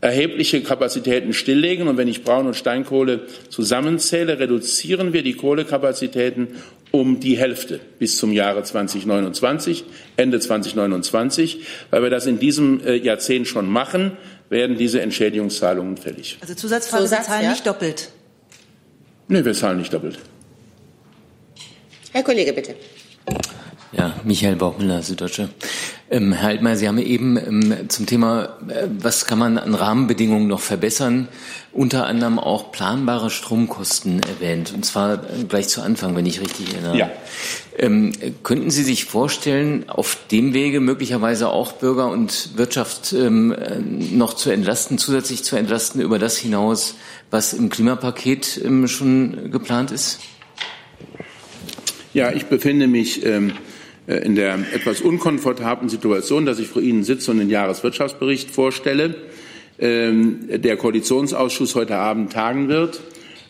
erhebliche 0.00 0.62
Kapazitäten 0.62 1.32
stilllegen. 1.32 1.88
Und 1.88 1.96
wenn 1.96 2.08
ich 2.08 2.24
Braun- 2.24 2.46
und 2.46 2.56
Steinkohle 2.56 3.20
zusammenzähle, 3.48 4.38
reduzieren 4.38 5.12
wir 5.12 5.22
die 5.22 5.34
Kohlekapazitäten 5.34 6.48
um 6.90 7.20
die 7.20 7.38
Hälfte 7.38 7.80
bis 7.98 8.16
zum 8.16 8.32
Jahre 8.32 8.62
2029, 8.62 9.84
Ende 10.16 10.40
2029. 10.40 11.60
Weil 11.90 12.02
wir 12.02 12.10
das 12.10 12.26
in 12.26 12.38
diesem 12.38 12.84
äh, 12.84 12.96
Jahrzehnt 12.96 13.46
schon 13.46 13.70
machen, 13.70 14.12
werden 14.48 14.76
diese 14.76 15.00
Entschädigungszahlungen 15.00 15.96
fällig. 15.96 16.38
Also 16.40 16.54
Zusatzfrage, 16.54 17.04
Zusatz, 17.04 17.26
Sie 17.26 17.30
zahlen 17.30 17.44
ja? 17.44 17.50
nicht 17.50 17.66
doppelt. 17.66 18.08
Nee, 19.30 19.44
wir 19.44 19.54
zahlen 19.54 19.78
nicht 19.78 19.92
doppelt. 19.94 20.18
Herr 22.12 22.24
Kollege, 22.24 22.52
bitte. 22.52 22.74
Ja, 23.92 24.14
Michael 24.22 24.54
Bauchmüller, 24.54 25.02
Süddeutsche. 25.02 25.48
Ähm, 26.10 26.32
Herr 26.32 26.50
Altmaier, 26.50 26.76
Sie 26.76 26.86
haben 26.86 26.98
eben 26.98 27.36
ähm, 27.36 27.88
zum 27.88 28.06
Thema, 28.06 28.56
äh, 28.68 28.86
was 28.86 29.26
kann 29.26 29.40
man 29.40 29.58
an 29.58 29.74
Rahmenbedingungen 29.74 30.46
noch 30.46 30.60
verbessern, 30.60 31.26
unter 31.72 32.06
anderem 32.06 32.38
auch 32.38 32.70
planbare 32.70 33.30
Stromkosten 33.30 34.20
erwähnt. 34.22 34.72
Und 34.72 34.84
zwar 34.84 35.14
äh, 35.14 35.44
gleich 35.48 35.66
zu 35.66 35.82
Anfang, 35.82 36.14
wenn 36.14 36.24
ich 36.24 36.40
richtig 36.40 36.72
erinnere. 36.72 36.96
Ja. 36.96 37.10
Ähm, 37.78 38.12
könnten 38.44 38.70
Sie 38.70 38.84
sich 38.84 39.06
vorstellen, 39.06 39.88
auf 39.88 40.18
dem 40.30 40.54
Wege 40.54 40.78
möglicherweise 40.78 41.48
auch 41.48 41.72
Bürger 41.72 42.10
und 42.10 42.56
Wirtschaft 42.56 43.12
ähm, 43.12 43.56
noch 44.12 44.34
zu 44.34 44.50
entlasten, 44.50 44.98
zusätzlich 44.98 45.42
zu 45.42 45.56
entlasten 45.56 46.00
über 46.00 46.20
das 46.20 46.36
hinaus, 46.36 46.94
was 47.32 47.52
im 47.52 47.70
Klimapaket 47.70 48.60
ähm, 48.64 48.86
schon 48.86 49.50
geplant 49.50 49.90
ist? 49.90 50.20
Ja, 52.12 52.32
ich 52.32 52.46
befinde 52.46 52.88
mich 52.88 53.24
ähm, 53.24 53.50
äh, 53.50 53.69
in 54.06 54.34
der 54.34 54.58
etwas 54.72 55.00
unkomfortablen 55.00 55.88
Situation, 55.88 56.46
dass 56.46 56.58
ich 56.58 56.68
vor 56.68 56.82
Ihnen 56.82 57.04
sitze 57.04 57.30
und 57.30 57.38
den 57.38 57.50
Jahreswirtschaftsbericht 57.50 58.50
vorstelle, 58.50 59.14
ähm, 59.80 60.40
der 60.48 60.76
Koalitionsausschuss 60.76 61.74
heute 61.74 61.96
Abend 61.96 62.32
tagen 62.32 62.68
wird. 62.68 63.00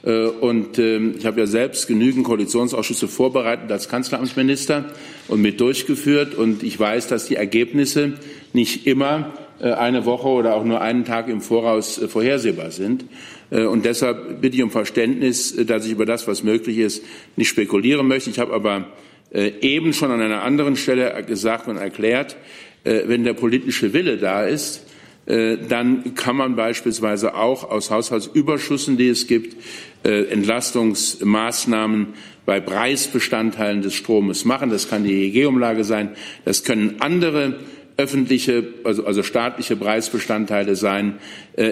Äh, 0.05 0.27
und 0.27 0.79
ähm, 0.79 1.15
ich 1.19 1.27
habe 1.27 1.41
ja 1.41 1.47
selbst 1.47 1.89
genügend 1.89 2.25
Koalitionsausschüsse 2.25 3.09
vorbereitet 3.09 3.71
als 3.73 3.89
Kanzleramtsminister 3.89 4.85
und 5.27 5.43
mit 5.43 5.61
durchgeführt. 5.61 6.37
Und 6.37 6.63
ich 6.63 6.79
weiß, 6.79 7.09
dass 7.09 7.27
die 7.27 7.35
Ergebnisse 7.35 8.13
nicht 8.53 8.87
immer 8.87 9.33
äh, 9.59 9.73
eine 9.73 10.05
Woche 10.05 10.29
oder 10.29 10.55
auch 10.55 10.65
nur 10.65 10.81
einen 10.81 11.05
Tag 11.05 11.29
im 11.29 11.41
Voraus 11.41 12.01
vorhersehbar 12.09 12.71
sind. 12.71 13.05
Und 13.51 13.85
deshalb 13.85 14.41
bitte 14.41 14.57
ich 14.57 14.63
um 14.63 14.71
Verständnis, 14.71 15.57
dass 15.67 15.85
ich 15.85 15.91
über 15.91 16.07
das, 16.07 16.29
was 16.29 16.45
möglich 16.45 16.79
ist, 16.79 17.03
nicht 17.35 17.49
spekulieren 17.49 18.07
möchte. 18.07 18.31
Ich 18.31 18.39
habe 18.39 18.53
aber 18.53 18.87
äh, 19.33 19.53
eben 19.61 19.93
schon 19.93 20.11
an 20.11 20.21
einer 20.21 20.43
anderen 20.43 20.75
Stelle 20.77 21.23
gesagt 21.25 21.69
und 21.69 21.77
erklärt, 21.77 22.37
äh, 22.83 23.03
wenn 23.07 23.23
der 23.23 23.35
politische 23.35 23.93
Wille 23.93 24.17
da 24.17 24.45
ist, 24.45 24.85
äh, 25.27 25.57
dann 25.69 26.15
kann 26.15 26.37
man 26.37 26.57
beispielsweise 26.57 27.37
auch 27.37 27.71
aus 27.71 27.91
Haushaltsüberschüssen, 27.91 28.97
die 28.97 29.09
es 29.09 29.27
gibt, 29.27 29.57
Entlastungsmaßnahmen 30.03 32.15
bei 32.47 32.59
Preisbestandteilen 32.59 33.83
des 33.83 33.93
Stromes 33.93 34.47
machen. 34.47 34.71
Das 34.71 34.89
kann 34.89 35.05
die 35.05 35.27
EEG-Umlage 35.27 35.85
sein. 35.85 36.17
Das 36.47 36.65
können 36.65 36.97
andere 37.01 37.57
öffentliche, 37.99 38.65
also, 38.83 39.05
also 39.05 39.23
staatliche 39.23 39.77
Preisbestandteile 39.77 40.75
sein. 40.75 41.19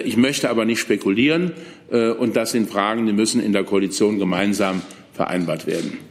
Ich 0.05 0.15
möchte 0.15 0.51
aber 0.51 0.65
nicht 0.65 0.79
spekulieren. 0.79 1.53
Und 1.89 2.35
das 2.35 2.51
sind 2.51 2.69
Fragen, 2.69 3.07
die 3.07 3.13
müssen 3.13 3.41
in 3.41 3.51
der 3.51 3.63
Koalition 3.63 4.19
gemeinsam 4.19 4.83
vereinbart 5.13 5.65
werden. 5.65 6.08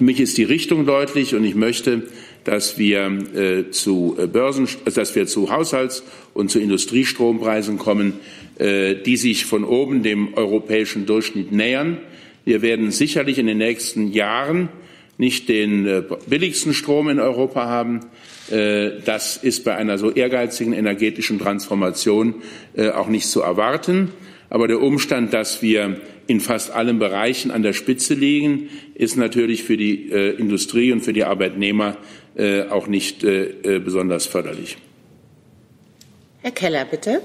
Für 0.00 0.04
mich 0.04 0.18
ist 0.18 0.38
die 0.38 0.44
Richtung 0.44 0.86
deutlich 0.86 1.34
und 1.34 1.44
ich 1.44 1.54
möchte, 1.54 2.04
dass 2.44 2.78
wir 2.78 3.18
äh, 3.34 3.70
zu 3.70 4.16
äh, 4.18 4.26
Börsen, 4.26 4.66
dass 4.86 5.14
wir 5.14 5.26
zu 5.26 5.50
Haushalts- 5.50 6.02
und 6.32 6.50
zu 6.50 6.58
Industriestrompreisen 6.58 7.76
kommen, 7.76 8.14
äh, 8.58 8.94
die 8.94 9.18
sich 9.18 9.44
von 9.44 9.62
oben 9.62 10.02
dem 10.02 10.32
europäischen 10.32 11.04
Durchschnitt 11.04 11.52
nähern. 11.52 11.98
Wir 12.46 12.62
werden 12.62 12.90
sicherlich 12.92 13.38
in 13.38 13.46
den 13.46 13.58
nächsten 13.58 14.10
Jahren 14.10 14.70
nicht 15.18 15.50
den 15.50 15.86
äh, 15.86 16.02
billigsten 16.26 16.72
Strom 16.72 17.10
in 17.10 17.20
Europa 17.20 17.66
haben. 17.66 18.00
Äh, 18.50 19.02
das 19.04 19.36
ist 19.36 19.64
bei 19.64 19.76
einer 19.76 19.98
so 19.98 20.10
ehrgeizigen 20.10 20.72
energetischen 20.72 21.38
Transformation 21.38 22.36
äh, 22.74 22.88
auch 22.88 23.08
nicht 23.08 23.26
zu 23.26 23.42
erwarten. 23.42 24.12
Aber 24.50 24.66
der 24.66 24.82
Umstand, 24.82 25.32
dass 25.32 25.62
wir 25.62 26.00
in 26.26 26.40
fast 26.40 26.72
allen 26.72 26.98
Bereichen 26.98 27.50
an 27.50 27.62
der 27.62 27.72
Spitze 27.72 28.14
liegen, 28.14 28.68
ist 28.94 29.16
natürlich 29.16 29.62
für 29.62 29.76
die 29.76 30.10
äh, 30.10 30.36
Industrie 30.36 30.92
und 30.92 31.00
für 31.00 31.12
die 31.12 31.24
Arbeitnehmer 31.24 31.96
äh, 32.36 32.62
auch 32.64 32.86
nicht 32.88 33.24
äh, 33.24 33.76
äh 33.76 33.78
besonders 33.78 34.26
förderlich. 34.26 34.76
Herr 36.42 36.52
Keller, 36.52 36.84
bitte. 36.84 37.20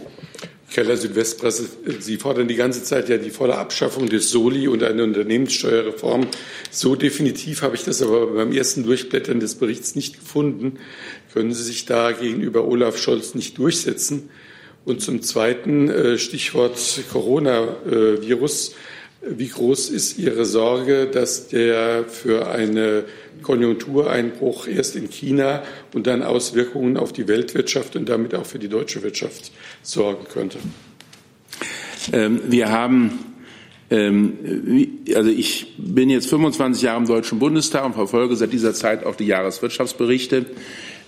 Keller 0.71 0.97
Südwestpresse, 0.97 1.69
Sie 1.99 2.17
fordern 2.17 2.47
die 2.47 2.55
ganze 2.55 2.83
Zeit 2.83 3.07
ja 3.07 3.17
die 3.17 3.29
volle 3.29 3.55
Abschaffung 3.55 4.09
des 4.09 4.29
Soli 4.29 4.67
und 4.67 4.83
eine 4.83 5.03
Unternehmenssteuerreform. 5.03 6.28
So 6.69 6.95
definitiv 6.95 7.61
habe 7.61 7.76
ich 7.76 7.86
das 7.86 8.01
aber 8.01 8.28
beim 8.28 8.51
ersten 8.51 8.84
Durchblättern 8.84 9.39
des 9.39 9.55
Berichts 9.55 9.95
nicht 9.95 10.19
gefunden. 10.19 10.80
Können 11.34 11.53
Sie 11.53 11.63
sich 11.63 11.86
da 11.86 12.11
gegenüber 12.11 12.67
Olaf 12.67 12.97
Scholz 12.97 13.36
nicht 13.36 13.57
durchsetzen? 13.57 14.30
Und 14.86 15.01
zum 15.01 15.21
Zweiten 15.21 15.89
äh, 15.89 16.17
Stichwort 16.17 16.79
Coronavirus. 17.11 18.75
Wie 19.27 19.47
groß 19.47 19.89
ist 19.89 20.19
Ihre 20.19 20.45
Sorge, 20.45 21.07
dass 21.07 21.47
der 21.47 22.05
für 22.07 22.47
einen 22.47 23.03
Konjunktureinbruch 23.41 24.67
erst 24.67 24.95
in 24.95 25.09
China 25.09 25.63
und 25.93 26.05
dann 26.05 26.21
Auswirkungen 26.21 26.95
auf 26.95 27.11
die 27.11 27.27
Weltwirtschaft 27.27 27.95
und 27.95 28.07
damit 28.07 28.36
auch 28.36 28.45
für 28.45 28.59
die 28.59 28.67
deutsche 28.67 29.01
Wirtschaft 29.01 29.51
sorgen 29.81 30.25
könnte? 30.31 30.59
Ähm, 32.13 32.41
wir 32.47 32.71
haben 32.71 33.19
Ähm, 33.89 34.88
also 35.13 35.29
ich 35.29 35.75
bin 35.77 36.09
jetzt 36.09 36.27
25 36.27 36.81
Jahre 36.81 36.99
im 36.99 37.07
Deutschen 37.07 37.39
Bundestag 37.39 37.86
und 37.86 37.93
verfolge 37.93 38.36
seit 38.36 38.51
dieser 38.51 38.73
Zeit 38.73 39.05
auch 39.05 39.15
die 39.15 39.27
Jahreswirtschaftsberichte. 39.27 40.45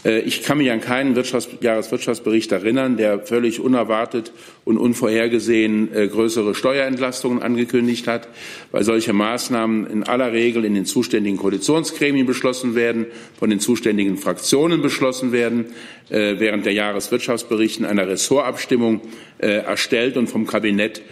Äh, 0.04 0.20
ich 0.22 0.44
kann 0.44 0.58
mich 0.58 0.72
an 0.72 0.82
keinen 0.82 1.16
Wirtschafts 1.16 1.50
Jahreswirtschaftsbericht 1.62 2.52
erinnern, 2.52 2.98
der 2.98 3.20
völlig 3.20 3.60
unerwartet 3.60 4.32
und 4.66 4.78
unvorhergesehen 4.78 5.94
äh, 5.94 6.08
größere 6.08 6.56
Steuerentlastungen 6.56 7.42
angekündigt 7.42 8.08
hat, 8.08 8.28
weil 8.72 8.84
solche 8.84 9.14
Maßnahmen 9.14 9.88
in 9.88 10.04
aller 10.04 10.32
Regel 10.32 10.66
in 10.66 10.74
den 10.74 10.86
zuständigen 10.86 11.38
Koalitionsgremien 11.38 12.26
beschlossen 12.26 12.76
werden, 12.76 13.06
von 13.38 13.50
den 13.50 13.60
zuständigen 13.60 14.18
Fraktionen 14.18 14.82
beschlossen 14.82 15.32
werden, 15.32 15.66
äh, 16.10 16.36
während 16.40 16.66
der 16.66 16.74
Jahreswirtschaftsbericht 16.74 17.80
in 17.80 17.86
einer 17.86 18.08
Ressortabstimmung 18.08 19.02
erstellt 19.40 20.18
und 20.18 20.26
vom 20.26 20.48
Kabinett 20.48 21.04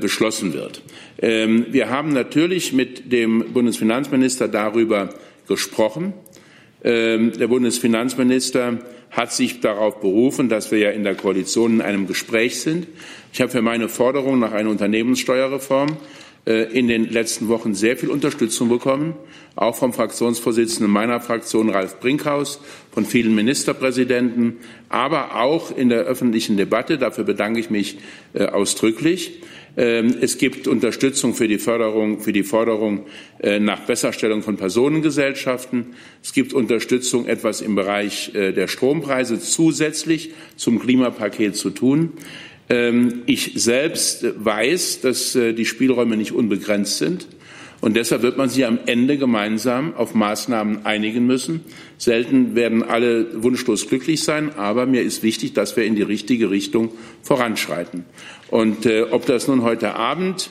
beschlossen 0.00 0.52
wird. 0.52 0.82
Ähm, 1.20 1.66
wir 1.70 1.90
haben 1.90 2.12
natürlich 2.12 2.72
mit 2.72 3.12
dem 3.12 3.52
Bundesfinanzminister 3.52 4.48
darüber 4.48 5.10
gesprochen. 5.48 6.12
Ähm, 6.84 7.32
der 7.38 7.48
Bundesfinanzminister 7.48 8.78
hat 9.10 9.32
sich 9.32 9.60
darauf 9.60 10.00
berufen, 10.00 10.48
dass 10.48 10.70
wir 10.70 10.78
ja 10.78 10.90
in 10.90 11.02
der 11.02 11.14
Koalition 11.14 11.74
in 11.74 11.82
einem 11.82 12.06
Gespräch 12.06 12.60
sind. 12.60 12.86
Ich 13.32 13.40
habe 13.40 13.50
für 13.50 13.62
meine 13.62 13.88
Forderung 13.88 14.38
nach 14.38 14.52
einer 14.52 14.70
Unternehmenssteuerreform 14.70 15.96
äh, 16.46 16.64
in 16.72 16.88
den 16.88 17.10
letzten 17.10 17.48
Wochen 17.48 17.74
sehr 17.74 17.96
viel 17.96 18.10
Unterstützung 18.10 18.68
bekommen, 18.68 19.14
auch 19.56 19.74
vom 19.74 19.92
Fraktionsvorsitzenden 19.92 20.92
meiner 20.92 21.20
Fraktion 21.20 21.68
Ralf 21.68 22.00
Brinkhaus, 22.00 22.60
von 22.92 23.04
vielen 23.04 23.34
Ministerpräsidenten, 23.34 24.58
aber 24.88 25.36
auch 25.36 25.76
in 25.76 25.88
der 25.88 26.00
öffentlichen 26.00 26.56
Debatte. 26.56 26.96
Dafür 26.96 27.24
bedanke 27.24 27.60
ich 27.60 27.70
mich 27.70 27.98
äh, 28.34 28.44
ausdrücklich. 28.46 29.40
Ähm, 29.78 30.16
es 30.20 30.38
gibt 30.38 30.66
Unterstützung 30.66 31.34
für 31.34 31.46
die 31.46 31.58
Förderung, 31.58 32.18
für 32.18 32.32
die 32.32 32.42
Forderung 32.42 33.06
äh, 33.38 33.60
nach 33.60 33.82
Besserstellung 33.82 34.42
von 34.42 34.56
Personengesellschaften. 34.56 35.94
Es 36.20 36.32
gibt 36.32 36.52
Unterstützung, 36.52 37.26
etwas 37.26 37.60
im 37.60 37.76
Bereich 37.76 38.34
äh, 38.34 38.50
der 38.50 38.66
Strompreise 38.66 39.38
zusätzlich 39.38 40.32
zum 40.56 40.80
Klimapaket 40.80 41.54
zu 41.54 41.70
tun. 41.70 42.14
Ähm, 42.68 43.22
ich 43.26 43.52
selbst 43.54 44.26
weiß, 44.36 45.00
dass 45.02 45.36
äh, 45.36 45.52
die 45.52 45.64
Spielräume 45.64 46.16
nicht 46.16 46.32
unbegrenzt 46.32 46.98
sind. 46.98 47.28
Und 47.80 47.94
deshalb 47.94 48.22
wird 48.22 48.36
man 48.36 48.48
sich 48.48 48.66
am 48.66 48.80
Ende 48.86 49.16
gemeinsam 49.16 49.94
auf 49.94 50.12
Maßnahmen 50.12 50.84
einigen 50.84 51.24
müssen. 51.24 51.60
Selten 51.98 52.54
werden 52.54 52.84
alle 52.84 53.42
wunschlos 53.42 53.88
glücklich 53.88 54.22
sein, 54.22 54.54
aber 54.56 54.86
mir 54.86 55.02
ist 55.02 55.24
wichtig, 55.24 55.52
dass 55.52 55.76
wir 55.76 55.84
in 55.84 55.96
die 55.96 56.02
richtige 56.02 56.48
Richtung 56.48 56.92
voranschreiten. 57.22 58.04
Und 58.50 58.86
äh, 58.86 59.02
ob 59.10 59.26
das 59.26 59.48
nun 59.48 59.62
heute 59.62 59.96
Abend 59.96 60.50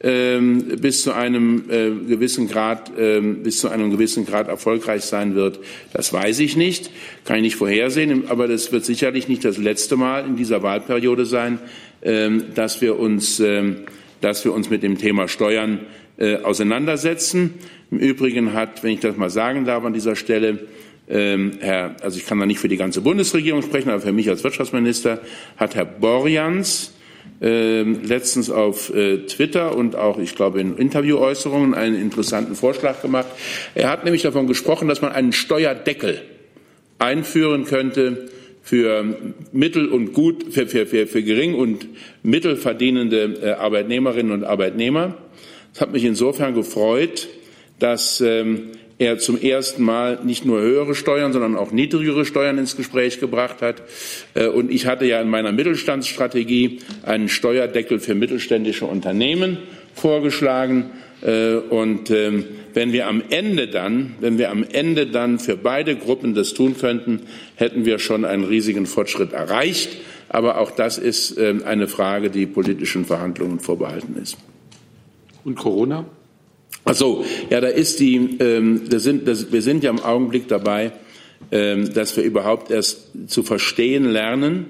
ähm, 0.00 0.64
bis 0.80 1.02
zu 1.02 1.12
einem 1.12 1.64
äh, 1.68 1.90
gewissen 1.90 2.48
Grad 2.48 2.92
ähm, 2.98 3.42
bis 3.42 3.58
zu 3.58 3.68
einem 3.68 3.90
gewissen 3.90 4.24
Grad 4.24 4.48
erfolgreich 4.48 5.02
sein 5.02 5.34
wird, 5.34 5.58
das 5.92 6.14
weiß 6.14 6.40
ich 6.40 6.56
nicht, 6.56 6.90
kann 7.26 7.36
ich 7.36 7.42
nicht 7.42 7.56
vorhersehen. 7.56 8.24
Aber 8.28 8.48
das 8.48 8.72
wird 8.72 8.86
sicherlich 8.86 9.28
nicht 9.28 9.44
das 9.44 9.58
letzte 9.58 9.96
Mal 9.96 10.24
in 10.24 10.36
dieser 10.36 10.62
Wahlperiode 10.62 11.26
sein, 11.26 11.58
ähm, 12.02 12.44
dass 12.54 12.80
wir 12.80 12.98
uns, 12.98 13.38
ähm, 13.38 13.84
dass 14.22 14.46
wir 14.46 14.54
uns 14.54 14.70
mit 14.70 14.82
dem 14.82 14.96
Thema 14.96 15.28
Steuern 15.28 15.80
äh, 16.18 16.36
auseinandersetzen. 16.36 17.54
Im 17.90 17.98
Übrigen 17.98 18.54
hat, 18.54 18.82
wenn 18.82 18.92
ich 18.92 19.00
das 19.00 19.16
mal 19.16 19.30
sagen 19.30 19.64
darf 19.64 19.84
an 19.84 19.92
dieser 19.92 20.16
Stelle, 20.16 20.58
ähm, 21.08 21.58
Herr, 21.60 21.96
also 22.02 22.18
ich 22.18 22.26
kann 22.26 22.38
da 22.38 22.46
nicht 22.46 22.58
für 22.58 22.68
die 22.68 22.76
ganze 22.76 23.00
Bundesregierung 23.00 23.62
sprechen, 23.62 23.90
aber 23.90 24.00
für 24.00 24.12
mich 24.12 24.28
als 24.28 24.42
Wirtschaftsminister 24.42 25.20
hat 25.56 25.74
Herr 25.74 25.84
Borjans 25.84 26.92
äh, 27.40 27.82
letztens 27.82 28.50
auf 28.50 28.94
äh, 28.94 29.18
Twitter 29.26 29.76
und 29.76 29.94
auch, 29.94 30.18
ich 30.18 30.34
glaube, 30.34 30.60
in 30.60 30.76
Interviewäußerungen 30.76 31.74
einen 31.74 32.00
interessanten 32.00 32.54
Vorschlag 32.54 33.02
gemacht. 33.02 33.28
Er 33.74 33.90
hat 33.90 34.04
nämlich 34.04 34.22
davon 34.22 34.46
gesprochen, 34.46 34.88
dass 34.88 35.02
man 35.02 35.12
einen 35.12 35.32
Steuerdeckel 35.32 36.22
einführen 36.98 37.64
könnte 37.64 38.28
für 38.62 39.04
mittel 39.52 39.88
und 39.88 40.12
gut, 40.12 40.46
für, 40.50 40.66
für, 40.66 40.86
für, 40.86 41.06
für 41.06 41.22
gering 41.22 41.54
und 41.54 41.86
mittelverdienende 42.22 43.38
äh, 43.42 43.50
Arbeitnehmerinnen 43.52 44.32
und 44.32 44.44
Arbeitnehmer. 44.44 45.14
Es 45.72 45.80
hat 45.80 45.92
mich 45.92 46.04
insofern 46.04 46.54
gefreut, 46.54 47.28
dass 47.78 48.20
ähm, 48.22 48.70
er 48.98 49.18
zum 49.18 49.40
ersten 49.40 49.82
Mal 49.82 50.20
nicht 50.24 50.44
nur 50.44 50.60
höhere 50.60 50.94
Steuern, 50.94 51.32
sondern 51.32 51.56
auch 51.56 51.70
niedrigere 51.70 52.24
Steuern 52.24 52.58
ins 52.58 52.76
Gespräch 52.76 53.20
gebracht 53.20 53.60
hat. 53.60 53.82
Äh, 54.34 54.46
und 54.46 54.70
ich 54.70 54.86
hatte 54.86 55.04
ja 55.04 55.20
in 55.20 55.28
meiner 55.28 55.52
Mittelstandsstrategie 55.52 56.80
einen 57.02 57.28
Steuerdeckel 57.28 57.98
für 57.98 58.14
mittelständische 58.14 58.86
Unternehmen 58.86 59.58
vorgeschlagen. 59.94 60.90
Äh, 61.22 61.54
und 61.54 62.10
ähm, 62.10 62.44
wenn 62.72 62.92
wir 62.92 63.06
am 63.08 63.22
Ende 63.30 63.68
dann, 63.68 64.14
wenn 64.20 64.38
wir 64.38 64.50
am 64.50 64.64
Ende 64.64 65.06
dann 65.06 65.38
für 65.38 65.56
beide 65.56 65.96
Gruppen 65.96 66.34
das 66.34 66.54
tun 66.54 66.76
könnten, 66.78 67.22
hätten 67.56 67.84
wir 67.84 67.98
schon 67.98 68.24
einen 68.24 68.44
riesigen 68.44 68.86
Fortschritt 68.86 69.32
erreicht. 69.32 69.96
Aber 70.28 70.58
auch 70.58 70.70
das 70.70 70.98
ist 70.98 71.38
ähm, 71.38 71.62
eine 71.64 71.86
Frage, 71.86 72.30
die 72.30 72.46
politischen 72.46 73.04
Verhandlungen 73.04 73.60
vorbehalten 73.60 74.16
ist. 74.20 74.36
Und 75.44 75.54
Corona? 75.54 76.06
Ach 76.88 76.94
so, 76.94 77.24
ja, 77.50 77.60
da 77.60 77.66
ist 77.66 77.98
die, 77.98 78.36
ähm, 78.38 78.82
das 78.88 79.02
sind, 79.02 79.26
das, 79.26 79.50
wir 79.50 79.60
sind 79.60 79.82
ja 79.82 79.90
im 79.90 79.98
Augenblick 79.98 80.46
dabei, 80.46 80.92
ähm, 81.50 81.92
dass 81.92 82.16
wir 82.16 82.22
überhaupt 82.22 82.70
erst 82.70 83.10
zu 83.26 83.42
verstehen 83.42 84.04
lernen, 84.04 84.66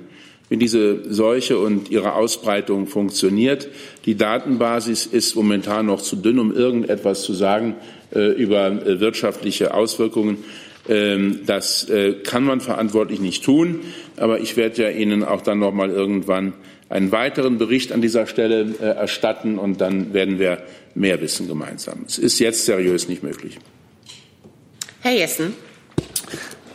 wie 0.49 0.57
diese 0.57 1.13
Seuche 1.13 1.59
und 1.59 1.91
ihre 1.91 2.15
Ausbreitung 2.15 2.87
funktioniert. 2.87 3.69
Die 4.07 4.15
Datenbasis 4.15 5.05
ist 5.05 5.35
momentan 5.35 5.85
noch 5.85 6.01
zu 6.01 6.17
dünn, 6.17 6.39
um 6.39 6.55
irgendetwas 6.55 7.23
zu 7.23 7.35
sagen 7.35 7.75
äh, 8.15 8.33
über 8.33 8.69
äh, 8.69 8.99
wirtschaftliche 8.99 9.75
Auswirkungen. 9.75 10.39
Ähm, 10.89 11.41
das 11.45 11.87
äh, 11.91 12.15
kann 12.15 12.45
man 12.45 12.63
verantwortlich 12.63 13.21
nicht 13.21 13.45
tun, 13.45 13.81
aber 14.17 14.41
ich 14.41 14.57
werde 14.57 14.85
ja 14.85 14.89
Ihnen 14.89 15.23
auch 15.23 15.43
dann 15.43 15.59
noch 15.59 15.75
mal 15.75 15.91
irgendwann 15.91 16.55
einen 16.89 17.13
weiteren 17.13 17.59
Bericht 17.59 17.93
an 17.93 18.01
dieser 18.01 18.27
Stelle 18.27 18.75
äh, 18.81 18.85
erstatten 18.85 19.59
und 19.59 19.81
dann 19.81 20.13
werden 20.13 20.39
wir 20.39 20.63
mehr 20.95 21.21
wissen 21.21 21.49
gemeinsam. 21.49 22.05
Es 22.07 22.19
ist 22.19 22.39
jetzt 22.39 22.65
seriös 22.65 23.09
nicht 23.09 23.23
möglich. 23.23 23.59
Herr 25.01 25.13
Jessen. 25.13 25.55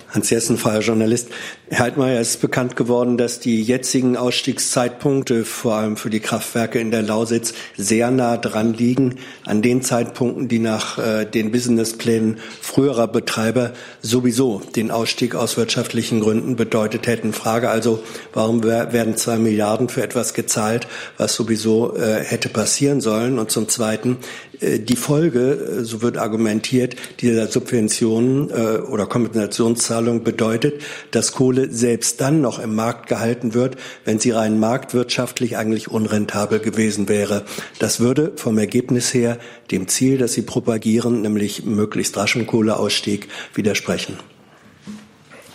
Hans 0.09 0.29
Jessen, 0.29 0.57
freier 0.57 0.81
Journalist. 0.81 1.29
Herr 1.73 1.85
Altmaier, 1.85 2.19
es 2.19 2.31
ist 2.31 2.41
bekannt 2.41 2.75
geworden, 2.75 3.15
dass 3.15 3.39
die 3.39 3.63
jetzigen 3.63 4.17
Ausstiegszeitpunkte 4.17 5.45
vor 5.45 5.75
allem 5.75 5.95
für 5.95 6.09
die 6.09 6.19
Kraftwerke 6.19 6.79
in 6.79 6.91
der 6.91 7.01
Lausitz 7.01 7.53
sehr 7.77 8.11
nah 8.11 8.35
dran 8.35 8.73
liegen 8.73 9.19
an 9.45 9.61
den 9.61 9.81
Zeitpunkten, 9.81 10.49
die 10.49 10.59
nach 10.59 10.97
äh, 10.97 11.23
den 11.23 11.53
Businessplänen 11.53 12.39
früherer 12.59 13.07
Betreiber 13.07 13.71
sowieso 14.01 14.61
den 14.75 14.91
Ausstieg 14.91 15.33
aus 15.33 15.55
wirtschaftlichen 15.55 16.19
Gründen 16.19 16.57
bedeutet 16.57 17.07
hätten. 17.07 17.31
Frage 17.31 17.69
also, 17.69 18.03
warum 18.33 18.65
werden 18.65 19.15
zwei 19.15 19.37
Milliarden 19.37 19.87
für 19.87 20.03
etwas 20.03 20.33
gezahlt, 20.33 20.87
was 21.17 21.35
sowieso 21.35 21.95
äh, 21.95 22.21
hätte 22.21 22.49
passieren 22.49 22.99
sollen? 22.99 23.39
Und 23.39 23.49
zum 23.49 23.69
Zweiten, 23.69 24.17
äh, 24.59 24.79
die 24.79 24.97
Folge, 24.97 25.53
äh, 25.53 25.83
so 25.85 26.01
wird 26.01 26.17
argumentiert, 26.17 26.97
dieser 27.21 27.47
Subventionen 27.47 28.49
äh, 28.49 28.79
oder 28.79 29.05
Kompensationszahlung 29.05 30.25
bedeutet, 30.25 30.81
dass 31.11 31.31
Kohle 31.31 31.60
selbst 31.69 32.21
dann 32.21 32.41
noch 32.41 32.59
im 32.59 32.75
Markt 32.75 33.07
gehalten 33.07 33.53
wird, 33.53 33.75
wenn 34.05 34.19
sie 34.19 34.31
rein 34.31 34.59
marktwirtschaftlich 34.59 35.57
eigentlich 35.57 35.89
unrentabel 35.89 36.59
gewesen 36.59 37.09
wäre. 37.09 37.43
Das 37.79 37.99
würde 37.99 38.31
vom 38.35 38.57
Ergebnis 38.57 39.13
her 39.13 39.37
dem 39.71 39.87
Ziel, 39.87 40.17
das 40.17 40.33
Sie 40.33 40.41
propagieren, 40.41 41.21
nämlich 41.21 41.65
möglichst 41.65 42.17
raschen 42.17 42.47
Kohleausstieg, 42.47 43.27
widersprechen. 43.53 44.17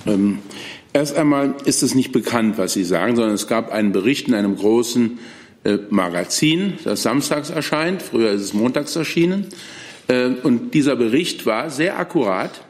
Ähm, 0.06 0.38
erst 0.92 1.16
einmal 1.16 1.54
ist 1.64 1.82
es 1.82 1.94
nicht 1.94 2.12
bekannt, 2.12 2.58
was 2.58 2.72
Sie 2.72 2.84
sagen, 2.84 3.16
sondern 3.16 3.34
es 3.34 3.46
gab 3.46 3.72
einen 3.72 3.92
Bericht 3.92 4.28
in 4.28 4.34
einem 4.34 4.56
großen 4.56 5.18
äh, 5.64 5.78
Magazin, 5.90 6.74
das 6.84 7.02
samstags 7.02 7.50
erscheint. 7.50 8.02
Früher 8.02 8.30
ist 8.30 8.42
es 8.42 8.54
montags 8.54 8.94
erschienen. 8.94 9.46
Äh, 10.08 10.28
und 10.42 10.74
dieser 10.74 10.96
Bericht 10.96 11.46
war 11.46 11.70
sehr 11.70 11.98
akkurat, 11.98 12.62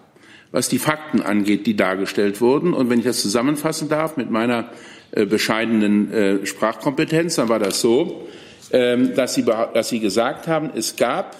was 0.52 0.68
die 0.68 0.78
Fakten 0.78 1.22
angeht, 1.22 1.66
die 1.66 1.76
dargestellt 1.76 2.40
wurden. 2.40 2.74
Und 2.74 2.90
wenn 2.90 2.98
ich 2.98 3.04
das 3.04 3.20
zusammenfassen 3.20 3.88
darf 3.88 4.16
mit 4.16 4.30
meiner 4.30 4.70
äh, 5.12 5.26
bescheidenen 5.26 6.44
Sprachkompetenz, 6.44 7.36
dann 7.36 7.48
war 7.48 7.58
das 7.58 7.80
so, 7.80 8.26
ähm, 8.72 9.14
dass 9.14 9.34
Sie, 9.34 9.44
dass 9.44 9.88
Sie 9.88 10.00
gesagt 10.00 10.48
haben, 10.48 10.70
es 10.74 10.96
gab 10.96 11.36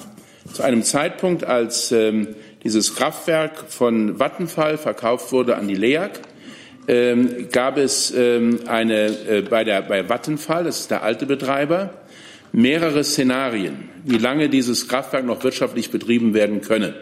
zu 0.53 0.63
einem 0.63 0.85
Zeitpunkt, 0.85 1.45
als 1.45 1.91
ähm, 1.91 2.29
dieses 2.63 2.95
Kraftwerk 2.95 3.65
von 3.69 4.19
Vattenfall 4.19 4.79
verkauft 4.79 5.33
wurde 5.33 5.57
an 5.57 5.67
die 5.67 5.75
LEAG, 5.75 6.13
ähm, 6.89 7.49
gab 7.51 7.79
es 7.79 8.15
eine, 8.15 9.07
äh, 9.29 9.43
bei, 9.43 9.65
der, 9.65 9.83
bei 9.83 10.09
Vattenfall, 10.09 10.65
das 10.65 10.81
ist 10.81 10.91
der 10.93 11.03
alte 11.03 11.27
Betreiber, 11.27 11.95
mehrere 12.53 13.03
Szenarien, 13.03 13.89
wie 14.05 14.19
lange 14.19 14.49
dieses 14.49 14.87
Kraftwerk 14.87 15.27
noch 15.27 15.43
wirtschaftlich 15.43 15.91
betrieben 15.91 16.33
werden 16.33 16.61
könne. 16.61 16.95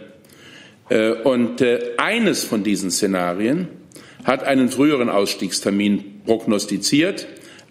Äh, 0.88 1.12
und 1.12 1.60
äh, 1.60 1.92
eines 1.96 2.44
von 2.44 2.62
diesen 2.62 2.90
Szenarien 2.90 3.68
hat 4.24 4.44
einen 4.44 4.68
früheren 4.68 5.08
Ausstiegstermin 5.08 6.22
prognostiziert, 6.24 7.26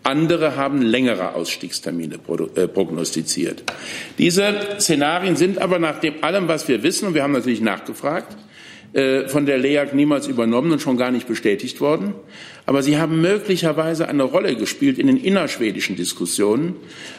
Andere 0.06 0.58
haben 0.58 0.82
längere 0.82 1.34
Ausstiegstermine 1.34 2.16
äh, 2.56 2.68
prognostiziert. 2.68 3.64
Diese 4.18 4.54
Szenarien 4.78 5.38
sind 5.38 5.60
aber 5.60 5.80
nach 5.80 6.00
dem 6.00 6.16
allem, 6.22 6.50
was 6.50 6.68
wir 6.68 6.84
wissen, 6.84 7.08
und 7.08 7.14
wir 7.14 7.24
haben 7.24 7.32
natürlich 7.32 7.62
nachgefragt, 7.62 8.38
von 9.26 9.48
der 9.48 9.58
LEAG 9.58 9.96
niemals 9.96 10.28
übernommen 10.28 10.72
und 10.72 10.80
schon 10.80 10.98
gar 10.98 11.10
nicht 11.10 11.28
bestätigt 11.28 11.82
worden. 11.82 12.14
Aber 12.68 12.84
sie 12.84 13.00
haben 13.00 13.22
möglicherweise 13.22 14.08
eine 14.08 14.22
Rolle 14.22 14.56
gespielt 14.56 15.00
in 15.00 15.08
den 15.08 15.18
innerschwedischen 15.18 15.96
Diskussionen, 15.96 16.76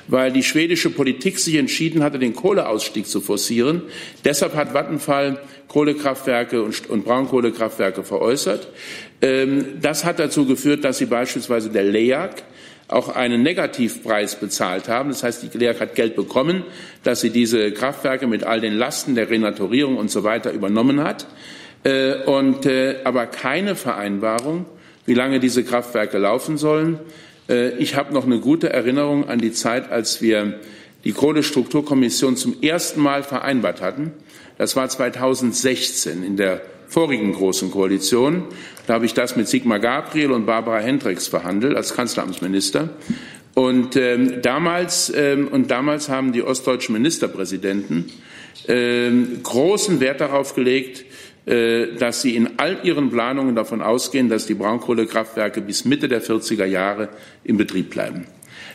weil 0.07 0.30
die 0.30 0.45
schwedische 0.45 0.88
Politik 0.88 1.40
sich 1.40 1.57
entschieden 1.57 2.05
hatte, 2.05 2.20
den 2.20 2.36
Kohleausstieg 2.36 3.09
zu 3.09 3.20
forcieren. 3.20 3.82
Deshalb 4.24 4.55
hat 4.55 4.72
Vattenfall 4.72 5.40
Kohlekraftwerke 5.68 6.62
und, 6.62 7.04
Braunkohlekraftwerke 7.04 8.04
veräußert. 8.04 8.68
Ähm, 9.22 9.80
das 9.80 10.04
hat 10.04 10.18
dazu 10.18 10.46
geführt, 10.46 10.84
dass 10.84 10.98
sie 10.98 11.06
beispielsweise 11.06 11.70
der 11.70 11.84
LEAG 11.84 12.42
auch 12.88 13.08
einen 13.08 13.42
Negativpreis 13.42 14.36
bezahlt 14.36 14.88
haben. 14.88 15.08
Das 15.08 15.22
heißt, 15.22 15.42
die 15.42 15.58
LEAG 15.58 15.80
hat 15.80 15.94
Geld 15.94 16.16
bekommen, 16.16 16.64
dass 17.02 17.20
sie 17.20 17.30
diese 17.30 17.72
Kraftwerke 17.72 18.26
mit 18.26 18.44
all 18.44 18.60
den 18.60 18.74
Lasten 18.74 19.14
der 19.14 19.30
Renaturierung 19.30 19.96
und 19.96 20.10
so 20.10 20.22
weiter 20.22 20.52
übernommen 20.52 21.02
hat. 21.02 21.26
Äh, 21.84 22.24
und, 22.24 22.66
äh, 22.66 22.96
aber 23.04 23.26
keine 23.26 23.74
Vereinbarung, 23.74 24.66
wie 25.06 25.14
lange 25.14 25.40
diese 25.40 25.64
Kraftwerke 25.64 26.18
laufen 26.18 26.56
sollen. 26.56 26.98
Äh, 27.48 27.76
ich 27.78 27.96
habe 27.96 28.12
noch 28.14 28.24
eine 28.24 28.40
gute 28.40 28.72
Erinnerung 28.72 29.28
an 29.28 29.38
die 29.38 29.52
Zeit, 29.52 29.90
als 29.90 30.22
wir 30.22 30.60
die 31.04 31.12
Kohlestrukturkommission 31.12 32.36
zum 32.36 32.62
ersten 32.62 33.00
Mal 33.00 33.22
vereinbart 33.22 33.82
hatten. 33.82 34.12
Das 34.59 34.76
war 34.76 34.88
2016 34.88 36.22
in 36.22 36.36
der 36.36 36.62
vorigen 36.88 37.32
großen 37.32 37.70
Koalition. 37.70 38.44
Da 38.86 38.94
habe 38.94 39.07
ich 39.07 39.14
das 39.14 39.36
mit 39.36 39.48
Sigmar 39.48 39.80
Gabriel 39.80 40.30
und 40.30 40.46
Barbara 40.46 40.78
Hendricks 40.78 41.26
verhandelt 41.26 41.76
als 41.76 41.94
Kanzleramtsminister. 41.94 42.90
Und 43.55 43.96
ähm, 43.96 44.42
damals 44.42 45.12
ähm, 45.14 45.48
und 45.48 45.70
damals 45.70 46.09
haben 46.09 46.32
die 46.32 46.42
ostdeutschen 46.42 46.92
Ministerpräsidenten 46.92 48.11
ähm, 48.66 49.40
großen 49.42 50.00
Wert 50.00 50.20
darauf 50.20 50.55
gelegt, 50.55 51.05
äh, 51.46 51.94
dass 51.98 52.22
sie 52.22 52.34
in 52.34 52.59
all 52.59 52.78
ihren 52.82 53.11
Planungen 53.11 53.55
davon 53.55 53.80
ausgehen, 53.80 54.28
dass 54.28 54.46
die 54.46 54.55
Braunkohlekraftwerke 54.55 55.61
bis 55.61 55.84
Mitte 55.84 56.09
der 56.09 56.22
40er 56.22 56.64
Jahre 56.64 57.11
in 57.44 57.57
Betrieb 57.57 57.90
bleiben. 57.90 58.26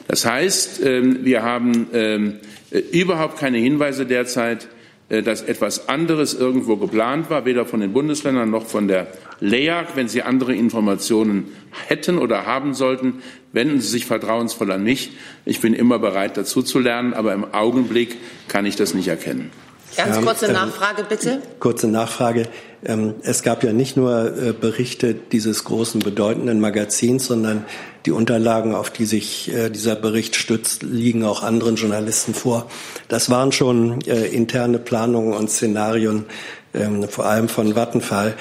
Das 0.07 0.25
heißt, 0.25 0.85
ähm, 0.85 1.25
wir 1.25 1.43
haben 1.43 1.87
ähm, 1.93 2.39
äh, 2.71 2.79
überhaupt 2.79 3.37
keine 3.37 3.57
Hinweise 3.57 4.05
derzeit, 4.05 4.67
dass 5.09 5.41
etwas 5.41 5.89
anderes 5.89 6.35
irgendwo 6.35 6.77
geplant 6.77 7.29
war, 7.31 7.45
weder 7.45 7.65
von 7.65 7.79
den 7.79 7.93
Bundesländern 7.93 8.51
noch 8.51 8.67
von 8.67 8.87
der 8.87 9.07
LEAG. 9.39 9.95
Wenn 9.95 10.07
Sie 10.07 10.21
andere 10.21 10.55
Informationen 10.55 11.47
hätten 11.87 12.19
oder 12.19 12.45
haben 12.45 12.75
sollten, 12.75 13.21
wenden 13.51 13.81
Sie 13.81 13.87
sich 13.87 14.05
vertrauensvoll 14.05 14.71
an 14.71 14.83
mich. 14.83 15.11
Ich 15.45 15.61
bin 15.61 15.73
immer 15.73 15.97
bereit, 15.97 16.37
dazu 16.37 16.61
zu 16.61 16.77
lernen, 16.77 17.13
aber 17.13 17.33
im 17.33 17.53
Augenblick 17.53 18.17
kann 18.47 18.67
ich 18.67 18.75
das 18.75 18.93
nicht 18.93 19.07
erkennen. 19.07 19.49
Ganz 19.95 20.25
kurze 20.25 20.47
ähm, 20.47 20.53
Nachfrage, 20.53 21.03
bitte. 21.03 21.41
Kurze 21.59 21.87
Nachfrage. 21.87 22.43
Ähm, 22.83 23.15
es 23.23 23.43
gab 23.43 23.63
ja 23.63 23.73
nicht 23.73 23.97
nur 23.97 24.37
äh, 24.37 24.53
Berichte 24.53 25.13
dieses 25.13 25.63
großen, 25.63 25.99
bedeutenden 25.99 26.59
Magazins, 26.59 27.25
sondern 27.25 27.65
die 28.05 28.11
Unterlagen, 28.11 28.73
auf 28.73 28.89
die 28.89 29.05
sich 29.05 29.53
äh, 29.53 29.69
dieser 29.69 29.95
Bericht 29.95 30.35
stützt, 30.35 30.83
liegen 30.83 31.23
auch 31.23 31.43
anderen 31.43 31.75
Journalisten 31.75 32.33
vor. 32.33 32.69
Das 33.07 33.29
waren 33.29 33.51
schon 33.51 34.01
äh, 34.01 34.27
interne 34.27 34.79
Planungen 34.79 35.33
und 35.33 35.49
Szenarien, 35.49 36.25
ähm, 36.73 37.07
vor 37.09 37.25
allem 37.25 37.49
von 37.49 37.75
Vattenfall. 37.75 38.35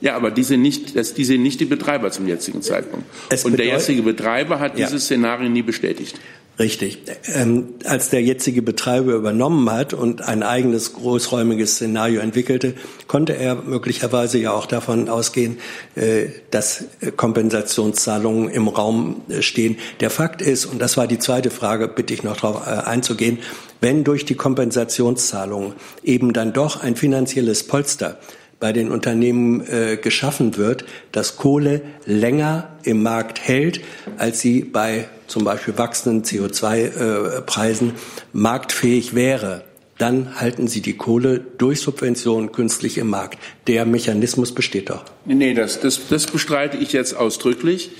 Ja, 0.00 0.16
aber 0.16 0.30
die 0.30 0.42
sind 0.42 0.62
nicht, 0.62 0.96
das, 0.96 1.14
die 1.14 1.24
sind 1.24 1.42
nicht 1.42 1.60
die 1.60 1.64
Betreiber 1.64 2.10
zum 2.10 2.26
jetzigen 2.28 2.62
Zeitpunkt. 2.62 3.06
und 3.44 3.58
der 3.58 3.66
jetzige 3.66 4.02
Betreiber 4.02 4.60
hat 4.60 4.78
ja. 4.78 4.86
dieses 4.86 5.04
Szenario 5.04 5.48
nie 5.48 5.62
bestätigt. 5.62 6.18
Richtig. 6.58 6.98
Ähm, 7.32 7.74
als 7.84 8.10
der 8.10 8.20
jetzige 8.20 8.62
Betreiber 8.62 9.12
übernommen 9.12 9.70
hat 9.70 9.94
und 9.94 10.22
ein 10.22 10.42
eigenes 10.42 10.92
großräumiges 10.92 11.76
Szenario 11.76 12.20
entwickelte, 12.20 12.74
konnte 13.06 13.36
er 13.36 13.54
möglicherweise 13.54 14.38
ja 14.38 14.52
auch 14.52 14.66
davon 14.66 15.08
ausgehen, 15.08 15.58
äh, 15.94 16.26
dass 16.50 16.84
Kompensationszahlungen 17.16 18.48
im 18.48 18.66
Raum 18.66 19.22
äh, 19.28 19.40
stehen. 19.40 19.76
Der 20.00 20.10
Fakt 20.10 20.42
ist, 20.42 20.66
und 20.66 20.80
das 20.80 20.96
war 20.96 21.06
die 21.06 21.20
zweite 21.20 21.50
Frage, 21.50 21.86
bitte 21.86 22.12
ich 22.12 22.24
noch 22.24 22.36
darauf 22.36 22.66
äh, 22.66 22.70
einzugehen, 22.70 23.38
wenn 23.80 24.02
durch 24.02 24.24
die 24.24 24.34
Kompensationszahlungen 24.34 25.74
eben 26.02 26.32
dann 26.32 26.52
doch 26.52 26.82
ein 26.82 26.96
finanzielles 26.96 27.62
Polster 27.68 28.18
bei 28.60 28.72
den 28.72 28.90
Unternehmen 28.90 29.60
äh, 29.66 29.96
geschaffen 29.96 30.56
wird, 30.56 30.84
dass 31.12 31.36
Kohle 31.36 31.82
länger 32.04 32.76
im 32.82 33.02
Markt 33.02 33.40
hält, 33.40 33.80
als 34.16 34.40
sie 34.40 34.62
bei 34.62 35.08
zum 35.26 35.44
Beispiel 35.44 35.78
wachsenden 35.78 36.24
CO2-Preisen 36.24 37.90
äh, 37.90 37.92
marktfähig 38.32 39.14
wäre. 39.14 39.64
Dann 39.98 40.40
halten 40.40 40.68
Sie 40.68 40.80
die 40.80 40.96
Kohle 40.96 41.40
durch 41.58 41.80
Subventionen 41.80 42.52
künstlich 42.52 42.98
im 42.98 43.10
Markt. 43.10 43.38
Der 43.66 43.84
Mechanismus 43.84 44.52
besteht 44.54 44.90
doch. 44.90 45.04
Nee, 45.24 45.54
das, 45.54 45.80
das, 45.80 46.08
das 46.08 46.26
bestreite 46.26 46.76
ich 46.76 46.92
jetzt 46.92 47.16
ausdrücklich. 47.16 47.90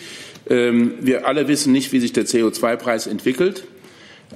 Ähm, 0.48 0.94
wir 1.00 1.26
alle 1.26 1.48
wissen 1.48 1.72
nicht, 1.72 1.92
wie 1.92 1.98
sich 1.98 2.12
der 2.12 2.24
CO2-Preis 2.24 3.08
entwickelt. 3.08 3.64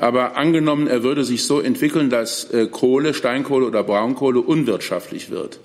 Aber 0.00 0.36
angenommen, 0.36 0.88
er 0.88 1.04
würde 1.04 1.22
sich 1.22 1.44
so 1.44 1.60
entwickeln, 1.60 2.10
dass 2.10 2.50
äh, 2.50 2.66
Kohle, 2.66 3.14
Steinkohle 3.14 3.66
oder 3.66 3.84
Braunkohle 3.84 4.40
unwirtschaftlich 4.40 5.30
wird 5.30 5.60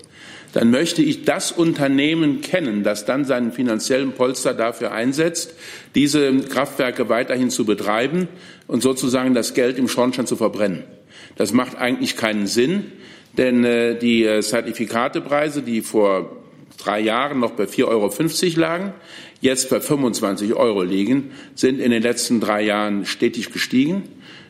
dann 0.52 0.70
möchte 0.70 1.02
ich 1.02 1.24
das 1.24 1.52
Unternehmen 1.52 2.40
kennen, 2.40 2.82
das 2.82 3.04
dann 3.04 3.24
seinen 3.24 3.52
finanziellen 3.52 4.12
Polster 4.12 4.54
dafür 4.54 4.92
einsetzt, 4.92 5.54
diese 5.94 6.32
Kraftwerke 6.40 7.08
weiterhin 7.08 7.50
zu 7.50 7.64
betreiben 7.64 8.28
und 8.66 8.82
sozusagen 8.82 9.34
das 9.34 9.54
Geld 9.54 9.78
im 9.78 9.88
Schornstein 9.88 10.26
zu 10.26 10.36
verbrennen. 10.36 10.84
Das 11.36 11.52
macht 11.52 11.76
eigentlich 11.76 12.16
keinen 12.16 12.46
Sinn, 12.46 12.86
denn 13.36 13.64
äh, 13.64 13.98
die 13.98 14.24
äh, 14.24 14.40
Zertifikatepreise, 14.40 15.62
die 15.62 15.82
vor 15.82 16.36
drei 16.76 17.00
Jahren 17.00 17.40
noch 17.40 17.52
bei 17.52 17.64
4,50 17.64 17.86
Euro 17.86 18.60
lagen, 18.60 18.94
jetzt 19.40 19.70
bei 19.70 19.80
25 19.80 20.54
Euro 20.54 20.82
liegen, 20.82 21.30
sind 21.54 21.80
in 21.80 21.90
den 21.90 22.02
letzten 22.02 22.40
drei 22.40 22.62
Jahren 22.62 23.04
stetig 23.04 23.52
gestiegen. 23.52 24.04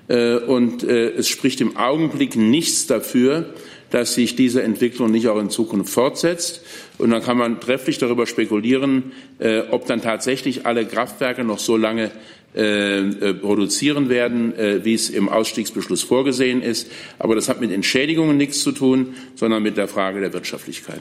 Äh, 0.08 0.36
und 0.36 0.82
es 0.82 1.28
spricht 1.28 1.60
im 1.60 1.76
Augenblick 1.76 2.36
nichts 2.36 2.86
dafür, 2.86 3.54
dass 3.90 4.14
sich 4.14 4.36
diese 4.36 4.62
Entwicklung 4.62 5.10
nicht 5.10 5.28
auch 5.28 5.38
in 5.38 5.50
Zukunft 5.50 5.92
fortsetzt. 5.92 6.62
Und 6.98 7.10
dann 7.10 7.22
kann 7.22 7.38
man 7.38 7.60
trefflich 7.60 7.98
darüber 7.98 8.26
spekulieren, 8.26 9.12
äh, 9.38 9.60
ob 9.70 9.86
dann 9.86 10.02
tatsächlich 10.02 10.66
alle 10.66 10.86
Kraftwerke 10.86 11.44
noch 11.44 11.58
so 11.58 11.76
lange 11.76 12.10
äh, 12.54 12.98
äh, 13.00 13.34
produzieren 13.34 14.08
werden, 14.08 14.56
äh, 14.56 14.84
wie 14.84 14.94
es 14.94 15.10
im 15.10 15.28
Ausstiegsbeschluss 15.28 16.02
vorgesehen 16.02 16.62
ist. 16.62 16.90
Aber 17.18 17.34
das 17.34 17.48
hat 17.48 17.60
mit 17.60 17.70
Entschädigungen 17.70 18.36
nichts 18.36 18.62
zu 18.62 18.72
tun, 18.72 19.14
sondern 19.34 19.62
mit 19.62 19.76
der 19.76 19.86
Frage 19.86 20.20
der 20.20 20.32
Wirtschaftlichkeit. 20.32 21.00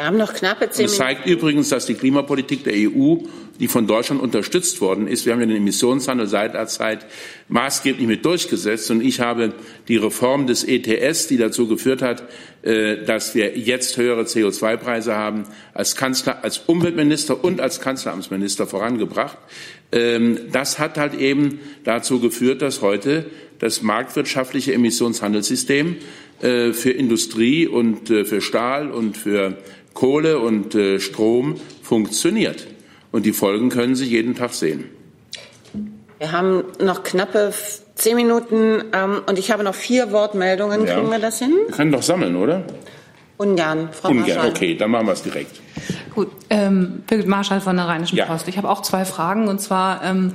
Wir 0.00 0.06
haben 0.06 0.16
noch 0.16 0.32
knappe 0.32 0.70
zehn 0.70 0.86
Minuten. 0.86 0.98
Das 0.98 1.06
zeigt 1.06 1.26
übrigens, 1.26 1.68
dass 1.68 1.84
die 1.84 1.92
Klimapolitik 1.92 2.64
der 2.64 2.72
EU, 2.72 3.16
die 3.60 3.68
von 3.68 3.86
Deutschland 3.86 4.22
unterstützt 4.22 4.80
worden 4.80 5.06
ist, 5.06 5.26
wir 5.26 5.34
haben 5.34 5.40
ja 5.40 5.46
den 5.46 5.58
Emissionshandel 5.58 6.26
seit 6.26 6.54
der 6.54 6.68
Zeit 6.68 7.04
maßgeblich 7.48 8.06
mit 8.06 8.24
durchgesetzt. 8.24 8.90
Und 8.90 9.02
ich 9.02 9.20
habe 9.20 9.52
die 9.88 9.98
Reform 9.98 10.46
des 10.46 10.64
ETS, 10.64 11.26
die 11.26 11.36
dazu 11.36 11.68
geführt 11.68 12.00
hat, 12.00 12.22
äh, 12.62 13.04
dass 13.04 13.34
wir 13.34 13.58
jetzt 13.58 13.98
höhere 13.98 14.22
CO2-Preise 14.22 15.16
haben, 15.16 15.44
als 15.74 15.96
Kanzler, 15.96 16.42
als 16.44 16.62
Umweltminister 16.64 17.44
und 17.44 17.60
als 17.60 17.82
Kanzleramtsminister 17.82 18.66
vorangebracht. 18.66 19.36
Ähm, 19.92 20.38
das 20.50 20.78
hat 20.78 20.96
halt 20.96 21.12
eben 21.12 21.60
dazu 21.84 22.20
geführt, 22.20 22.62
dass 22.62 22.80
heute 22.80 23.26
das 23.58 23.82
marktwirtschaftliche 23.82 24.72
Emissionshandelssystem 24.72 25.96
äh, 26.40 26.72
für 26.72 26.90
Industrie 26.90 27.66
und 27.66 28.08
äh, 28.08 28.24
für 28.24 28.40
Stahl 28.40 28.90
und 28.90 29.18
für 29.18 29.58
Kohle 29.94 30.38
und 30.38 30.74
äh, 30.74 31.00
Strom 31.00 31.56
funktioniert. 31.82 32.66
Und 33.12 33.26
die 33.26 33.32
Folgen 33.32 33.70
können 33.70 33.94
Sie 33.96 34.06
jeden 34.06 34.34
Tag 34.34 34.52
sehen. 34.54 34.84
Wir 36.18 36.32
haben 36.32 36.64
noch 36.80 37.02
knappe 37.02 37.52
zehn 37.94 38.14
Minuten 38.14 38.84
ähm, 38.92 39.22
und 39.26 39.38
ich 39.38 39.50
habe 39.50 39.64
noch 39.64 39.74
vier 39.74 40.12
Wortmeldungen. 40.12 40.86
Ja. 40.86 40.94
Kriegen 40.94 41.10
wir 41.10 41.18
das 41.18 41.38
hin? 41.38 41.52
Wir 41.66 41.74
können 41.74 41.92
doch 41.92 42.02
sammeln, 42.02 42.36
oder? 42.36 42.64
Ungern, 43.36 43.88
Frau 43.92 44.10
Ungern, 44.10 44.26
Marschall. 44.28 44.50
okay, 44.50 44.74
dann 44.74 44.90
machen 44.90 45.06
wir 45.06 45.12
es 45.14 45.22
direkt. 45.22 45.60
Gut, 46.14 46.30
ähm, 46.50 47.02
Birgit 47.06 47.26
Marschall 47.26 47.62
von 47.62 47.76
der 47.76 47.86
Rheinischen 47.86 48.16
ja. 48.16 48.26
Post. 48.26 48.48
Ich 48.48 48.58
habe 48.58 48.68
auch 48.68 48.82
zwei 48.82 49.06
Fragen 49.06 49.48
und 49.48 49.60
zwar 49.60 50.04
ähm, 50.04 50.34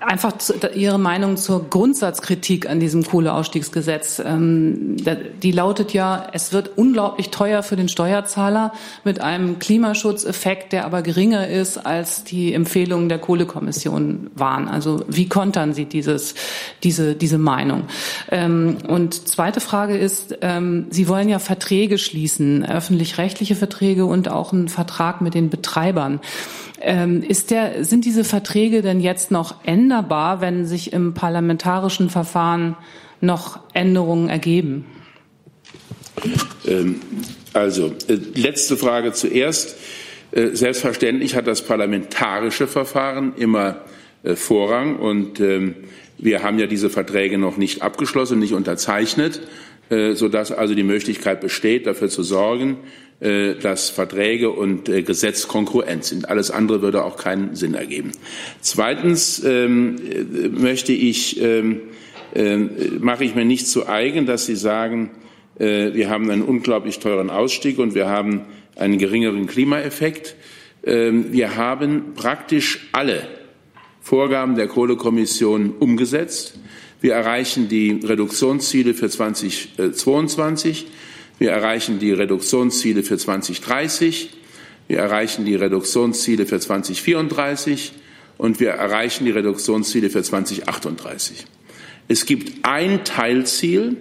Einfach 0.00 0.38
zu, 0.38 0.54
Ihre 0.74 0.98
Meinung 0.98 1.36
zur 1.36 1.68
Grundsatzkritik 1.68 2.70
an 2.70 2.80
diesem 2.80 3.04
Kohleausstiegsgesetz. 3.04 4.22
Ähm, 4.24 4.96
die 5.42 5.52
lautet 5.52 5.92
ja, 5.92 6.26
es 6.32 6.54
wird 6.54 6.78
unglaublich 6.78 7.28
teuer 7.28 7.62
für 7.62 7.76
den 7.76 7.90
Steuerzahler 7.90 8.72
mit 9.04 9.20
einem 9.20 9.58
Klimaschutzeffekt, 9.58 10.72
der 10.72 10.86
aber 10.86 11.02
geringer 11.02 11.48
ist, 11.48 11.76
als 11.76 12.24
die 12.24 12.54
Empfehlungen 12.54 13.10
der 13.10 13.18
Kohlekommission 13.18 14.30
waren. 14.34 14.68
Also 14.68 15.04
wie 15.06 15.28
kontern 15.28 15.74
Sie 15.74 15.84
dieses, 15.84 16.34
diese, 16.82 17.14
diese 17.14 17.36
Meinung? 17.36 17.84
Ähm, 18.30 18.78
und 18.88 19.28
zweite 19.28 19.60
Frage 19.60 19.98
ist, 19.98 20.38
ähm, 20.40 20.86
Sie 20.88 21.08
wollen 21.08 21.28
ja 21.28 21.38
Verträge 21.38 21.98
schließen, 21.98 22.64
öffentlich-rechtliche 22.64 23.54
Verträge 23.54 24.06
und 24.06 24.30
auch 24.30 24.54
einen 24.54 24.68
Vertrag 24.68 25.20
mit 25.20 25.34
den 25.34 25.50
Betreibern. 25.50 26.20
Ähm, 26.80 27.22
ist 27.22 27.50
der, 27.50 27.84
sind 27.84 28.04
diese 28.04 28.24
Verträge 28.24 28.82
denn 28.82 29.00
jetzt 29.00 29.30
noch 29.30 29.64
änderbar, 29.64 30.40
wenn 30.40 30.64
sich 30.66 30.92
im 30.92 31.14
parlamentarischen 31.14 32.08
Verfahren 32.08 32.76
noch 33.20 33.60
Änderungen 33.74 34.28
ergeben? 34.28 34.86
Ähm, 36.66 37.00
also, 37.52 37.92
äh, 38.08 38.18
letzte 38.34 38.76
Frage 38.76 39.12
zuerst. 39.12 39.76
Äh, 40.32 40.50
selbstverständlich 40.54 41.34
hat 41.34 41.46
das 41.46 41.62
parlamentarische 41.62 42.68
Verfahren 42.68 43.34
immer 43.36 43.82
äh, 44.22 44.36
Vorrang 44.36 44.96
und 44.96 45.40
ähm, 45.40 45.74
wir 46.18 46.42
haben 46.42 46.58
ja 46.58 46.66
diese 46.66 46.90
Verträge 46.90 47.38
noch 47.38 47.56
nicht 47.56 47.82
abgeschlossen, 47.82 48.38
nicht 48.38 48.52
unterzeichnet, 48.52 49.40
sodass 49.90 50.52
also 50.52 50.74
die 50.74 50.84
Möglichkeit 50.84 51.40
besteht, 51.40 51.86
dafür 51.86 52.08
zu 52.08 52.22
sorgen, 52.22 52.78
dass 53.18 53.90
Verträge 53.90 54.50
und 54.50 54.84
Gesetz 54.84 55.48
konkurrent 55.48 56.04
sind. 56.04 56.28
Alles 56.28 56.50
andere 56.50 56.80
würde 56.80 57.04
auch 57.04 57.16
keinen 57.16 57.56
Sinn 57.56 57.74
ergeben. 57.74 58.12
Zweitens 58.60 59.42
ähm, 59.44 59.96
möchte 60.52 60.92
ich, 60.92 61.42
mache 63.00 63.24
ich 63.24 63.34
mir 63.34 63.44
nicht 63.44 63.66
zu 63.66 63.88
eigen, 63.88 64.26
dass 64.26 64.46
Sie 64.46 64.56
sagen, 64.56 65.10
äh, 65.60 65.92
wir 65.92 66.08
haben 66.08 66.30
einen 66.30 66.42
unglaublich 66.42 66.98
teuren 66.98 67.30
Ausstieg 67.30 67.78
und 67.78 67.94
wir 67.94 68.08
haben 68.08 68.46
einen 68.76 68.98
geringeren 68.98 69.46
Klimaeffekt. 69.46 70.34
Ähm, 70.82 71.32
wir 71.32 71.56
haben 71.56 72.14
praktisch 72.14 72.88
alle 72.92 73.28
Vorgaben 74.00 74.56
der 74.56 74.66
Kohlekommission 74.66 75.74
umgesetzt. 75.78 76.58
Wir 77.00 77.14
erreichen 77.14 77.68
die 77.68 78.00
Reduktionsziele 78.04 78.92
für 78.92 79.08
2022. 79.08 80.86
Wir 81.38 81.50
erreichen 81.50 81.98
die 81.98 82.12
Reduktionsziele 82.12 83.02
für 83.02 83.16
2030. 83.16 84.30
Wir 84.86 84.98
erreichen 84.98 85.46
die 85.46 85.54
Reduktionsziele 85.54 86.44
für 86.44 86.60
2034 86.60 87.92
und 88.36 88.60
wir 88.60 88.70
erreichen 88.70 89.24
die 89.24 89.30
Reduktionsziele 89.30 90.10
für 90.10 90.22
2038. 90.22 91.46
Es 92.08 92.26
gibt 92.26 92.64
ein 92.66 93.04
Teilziel, 93.04 93.96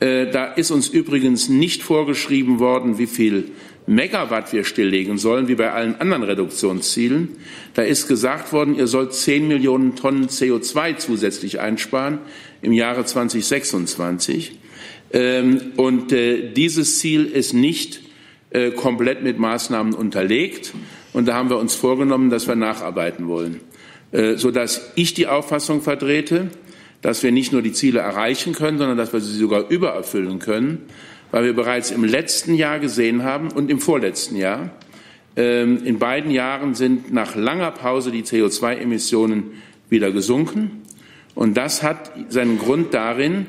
äh, 0.00 0.30
da 0.30 0.46
ist 0.46 0.72
uns 0.72 0.88
übrigens 0.88 1.48
nicht 1.48 1.82
vorgeschrieben 1.82 2.58
worden, 2.58 2.98
wie 2.98 3.06
viel 3.06 3.52
Megawatt 3.86 4.52
wir 4.52 4.64
stilllegen 4.64 5.18
sollen, 5.18 5.48
wie 5.48 5.56
bei 5.56 5.72
allen 5.72 6.00
anderen 6.00 6.22
Reduktionszielen. 6.22 7.36
Da 7.74 7.82
ist 7.82 8.08
gesagt 8.08 8.52
worden, 8.52 8.74
ihr 8.74 8.86
sollt 8.86 9.12
10 9.12 9.46
Millionen 9.46 9.94
Tonnen 9.94 10.28
CO2 10.28 10.96
zusätzlich 10.96 11.60
einsparen 11.60 12.18
im 12.62 12.72
Jahre 12.72 13.04
2026. 13.04 14.58
Ähm, 15.12 15.72
und 15.76 16.12
äh, 16.12 16.52
dieses 16.52 16.98
Ziel 16.98 17.26
ist 17.26 17.52
nicht 17.52 18.00
äh, 18.50 18.70
komplett 18.70 19.22
mit 19.22 19.38
Maßnahmen 19.38 19.92
unterlegt. 19.92 20.72
Und 21.12 21.28
da 21.28 21.34
haben 21.34 21.50
wir 21.50 21.58
uns 21.58 21.74
vorgenommen, 21.74 22.30
dass 22.30 22.48
wir 22.48 22.56
nacharbeiten 22.56 23.28
wollen, 23.28 23.60
sodass 24.34 24.90
ich 24.96 25.14
die 25.14 25.28
Auffassung 25.28 25.80
vertrete, 25.80 26.48
dass 27.02 27.22
wir 27.22 27.30
nicht 27.30 27.52
nur 27.52 27.62
die 27.62 27.70
Ziele 27.70 28.00
erreichen 28.00 28.52
können, 28.52 28.78
sondern 28.78 28.96
dass 28.96 29.12
wir 29.12 29.20
sie 29.20 29.36
sogar 29.36 29.68
übererfüllen 29.68 30.40
können, 30.40 30.86
weil 31.34 31.46
wir 31.46 31.52
bereits 31.52 31.90
im 31.90 32.04
letzten 32.04 32.54
Jahr 32.54 32.78
gesehen 32.78 33.24
haben 33.24 33.50
und 33.50 33.68
im 33.68 33.80
vorletzten 33.80 34.36
Jahr, 34.36 34.70
ähm, 35.34 35.84
in 35.84 35.98
beiden 35.98 36.30
Jahren 36.30 36.76
sind 36.76 37.12
nach 37.12 37.34
langer 37.34 37.72
Pause 37.72 38.12
die 38.12 38.22
CO2-Emissionen 38.22 39.50
wieder 39.90 40.12
gesunken. 40.12 40.82
Und 41.34 41.56
das 41.56 41.82
hat 41.82 42.12
seinen 42.28 42.56
Grund 42.60 42.94
darin, 42.94 43.46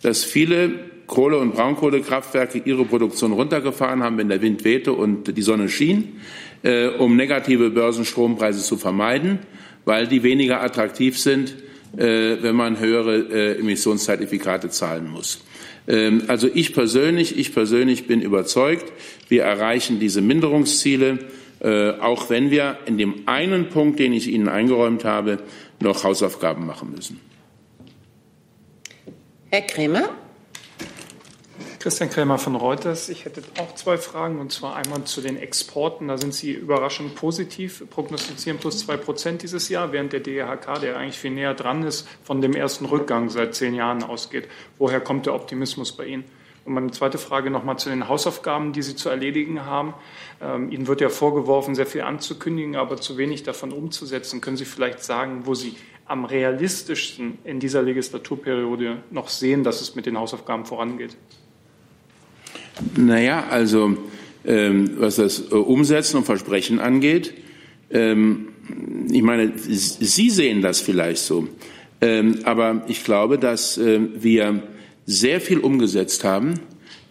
dass 0.00 0.22
viele 0.22 0.78
Kohle- 1.08 1.38
und 1.38 1.56
Braunkohlekraftwerke 1.56 2.62
ihre 2.64 2.84
Produktion 2.84 3.32
runtergefahren 3.32 4.04
haben, 4.04 4.16
wenn 4.16 4.28
der 4.28 4.40
Wind 4.40 4.62
wehte 4.62 4.92
und 4.92 5.36
die 5.36 5.42
Sonne 5.42 5.68
schien, 5.68 6.20
äh, 6.62 6.86
um 6.86 7.16
negative 7.16 7.70
Börsenstrompreise 7.70 8.62
zu 8.62 8.76
vermeiden, 8.76 9.40
weil 9.84 10.06
die 10.06 10.22
weniger 10.22 10.62
attraktiv 10.62 11.18
sind 11.18 11.56
äh, 11.96 12.42
wenn 12.42 12.56
man 12.56 12.78
höhere 12.80 13.18
äh, 13.18 13.58
Emissionszertifikate 13.60 14.70
zahlen 14.70 15.08
muss. 15.08 15.40
Ähm, 15.86 16.24
also 16.28 16.48
ich 16.52 16.74
persönlich, 16.74 17.38
ich 17.38 17.52
persönlich 17.52 18.06
bin 18.06 18.22
überzeugt, 18.22 18.92
wir 19.28 19.42
erreichen 19.42 20.00
diese 20.00 20.20
Minderungsziele, 20.20 21.18
äh, 21.60 21.90
auch 21.90 22.30
wenn 22.30 22.50
wir 22.50 22.78
in 22.86 22.98
dem 22.98 23.26
einen 23.26 23.68
Punkt, 23.68 23.98
den 23.98 24.12
ich 24.12 24.28
Ihnen 24.28 24.48
eingeräumt 24.48 25.04
habe, 25.04 25.38
noch 25.80 26.04
Hausaufgaben 26.04 26.66
machen 26.66 26.92
müssen. 26.92 27.20
Herr 29.50 29.62
Kremer. 29.62 30.10
Christian 31.84 32.08
Krämer 32.08 32.38
von 32.38 32.56
Reuters. 32.56 33.10
Ich 33.10 33.26
hätte 33.26 33.42
auch 33.60 33.74
zwei 33.74 33.98
Fragen, 33.98 34.38
und 34.38 34.50
zwar 34.50 34.74
einmal 34.74 35.04
zu 35.04 35.20
den 35.20 35.36
Exporten. 35.36 36.08
Da 36.08 36.16
sind 36.16 36.32
Sie 36.32 36.50
überraschend 36.50 37.14
positiv, 37.14 37.84
prognostizieren 37.90 38.56
plus 38.56 38.78
zwei 38.78 38.96
Prozent 38.96 39.42
dieses 39.42 39.68
Jahr, 39.68 39.92
während 39.92 40.14
der 40.14 40.20
DRHK, 40.20 40.80
der 40.80 40.96
eigentlich 40.96 41.18
viel 41.18 41.32
näher 41.32 41.52
dran 41.52 41.82
ist, 41.82 42.08
von 42.22 42.40
dem 42.40 42.54
ersten 42.54 42.86
Rückgang 42.86 43.28
seit 43.28 43.54
zehn 43.54 43.74
Jahren 43.74 44.02
ausgeht. 44.02 44.48
Woher 44.78 44.98
kommt 44.98 45.26
der 45.26 45.34
Optimismus 45.34 45.92
bei 45.94 46.06
Ihnen? 46.06 46.24
Und 46.64 46.72
meine 46.72 46.90
zweite 46.90 47.18
Frage 47.18 47.50
nochmal 47.50 47.78
zu 47.78 47.90
den 47.90 48.08
Hausaufgaben, 48.08 48.72
die 48.72 48.80
Sie 48.80 48.96
zu 48.96 49.10
erledigen 49.10 49.66
haben. 49.66 49.92
Ähm, 50.40 50.70
Ihnen 50.72 50.86
wird 50.86 51.02
ja 51.02 51.10
vorgeworfen, 51.10 51.74
sehr 51.74 51.84
viel 51.84 52.00
anzukündigen, 52.00 52.76
aber 52.76 52.96
zu 52.96 53.18
wenig 53.18 53.42
davon 53.42 53.72
umzusetzen. 53.72 54.40
Können 54.40 54.56
Sie 54.56 54.64
vielleicht 54.64 55.04
sagen, 55.04 55.42
wo 55.44 55.52
Sie 55.52 55.76
am 56.06 56.24
realistischsten 56.24 57.36
in 57.44 57.60
dieser 57.60 57.82
Legislaturperiode 57.82 59.02
noch 59.10 59.28
sehen, 59.28 59.64
dass 59.64 59.82
es 59.82 59.94
mit 59.94 60.06
den 60.06 60.18
Hausaufgaben 60.18 60.64
vorangeht? 60.64 61.18
Naja, 62.96 63.46
also 63.50 63.96
ähm, 64.44 64.90
was 64.98 65.16
das 65.16 65.50
äh, 65.50 65.54
Umsetzen 65.54 66.18
und 66.18 66.24
Versprechen 66.24 66.78
angeht, 66.80 67.34
ähm, 67.90 68.48
ich 69.10 69.22
meine, 69.22 69.52
Sie 69.56 70.30
sehen 70.30 70.62
das 70.62 70.80
vielleicht 70.80 71.22
so, 71.22 71.48
ähm, 72.00 72.40
aber 72.44 72.84
ich 72.88 73.04
glaube, 73.04 73.38
dass 73.38 73.78
äh, 73.78 74.00
wir 74.14 74.62
sehr 75.06 75.40
viel 75.40 75.58
umgesetzt 75.58 76.24
haben 76.24 76.54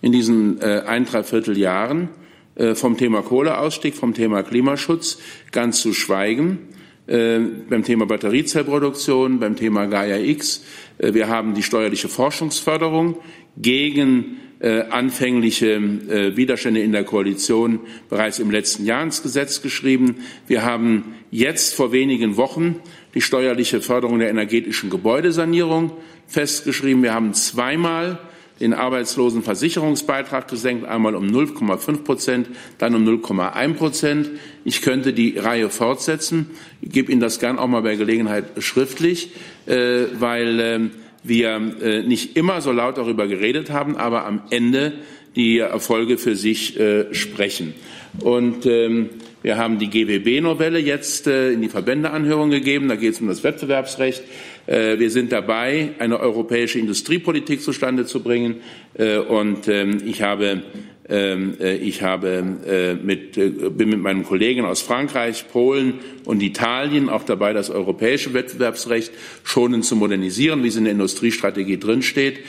in 0.01 0.11
diesen 0.11 0.61
äh, 0.61 0.83
ein, 0.85 1.05
dreiviertel 1.05 1.57
Jahren 1.57 2.09
äh, 2.55 2.75
vom 2.75 2.97
Thema 2.97 3.21
Kohleausstieg, 3.21 3.95
vom 3.95 4.13
Thema 4.13 4.43
Klimaschutz, 4.43 5.19
ganz 5.51 5.81
zu 5.81 5.93
schweigen, 5.93 6.59
äh, 7.07 7.39
beim 7.69 7.83
Thema 7.83 8.05
Batteriezellproduktion, 8.05 9.39
beim 9.39 9.55
Thema 9.55 9.85
Gaia 9.85 10.17
X. 10.17 10.63
Äh, 10.97 11.13
wir 11.13 11.27
haben 11.27 11.53
die 11.53 11.63
steuerliche 11.63 12.09
Forschungsförderung 12.09 13.17
gegen 13.57 14.37
anfängliche 14.67 15.73
äh, 15.75 16.37
Widerstände 16.37 16.81
in 16.81 16.91
der 16.91 17.03
Koalition 17.03 17.81
bereits 18.09 18.39
im 18.39 18.49
letzten 18.49 18.85
Jahr 18.85 19.03
ins 19.03 19.21
Gesetz 19.21 19.61
geschrieben. 19.61 20.23
Wir 20.47 20.63
haben 20.63 21.15
jetzt 21.31 21.75
vor 21.75 21.91
wenigen 21.91 22.37
Wochen 22.37 22.79
die 23.13 23.21
steuerliche 23.21 23.81
Förderung 23.81 24.19
der 24.19 24.29
energetischen 24.29 24.89
Gebäudesanierung 24.89 25.91
festgeschrieben. 26.27 27.03
Wir 27.03 27.13
haben 27.13 27.33
zweimal 27.33 28.19
den 28.59 28.73
Arbeitslosenversicherungsbeitrag 28.73 30.47
gesenkt, 30.47 30.85
einmal 30.85 31.15
um 31.15 31.25
0,5 31.25 32.03
Prozent, 32.03 32.47
dann 32.77 32.95
um 32.95 33.03
0,1 33.03 33.73
Prozent. 33.73 34.29
Ich 34.63 34.81
könnte 34.81 35.11
die 35.11 35.37
Reihe 35.37 35.69
fortsetzen. 35.69 36.51
Ich 36.81 36.91
gebe 36.91 37.11
Ihnen 37.11 37.19
das 37.19 37.39
gern 37.39 37.59
auch 37.59 37.67
mal 37.67 37.81
bei 37.81 37.95
Gelegenheit 37.95 38.45
schriftlich, 38.59 39.31
äh, 39.65 40.05
weil 40.19 40.59
ähm, 40.59 40.91
wir 41.23 41.75
äh, 41.81 42.03
nicht 42.03 42.35
immer 42.35 42.61
so 42.61 42.71
laut 42.71 42.97
darüber 42.97 43.27
geredet 43.27 43.69
haben, 43.69 43.97
aber 43.97 44.25
am 44.25 44.41
Ende 44.49 44.93
die 45.35 45.59
Erfolge 45.59 46.17
für 46.17 46.35
sich 46.35 46.79
äh, 46.79 47.13
sprechen. 47.13 47.73
Und 48.19 48.65
ähm, 48.65 49.09
wir 49.41 49.57
haben 49.57 49.79
die 49.79 49.89
GWB-Novelle 49.89 50.79
jetzt 50.79 51.27
äh, 51.27 51.51
in 51.51 51.61
die 51.61 51.69
Verbändeanhörung 51.69 52.49
gegeben. 52.49 52.87
Da 52.87 52.95
geht 52.95 53.13
es 53.13 53.21
um 53.21 53.27
das 53.27 53.43
Wettbewerbsrecht. 53.43 54.23
Äh, 54.65 54.99
wir 54.99 55.09
sind 55.09 55.31
dabei, 55.31 55.91
eine 55.99 56.19
europäische 56.19 56.79
Industriepolitik 56.79 57.61
zustande 57.61 58.05
zu 58.05 58.21
bringen. 58.21 58.57
Äh, 58.93 59.17
und 59.17 59.67
ähm, 59.67 60.01
ich 60.05 60.21
habe 60.21 60.63
ähm, 61.09 61.55
äh, 61.59 61.75
ich 61.75 62.01
habe 62.01 62.97
mit, 63.03 63.33
bin 63.33 63.89
mit 63.89 63.99
meinen 63.99 64.23
Kollegen 64.23 64.63
aus 64.63 64.81
Frankreich, 64.81 65.45
Polen 65.51 65.95
und 66.23 66.41
Italien 66.41 67.09
auch 67.09 67.23
dabei, 67.23 67.51
das 67.51 67.69
europäische 67.69 68.33
Wettbewerbsrecht 68.33 69.11
schonend 69.43 69.83
zu 69.83 69.97
modernisieren, 69.97 70.63
wie 70.63 70.69
es 70.69 70.77
in 70.77 70.85
der 70.85 70.93
Industriestrategie 70.93 71.77
drinsteht. 71.77 72.39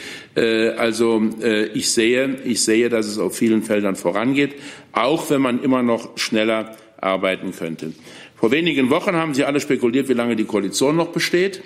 Also 0.76 1.30
ich 1.74 1.90
sehe, 1.90 2.36
ich 2.44 2.62
sehe, 2.62 2.88
dass 2.88 3.06
es 3.06 3.18
auf 3.18 3.36
vielen 3.36 3.64
Feldern 3.64 3.96
vorangeht, 3.96 4.54
auch 4.92 5.30
wenn 5.30 5.42
man 5.42 5.60
immer 5.60 5.82
noch 5.82 6.16
schneller 6.16 6.76
arbeiten 7.00 7.50
könnte. 7.50 7.92
Vor 8.36 8.52
wenigen 8.52 8.88
Wochen 8.90 9.16
haben 9.16 9.34
Sie 9.34 9.44
alle 9.44 9.58
spekuliert, 9.58 10.08
wie 10.08 10.14
lange 10.14 10.36
die 10.36 10.44
Koalition 10.44 10.94
noch 10.94 11.08
besteht. 11.08 11.62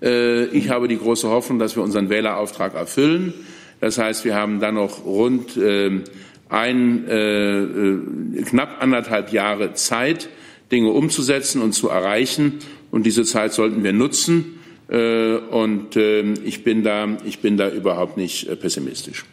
Ich 0.00 0.68
habe 0.68 0.88
die 0.88 0.98
große 0.98 1.28
Hoffnung, 1.28 1.58
dass 1.58 1.74
wir 1.74 1.82
unseren 1.82 2.10
Wählerauftrag 2.10 2.74
erfüllen. 2.74 3.32
Das 3.80 3.98
heißt, 3.98 4.24
wir 4.24 4.34
haben 4.34 4.60
dann 4.60 4.74
noch 4.74 5.04
rund 5.04 5.56
ähm, 5.56 6.04
ein, 6.48 7.08
äh, 7.08 7.62
äh, 7.62 8.42
knapp 8.44 8.82
anderthalb 8.82 9.32
Jahre 9.32 9.74
Zeit, 9.74 10.28
Dinge 10.72 10.90
umzusetzen 10.90 11.62
und 11.62 11.72
zu 11.72 11.88
erreichen. 11.88 12.58
Und 12.90 13.04
diese 13.04 13.24
Zeit 13.24 13.52
sollten 13.52 13.84
wir 13.84 13.92
nutzen. 13.92 14.58
Äh, 14.88 15.36
und 15.36 15.96
äh, 15.96 16.22
ich, 16.44 16.62
bin 16.62 16.82
da, 16.82 17.08
ich 17.24 17.40
bin 17.40 17.56
da 17.56 17.68
überhaupt 17.68 18.16
nicht 18.16 18.48
äh, 18.48 18.56
pessimistisch. 18.56 19.24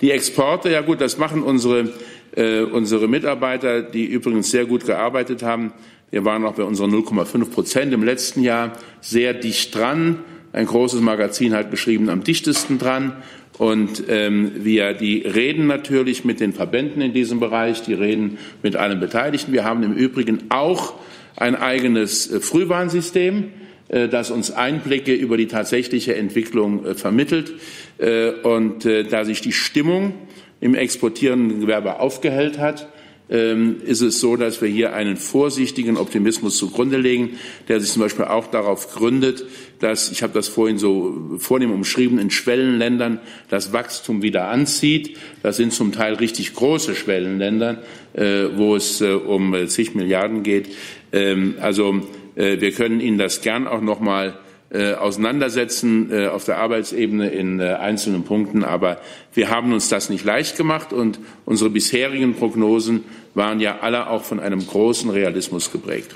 Die 0.00 0.10
Exporte, 0.10 0.70
ja 0.70 0.82
gut, 0.82 1.00
das 1.00 1.16
machen 1.16 1.42
unsere 1.42 1.90
Äh, 2.36 2.62
unsere 2.62 3.06
Mitarbeiter, 3.06 3.80
die 3.82 4.06
übrigens 4.06 4.50
sehr 4.50 4.64
gut 4.64 4.84
gearbeitet 4.84 5.44
haben, 5.44 5.72
wir 6.14 6.24
waren 6.24 6.44
auch 6.44 6.54
bei 6.54 6.62
unseren 6.62 6.94
0,5 6.94 7.50
Prozent 7.50 7.92
im 7.92 8.04
letzten 8.04 8.40
Jahr 8.40 8.74
sehr 9.00 9.34
dicht 9.34 9.74
dran. 9.74 10.20
Ein 10.52 10.66
großes 10.66 11.00
Magazin 11.00 11.54
hat 11.54 11.72
geschrieben, 11.72 12.08
am 12.08 12.22
dichtesten 12.22 12.78
dran. 12.78 13.16
Und 13.58 14.04
ähm, 14.06 14.52
wir 14.58 14.92
die 14.92 15.22
reden 15.22 15.66
natürlich 15.66 16.24
mit 16.24 16.38
den 16.38 16.52
Verbänden 16.52 17.02
in 17.02 17.12
diesem 17.12 17.40
Bereich, 17.40 17.82
die 17.82 17.94
reden 17.94 18.38
mit 18.62 18.76
allen 18.76 19.00
Beteiligten. 19.00 19.52
Wir 19.52 19.64
haben 19.64 19.82
im 19.82 19.92
Übrigen 19.92 20.44
auch 20.50 20.94
ein 21.34 21.56
eigenes 21.56 22.30
äh, 22.30 22.38
Frühwarnsystem, 22.38 23.50
äh, 23.88 24.06
das 24.08 24.30
uns 24.30 24.52
Einblicke 24.52 25.14
über 25.14 25.36
die 25.36 25.48
tatsächliche 25.48 26.14
Entwicklung 26.14 26.84
äh, 26.84 26.94
vermittelt. 26.94 27.54
Äh, 27.98 28.30
und 28.44 28.86
äh, 28.86 29.02
da 29.02 29.24
sich 29.24 29.40
die 29.40 29.52
Stimmung 29.52 30.14
im 30.60 30.76
exportierenden 30.76 31.60
Gewerbe 31.60 31.98
aufgehellt 31.98 32.60
hat, 32.60 32.86
ist 33.26 34.02
es 34.02 34.20
so, 34.20 34.36
dass 34.36 34.60
wir 34.60 34.68
hier 34.68 34.92
einen 34.92 35.16
vorsichtigen 35.16 35.96
Optimismus 35.96 36.58
zugrunde 36.58 36.98
legen, 36.98 37.38
der 37.68 37.80
sich 37.80 37.90
zum 37.90 38.02
Beispiel 38.02 38.26
auch 38.26 38.48
darauf 38.48 38.92
gründet, 38.92 39.46
dass, 39.80 40.10
ich 40.10 40.22
habe 40.22 40.32
das 40.32 40.48
vorhin 40.48 40.78
so 40.78 41.36
vornehm 41.38 41.70
umschrieben, 41.70 42.18
in 42.18 42.30
Schwellenländern 42.30 43.20
das 43.48 43.72
Wachstum 43.72 44.22
wieder 44.22 44.48
anzieht. 44.48 45.18
Das 45.42 45.56
sind 45.56 45.72
zum 45.72 45.92
Teil 45.92 46.14
richtig 46.14 46.54
große 46.54 46.94
Schwellenländer, 46.94 47.82
äh, 48.14 48.44
wo 48.56 48.76
es 48.76 49.00
äh, 49.00 49.12
um 49.12 49.54
äh, 49.54 49.66
zig 49.66 49.94
Milliarden 49.94 50.42
geht. 50.42 50.68
Ähm, 51.12 51.56
also 51.60 52.02
wir 52.36 52.72
können 52.72 52.98
Ihnen 52.98 53.16
das 53.16 53.42
gern 53.42 53.68
auch 53.68 53.80
noch 53.80 54.00
mal 54.00 54.40
auseinandersetzen 54.74 56.12
auf 56.28 56.44
der 56.44 56.58
Arbeitsebene 56.58 57.28
in 57.28 57.60
einzelnen 57.60 58.24
Punkten. 58.24 58.64
Aber 58.64 58.98
wir 59.32 59.48
haben 59.48 59.72
uns 59.72 59.88
das 59.88 60.10
nicht 60.10 60.24
leicht 60.24 60.56
gemacht 60.56 60.92
und 60.92 61.20
unsere 61.44 61.70
bisherigen 61.70 62.34
Prognosen 62.34 63.04
waren 63.34 63.60
ja 63.60 63.78
alle 63.80 64.08
auch 64.08 64.24
von 64.24 64.40
einem 64.40 64.66
großen 64.66 65.10
Realismus 65.10 65.70
geprägt 65.70 66.14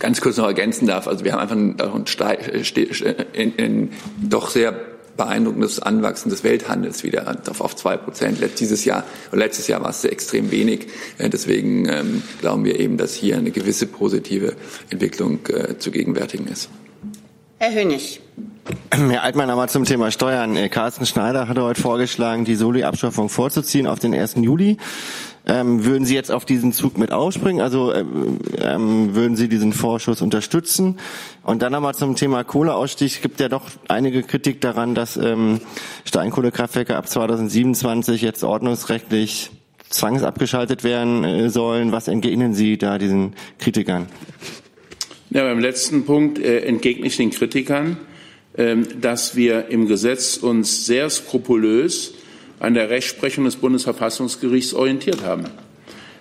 ganz 0.00 0.20
kurz 0.20 0.36
noch 0.36 0.46
ergänzen 0.46 0.86
darf, 0.86 1.06
also 1.06 1.24
wir 1.24 1.32
haben 1.32 1.40
einfach 1.40 1.56
ein, 1.56 1.80
ein, 1.80 3.52
ein 3.58 3.92
doch 4.20 4.50
sehr 4.50 4.74
beeindruckendes 5.16 5.80
Anwachsen 5.80 6.28
des 6.28 6.44
Welthandels 6.44 7.04
wieder 7.04 7.36
auf 7.58 7.76
zwei 7.76 7.96
Prozent. 7.96 8.38
Dieses 8.58 8.84
Jahr 8.84 9.04
letztes 9.32 9.68
Jahr 9.68 9.80
war 9.82 9.90
es 9.90 10.04
extrem 10.04 10.50
wenig. 10.50 10.88
Äh, 11.18 11.30
deswegen 11.30 11.88
ähm, 11.88 12.22
glauben 12.40 12.64
wir 12.64 12.78
eben, 12.80 12.96
dass 12.96 13.14
hier 13.14 13.36
eine 13.36 13.50
gewisse 13.50 13.86
positive 13.86 14.54
Entwicklung 14.90 15.38
äh, 15.46 15.78
zu 15.78 15.90
gegenwärtigen 15.90 16.48
ist. 16.48 16.68
Herr 17.64 17.72
Hönig. 17.72 18.20
Herr 18.90 19.22
Altmann, 19.22 19.48
aber 19.48 19.68
zum 19.68 19.86
Thema 19.86 20.10
Steuern. 20.10 20.54
Äh, 20.54 20.68
Carsten 20.68 21.06
Schneider 21.06 21.48
hatte 21.48 21.62
heute 21.62 21.80
vorgeschlagen, 21.80 22.44
die 22.44 22.56
Soli-Abschaffung 22.56 23.30
vorzuziehen 23.30 23.86
auf 23.86 23.98
den 23.98 24.12
1. 24.12 24.34
Juli. 24.36 24.76
Ähm, 25.46 25.82
würden 25.86 26.04
Sie 26.04 26.14
jetzt 26.14 26.30
auf 26.30 26.44
diesen 26.44 26.74
Zug 26.74 26.98
mit 26.98 27.10
aufspringen? 27.10 27.62
Also 27.62 27.94
ähm, 27.94 28.38
ähm, 28.58 29.14
würden 29.14 29.34
Sie 29.34 29.48
diesen 29.48 29.72
Vorschuss 29.72 30.20
unterstützen? 30.20 30.98
Und 31.42 31.62
dann 31.62 31.72
nochmal 31.72 31.94
zum 31.94 32.16
Thema 32.16 32.44
Kohleausstieg. 32.44 33.12
Es 33.12 33.22
gibt 33.22 33.40
ja 33.40 33.48
doch 33.48 33.62
einige 33.88 34.22
Kritik 34.24 34.60
daran, 34.60 34.94
dass 34.94 35.16
ähm, 35.16 35.62
Steinkohlekraftwerke 36.04 36.98
ab 36.98 37.08
2027 37.08 38.20
jetzt 38.20 38.44
ordnungsrechtlich 38.44 39.50
zwangsabgeschaltet 39.88 40.84
werden 40.84 41.24
äh, 41.24 41.48
sollen. 41.48 41.92
Was 41.92 42.08
entgegnen 42.08 42.52
Sie 42.52 42.76
da 42.76 42.98
diesen 42.98 43.32
Kritikern? 43.58 44.08
Ja, 45.34 45.42
beim 45.42 45.58
letzten 45.58 46.04
Punkt 46.04 46.38
äh, 46.38 46.60
entgegne 46.60 47.08
ich 47.08 47.16
den 47.16 47.30
Kritikern, 47.30 47.96
äh, 48.56 48.76
dass 49.00 49.34
wir 49.34 49.66
im 49.66 49.88
Gesetz 49.88 50.36
uns 50.36 50.86
sehr 50.86 51.10
skrupulös 51.10 52.14
an 52.60 52.74
der 52.74 52.88
Rechtsprechung 52.88 53.44
des 53.44 53.56
Bundesverfassungsgerichts 53.56 54.74
orientiert 54.74 55.24
haben. 55.24 55.46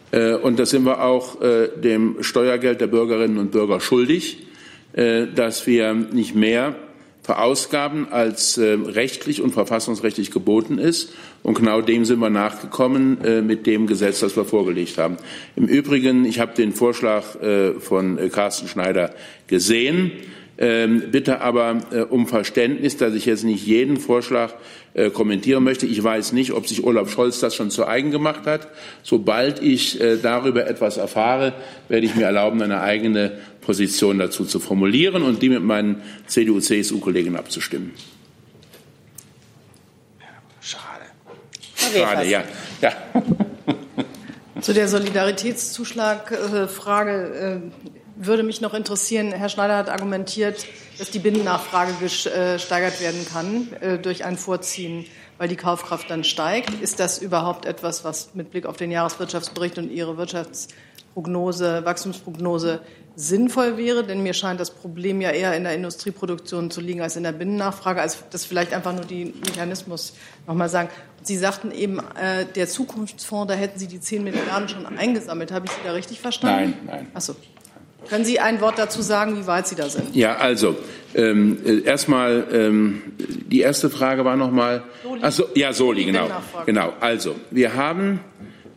Äh, 0.10 0.34
und 0.34 0.58
da 0.58 0.66
sind 0.66 0.84
wir 0.86 1.04
auch 1.04 1.40
äh, 1.44 1.68
dem 1.80 2.24
Steuergeld 2.24 2.82
der 2.82 2.88
Bürgerinnen 2.88 3.38
und 3.38 3.52
Bürger 3.52 3.80
schuldig, 3.82 4.48
äh, 4.94 5.28
dass 5.28 5.68
wir 5.68 5.94
nicht 5.94 6.34
mehr 6.34 6.76
verausgaben, 7.24 8.12
als 8.12 8.60
rechtlich 8.60 9.42
und 9.42 9.52
verfassungsrechtlich 9.52 10.30
geboten 10.30 10.78
ist. 10.78 11.14
Und 11.42 11.56
genau 11.56 11.82
dem 11.82 12.06
sind 12.06 12.20
wir 12.20 12.30
nachgekommen 12.30 13.18
mit 13.48 13.66
dem 13.66 13.88
Gesetz, 13.88 14.20
das 14.20 14.36
wir 14.36 14.46
vorgelegt 14.46 14.98
haben. 14.98 15.18
Im 15.56 15.66
Übrigen, 15.66 16.26
ich 16.26 16.40
habe 16.40 16.54
den 16.54 16.74
Vorschlag 16.74 17.24
von 17.80 18.20
Carsten 18.30 18.68
Schneider 18.68 19.16
gesehen. 19.48 20.12
Ähm, 20.58 21.12
bitte 21.12 21.42
aber 21.42 21.78
um 22.10 22.28
Verständnis, 22.28 22.98
dass 22.98 23.14
ich 23.16 23.26
jetzt 23.26 23.44
nicht 23.44 23.66
jeden 23.66 23.98
Vorschlag 23.98 24.54
äh, 24.94 25.10
kommentieren 25.10 25.64
möchte. 25.64 25.88
Ich 25.88 26.04
weiß 26.04 26.34
nicht, 26.34 26.52
ob 26.52 26.68
sich 26.68 26.84
Olaf 26.84 27.12
Scholz 27.12 27.40
das 27.40 27.56
schon 27.56 27.72
zu 27.72 27.88
eigen 27.88 28.12
gemacht 28.12 28.46
hat. 28.46 28.68
Sobald 29.02 29.60
ich 29.60 30.00
äh, 30.00 30.18
darüber 30.18 30.68
etwas 30.68 30.98
erfahre, 30.98 31.54
werde 31.90 32.06
ich 32.06 32.14
mir 32.14 32.26
erlauben, 32.26 32.62
eine 32.62 32.82
eigene 32.82 33.40
Position 33.62 34.20
dazu 34.20 34.46
zu 34.46 34.60
formulieren 34.60 35.24
und 35.24 35.42
die 35.42 35.50
mit 35.50 35.64
meinen 35.64 36.04
CDU-CSU-Kollegen 36.28 37.36
abzustimmen. 37.36 37.94
Schade. 40.62 41.06
Schade, 41.76 42.30
ja. 42.30 42.44
ja. 42.82 42.92
Zu 44.62 44.76
der 44.76 44.88
Solidaritätszuschlagfrage 44.88 47.12
äh, 47.12 47.58
würde 48.16 48.44
mich 48.44 48.62
noch 48.62 48.74
interessieren, 48.74 49.32
Herr 49.32 49.50
Schneider 49.50 49.78
hat 49.78 49.90
argumentiert, 49.90 50.66
dass 50.98 51.12
die 51.12 51.20
Binnennachfrage 51.20 51.94
gesteigert 52.00 53.02
werden 53.02 53.26
kann 53.32 53.68
äh, 53.82 53.98
durch 53.98 54.26
ein 54.26 54.38
Vorziehen, 54.38 55.06
weil 55.38 55.48
die 55.48 55.56
Kaufkraft 55.56 56.10
dann 56.10 56.24
steigt. 56.24 56.82
Ist 56.82 57.00
das 57.00 57.20
überhaupt 57.20 57.66
etwas, 57.66 58.04
was 58.04 58.36
mit 58.36 58.52
Blick 58.52 58.66
auf 58.66 58.78
den 58.78 58.92
Jahreswirtschaftsbericht 58.92 59.78
und 59.78 59.90
Ihre 59.92 60.18
Wirtschaftsprognose, 60.18 61.86
Wachstumsprognose 61.86 62.82
sinnvoll 63.16 63.78
wäre? 63.78 64.04
Denn 64.04 64.22
mir 64.22 64.34
scheint 64.34 64.60
das 64.60 64.70
Problem 64.70 65.20
ja 65.20 65.32
eher 65.32 65.56
in 65.56 65.64
der 65.64 65.74
Industrieproduktion 65.74 66.70
zu 66.70 66.82
liegen 66.82 67.02
als 67.02 67.16
in 67.16 67.24
der 67.24 67.32
Binnennachfrage. 67.32 68.00
Also 68.00 68.20
das 68.30 68.46
vielleicht 68.46 68.74
einfach 68.74 68.94
nur 68.94 69.06
die 69.06 69.34
Mechanismus 69.48 70.14
noch 70.46 70.54
mal 70.54 70.70
sagen. 70.70 70.90
Sie 71.24 71.38
sagten 71.38 71.72
eben, 71.72 72.00
äh, 72.00 72.46
der 72.46 72.68
Zukunftsfonds, 72.68 73.52
da 73.52 73.58
hätten 73.58 73.80
Sie 73.80 73.88
die 73.88 74.00
10 74.00 74.24
Milliarden 74.24 74.70
schon 74.70 74.86
eingesammelt. 74.86 75.52
Habe 75.52 75.66
ich 75.66 75.72
Sie 75.72 75.82
da 75.84 75.94
richtig 75.94 76.20
verstanden? 76.20 76.78
Nein, 76.86 76.98
nein. 76.98 77.12
Ach 77.16 77.22
so. 77.22 77.36
Können 78.10 78.26
Sie 78.26 78.40
ein 78.40 78.62
Wort 78.62 78.78
dazu 78.78 79.02
sagen, 79.02 79.38
wie 79.38 79.48
weit 79.48 79.68
Sie 79.68 79.76
da 79.76 79.90
sind? 79.90 80.16
Ja, 80.16 80.38
also 80.38 80.76
ähm, 81.16 81.58
äh, 81.66 81.82
erstmal 81.82 82.46
ähm, 82.52 83.02
die 83.18 83.62
erste 83.62 83.90
Frage 83.90 84.26
war 84.26 84.36
noch 84.36 84.52
mal. 84.52 84.84
Soli. 85.04 85.22
Ach 85.24 85.32
so, 85.32 85.46
ja, 85.56 85.74
Soli, 85.74 86.06
genau, 86.06 86.30
genau. 86.66 86.94
Also 87.00 87.36
wir 87.52 87.76
haben 87.76 88.20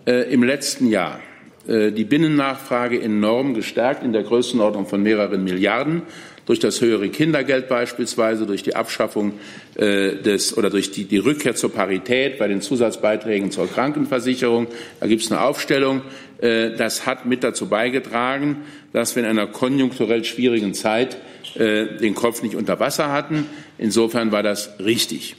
äh, 0.07 0.33
im 0.33 0.43
letzten 0.43 0.89
Jahr 0.89 1.20
äh, 1.66 1.91
die 1.93 2.05
Binnennachfrage 2.05 3.01
enorm 3.01 3.55
gestärkt 3.55 4.03
in 4.05 4.12
der 4.12 4.22
Größenordnung 4.22 4.87
von 4.87 5.03
mehreren 5.03 5.45
Milliarden 5.45 6.03
durch 6.47 6.61
das 6.61 6.81
höhere 6.81 7.09
Kindergeld 7.09 7.68
beispielsweise, 7.68 8.47
durch 8.47 8.62
die 8.62 8.77
Abschaffung 8.77 9.33
äh, 9.74 10.14
des 10.14 10.57
oder 10.57 10.70
durch 10.70 10.93
die, 10.93 11.05
die 11.05 11.18
Rückkehr 11.18 11.57
zur 11.57 11.72
Parität 11.72 12.39
bei 12.39 12.47
den 12.47 12.61
Zusatzbeiträgen 12.61 13.51
zur 13.51 13.68
Krankenversicherung. 13.68 14.68
Da 15.01 15.09
gibt 15.09 15.22
es 15.22 15.33
eine 15.33 15.41
Aufstellung. 15.41 16.03
Äh, 16.39 16.76
das 16.76 17.07
hat 17.07 17.26
mit 17.26 17.45
dazu 17.45 17.68
beigetragen, 17.68 18.62
dass 18.93 19.16
wir 19.16 19.22
in 19.22 19.28
einer 19.28 19.47
konjunkturell 19.47 20.24
schwierigen 20.24 20.74
Zeit 20.74 21.16
äh, 21.55 21.99
den 21.99 22.14
Kopf 22.14 22.43
nicht 22.43 22.55
unter 22.55 22.80
Wasser 22.80 23.12
hatten. 23.12 23.47
Insofern 23.78 24.32
war 24.32 24.43
das 24.43 24.78
richtig. 24.78 25.37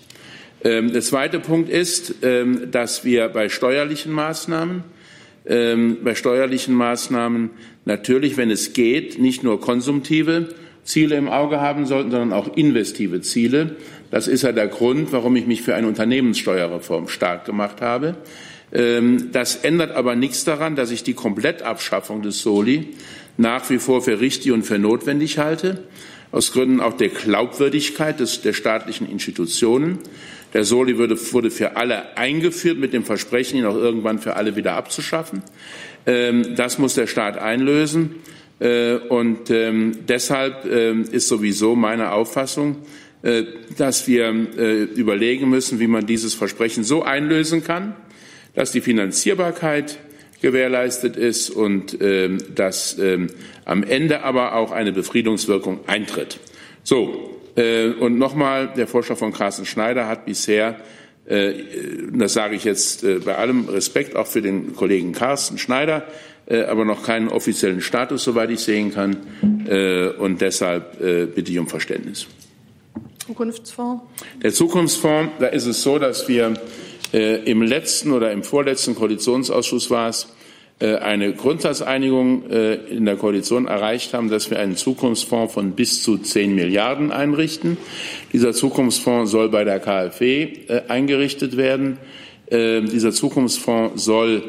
Ähm, 0.64 0.91
der 0.91 1.02
zweite 1.02 1.39
Punkt 1.39 1.70
ist, 1.70 2.16
ähm, 2.24 2.72
dass 2.72 3.06
wir 3.06 3.30
bei 3.30 3.50
steuerlichen 3.50 4.12
Maßnahmen 4.12 4.84
ähm, 5.48 6.00
bei 6.04 6.14
steuerlichen 6.14 6.76
Maßnahmen 6.76 7.52
natürlich, 7.86 8.38
wenn 8.38 8.52
es 8.52 8.74
geht, 8.74 9.20
nicht 9.20 9.43
nur 9.43 9.62
konsumtive, 9.62 10.50
Ziele 10.84 11.16
im 11.16 11.28
Auge 11.28 11.60
haben 11.60 11.86
sollten, 11.86 12.12
sondern 12.12 12.34
auch 12.34 12.56
investive 12.56 13.22
Ziele. 13.22 13.76
Das 14.10 14.28
ist 14.28 14.43
ja 14.43 14.54
der 14.54 14.68
Grund, 14.68 15.12
warum 15.12 15.36
ich 15.36 15.45
mich 15.45 15.62
für 15.62 15.76
eine 15.76 15.88
Unternehmenssteuerreform 15.88 17.10
stark 17.10 17.45
gemacht 17.45 17.82
habe. 17.82 18.16
Ähm, 18.72 19.32
das 19.32 19.55
ändert 19.57 19.95
aber 19.95 20.15
nichts 20.15 20.43
daran, 20.43 20.76
dass 20.76 20.91
ich 20.91 21.03
die 21.03 21.13
Komplettabschaffung 21.13 22.22
des 22.22 22.41
Soli 22.41 22.89
nach 23.38 23.70
wie 23.70 23.78
vor 23.78 24.01
für 24.01 24.20
richtig 24.20 24.51
und 24.51 24.63
für 24.63 24.80
notwendig 24.80 25.38
halte, 25.38 25.84
aus 26.32 26.51
Gründen 26.51 26.82
auch 26.82 26.93
der 26.93 27.09
Glaubwürdigkeit 27.09 28.20
des, 28.20 28.41
der 28.41 28.53
staatlichen 28.53 29.09
Institutionen. 29.09 29.99
Der 30.53 30.63
Soli 30.63 30.97
wurde, 30.97 31.18
wurde 31.34 31.51
für 31.51 31.76
alle 31.78 32.18
eingeführt 32.18 32.78
mit 32.78 32.93
dem 32.93 33.03
Versprechen, 33.03 33.59
ihn 33.59 33.65
auch 33.65 33.76
irgendwann 33.76 34.20
für 34.20 34.36
alle 34.36 34.55
wieder 34.55 34.74
abzuschaffen. 34.74 35.43
Ähm, 36.05 36.55
das 36.55 36.78
muss 36.78 36.95
der 36.95 37.07
Staat 37.07 37.38
einlösen. 37.38 38.15
Äh, 38.59 38.95
und 38.95 39.51
ähm, 39.51 39.99
deshalb 40.07 40.65
ist 40.65 41.28
sowieso 41.28 41.76
meine 41.76 42.11
Auffassung, 42.11 42.78
äh, 43.24 43.45
dass 43.78 44.07
wir 44.07 44.28
äh, 44.28 44.84
überlegen 44.84 45.49
müssen, 45.49 45.80
wie 45.80 45.88
man 45.88 46.05
dieses 46.05 46.36
Versprechen 46.36 46.84
so 46.84 47.01
einlösen 47.01 47.63
kann, 47.63 47.95
dass 48.58 48.72
die 48.72 48.82
Finanzierbarkeit 48.82 49.99
gewährleistet 50.41 51.16
ist 51.16 51.51
und 51.51 52.01
ähm, 52.01 52.39
dass 52.53 52.97
am 53.66 53.84
Ende 53.84 54.24
aber 54.24 54.55
auch 54.55 54.72
eine 54.72 54.91
Befriedungswirkung 54.91 55.80
eintritt. 55.86 56.39
So, 56.84 57.39
und 57.99 58.18
nochmal, 58.20 58.72
der 58.76 58.88
Vorschlag 58.88 59.18
von 59.18 59.34
Carsten 59.34 59.66
Schneider 59.66 60.08
hat 60.08 60.26
bisher 60.26 60.78
äh, 61.28 61.53
das 62.14 62.34
sage 62.34 62.55
ich 62.55 62.64
jetzt 62.64 63.03
äh, 63.03 63.20
bei 63.20 63.36
allem 63.36 63.68
Respekt 63.68 64.16
auch 64.16 64.28
für 64.28 64.41
den 64.41 64.76
Kollegen 64.76 65.12
Carsten 65.12 65.58
Schneider, 65.58 66.05
äh, 66.45 66.64
aber 66.64 66.86
noch 66.86 67.03
keinen 67.03 67.28
offiziellen 67.28 67.82
Status, 67.82 68.24
soweit 68.24 68.49
ich 68.49 68.62
sehen 68.62 68.93
kann. 68.93 69.18
Und 70.18 70.39
deshalb 70.39 70.97
bitte 71.36 71.51
ich 71.51 71.60
um 71.60 71.68
Verständnis. 71.68 72.26
Zukunftsfonds? 73.26 74.03
Der 74.41 74.53
Zukunftsfonds, 74.53 75.34
da 75.39 75.47
ist 75.47 75.66
es 75.66 75.82
so, 75.82 75.99
dass 75.99 76.30
wir 76.30 76.53
im 77.12 77.62
letzten 77.62 78.12
oder 78.12 78.32
im 78.32 78.43
vorletzten 78.43 78.95
Koalitionsausschuss 78.95 79.89
war 79.89 80.10
es, 80.10 80.28
eine 80.80 81.34
Grundsatzeinigung 81.34 82.43
in 82.51 83.05
der 83.05 83.16
Koalition 83.16 83.66
erreicht 83.66 84.14
haben, 84.14 84.30
dass 84.30 84.51
wir 84.51 84.60
einen 84.60 84.76
Zukunftsfonds 84.76 85.53
von 85.53 85.72
bis 85.72 86.03
zu 86.03 86.18
10 86.18 86.53
Milliarden 86.53 87.12
einrichten. 87.12 87.78
Dieser 88.32 88.53
Zukunftsfonds 88.53 89.32
soll 89.32 89.49
bei 89.49 89.64
der 89.64 89.80
KfW 89.80 90.49
eingerichtet 90.88 91.58
werden. 91.58 91.97
Dieser 92.51 93.12
Zukunftsfonds 93.12 94.03
soll 94.03 94.43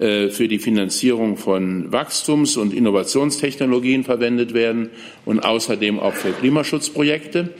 äh, 0.00 0.30
für 0.30 0.48
die 0.48 0.58
Finanzierung 0.58 1.36
von 1.36 1.92
Wachstums- 1.92 2.56
und 2.56 2.74
Innovationstechnologien 2.74 4.02
verwendet 4.02 4.52
werden 4.52 4.90
und 5.24 5.38
außerdem 5.38 6.00
auch 6.00 6.14
für 6.14 6.32
Klimaschutzprojekte. 6.32 7.50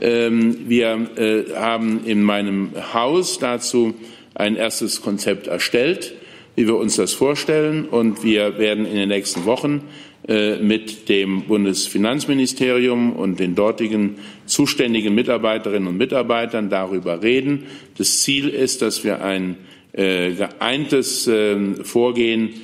Ähm, 0.00 0.56
wir 0.66 1.08
äh, 1.16 1.54
haben 1.54 2.04
in 2.06 2.22
meinem 2.22 2.70
Haus 2.94 3.38
dazu 3.38 3.94
ein 4.34 4.56
erstes 4.56 5.02
Konzept 5.02 5.46
erstellt, 5.46 6.14
wie 6.56 6.66
wir 6.66 6.76
uns 6.76 6.96
das 6.96 7.12
vorstellen, 7.12 7.84
und 7.84 8.24
wir 8.24 8.58
werden 8.58 8.86
in 8.86 8.96
den 8.96 9.10
nächsten 9.10 9.44
Wochen 9.44 9.82
äh, 10.26 10.56
mit 10.56 11.10
dem 11.10 11.42
Bundesfinanzministerium 11.42 13.12
und 13.12 13.40
den 13.40 13.54
dortigen 13.54 14.16
zuständigen 14.46 15.14
Mitarbeiterinnen 15.14 15.88
und 15.88 15.98
Mitarbeitern 15.98 16.70
darüber 16.70 17.22
reden. 17.22 17.64
Das 17.98 18.22
Ziel 18.22 18.48
ist, 18.48 18.80
dass 18.80 19.04
wir 19.04 19.22
ein 19.22 19.56
äh, 19.92 20.32
geeintes 20.32 21.26
ähm, 21.26 21.84
Vorgehen 21.84 22.54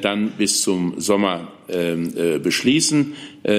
dann 0.00 0.32
bis 0.38 0.62
zum 0.62 0.94
Sommer 0.96 1.52
ähm, 1.68 2.14
äh, 2.16 2.38
beschließen. 2.38 3.12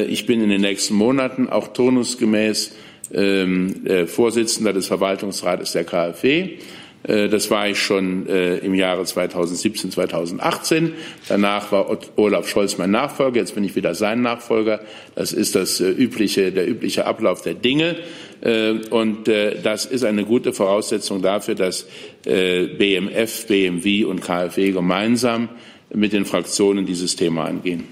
Ich 0.10 0.26
bin 0.26 0.42
in 0.42 0.50
den 0.50 0.62
nächsten 0.62 0.96
Monaten 0.96 1.48
auch 1.48 1.68
turnusgemäß 1.68 2.76
Vorsitzender 3.12 4.74
des 4.74 4.88
Verwaltungsrates 4.88 5.72
der 5.72 5.84
KfW. 5.84 6.58
Das 7.02 7.50
war 7.50 7.68
ich 7.70 7.80
schon 7.80 8.28
im 8.28 8.76
Jahre 8.76 9.06
2017, 9.06 9.90
2018. 9.92 10.94
Danach 11.28 11.72
war 11.72 11.98
Olaf 12.18 12.48
Scholz 12.48 12.78
mein 12.78 12.92
Nachfolger. 12.92 13.40
Jetzt 13.40 13.56
bin 13.56 13.64
ich 13.64 13.76
wieder 13.76 13.96
sein 13.96 14.22
Nachfolger. 14.22 14.82
Das 15.16 15.32
ist 15.32 15.56
das 15.56 15.80
übliche, 15.80 16.52
der 16.52 16.70
übliche 16.70 17.08
Ablauf 17.08 17.42
der 17.42 17.56
Dinge. 17.56 17.96
Äh, 18.42 18.72
und 18.90 19.28
äh, 19.28 19.62
das 19.62 19.86
ist 19.86 20.04
eine 20.04 20.24
gute 20.26 20.54
Voraussetzung 20.54 21.22
dafür, 21.22 21.56
dass 21.56 21.86
äh, 22.26 22.66
BMF, 22.68 23.48
BMW 23.48 24.06
und 24.06 24.22
KfW 24.22 24.72
gemeinsam 24.72 25.50
mit 25.94 26.14
den 26.14 26.26
Fraktionen 26.26 26.86
dieses 26.86 27.16
Thema 27.16 27.46
angehen. 27.46 27.86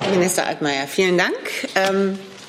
Herr 0.00 0.10
Minister 0.12 0.46
Altmaier, 0.46 0.86
vielen 0.86 1.18
Dank. 1.18 1.34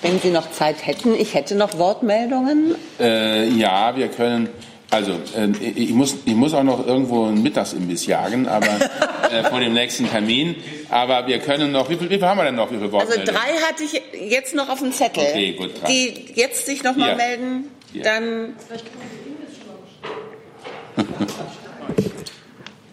Wenn 0.01 0.19
Sie 0.19 0.29
noch 0.29 0.51
Zeit 0.51 0.85
hätten, 0.85 1.13
ich 1.13 1.33
hätte 1.33 1.55
noch 1.55 1.77
Wortmeldungen. 1.77 2.75
Äh, 2.99 3.49
ja, 3.49 3.95
wir 3.97 4.07
können 4.07 4.49
also, 4.91 5.11
äh, 5.35 5.51
ich, 5.61 5.91
muss, 5.91 6.15
ich 6.25 6.33
muss 6.33 6.53
auch 6.53 6.63
noch 6.63 6.85
irgendwo 6.85 7.25
einen 7.25 7.43
Mittagsimbiss 7.43 8.07
jagen, 8.07 8.47
aber 8.47 8.67
äh, 9.31 9.43
vor 9.43 9.59
dem 9.59 9.73
nächsten 9.73 10.09
Termin. 10.09 10.55
Aber 10.89 11.27
wir 11.27 11.39
können 11.39 11.71
noch, 11.71 11.89
wie 11.89 11.95
viel, 11.95 12.09
wie 12.09 12.17
viel 12.17 12.25
haben 12.25 12.37
wir 12.37 12.45
denn 12.45 12.55
noch? 12.55 12.71
Wie 12.71 12.77
viele 12.77 12.91
Worte? 12.91 13.07
Also 13.07 13.23
drei 13.23 13.53
hatte 13.67 13.83
ich 13.83 14.01
jetzt 14.29 14.55
noch 14.55 14.67
auf 14.67 14.79
dem 14.79 14.91
Zettel. 14.91 15.23
Okay, 15.23 15.53
gut. 15.53 15.81
Drei. 15.81 15.87
Die 15.87 16.31
jetzt 16.33 16.65
sich 16.65 16.83
noch 16.83 16.95
mal 16.95 17.09
ja. 17.09 17.15
melden, 17.15 17.71
ja. 17.93 18.03
dann. 18.03 18.55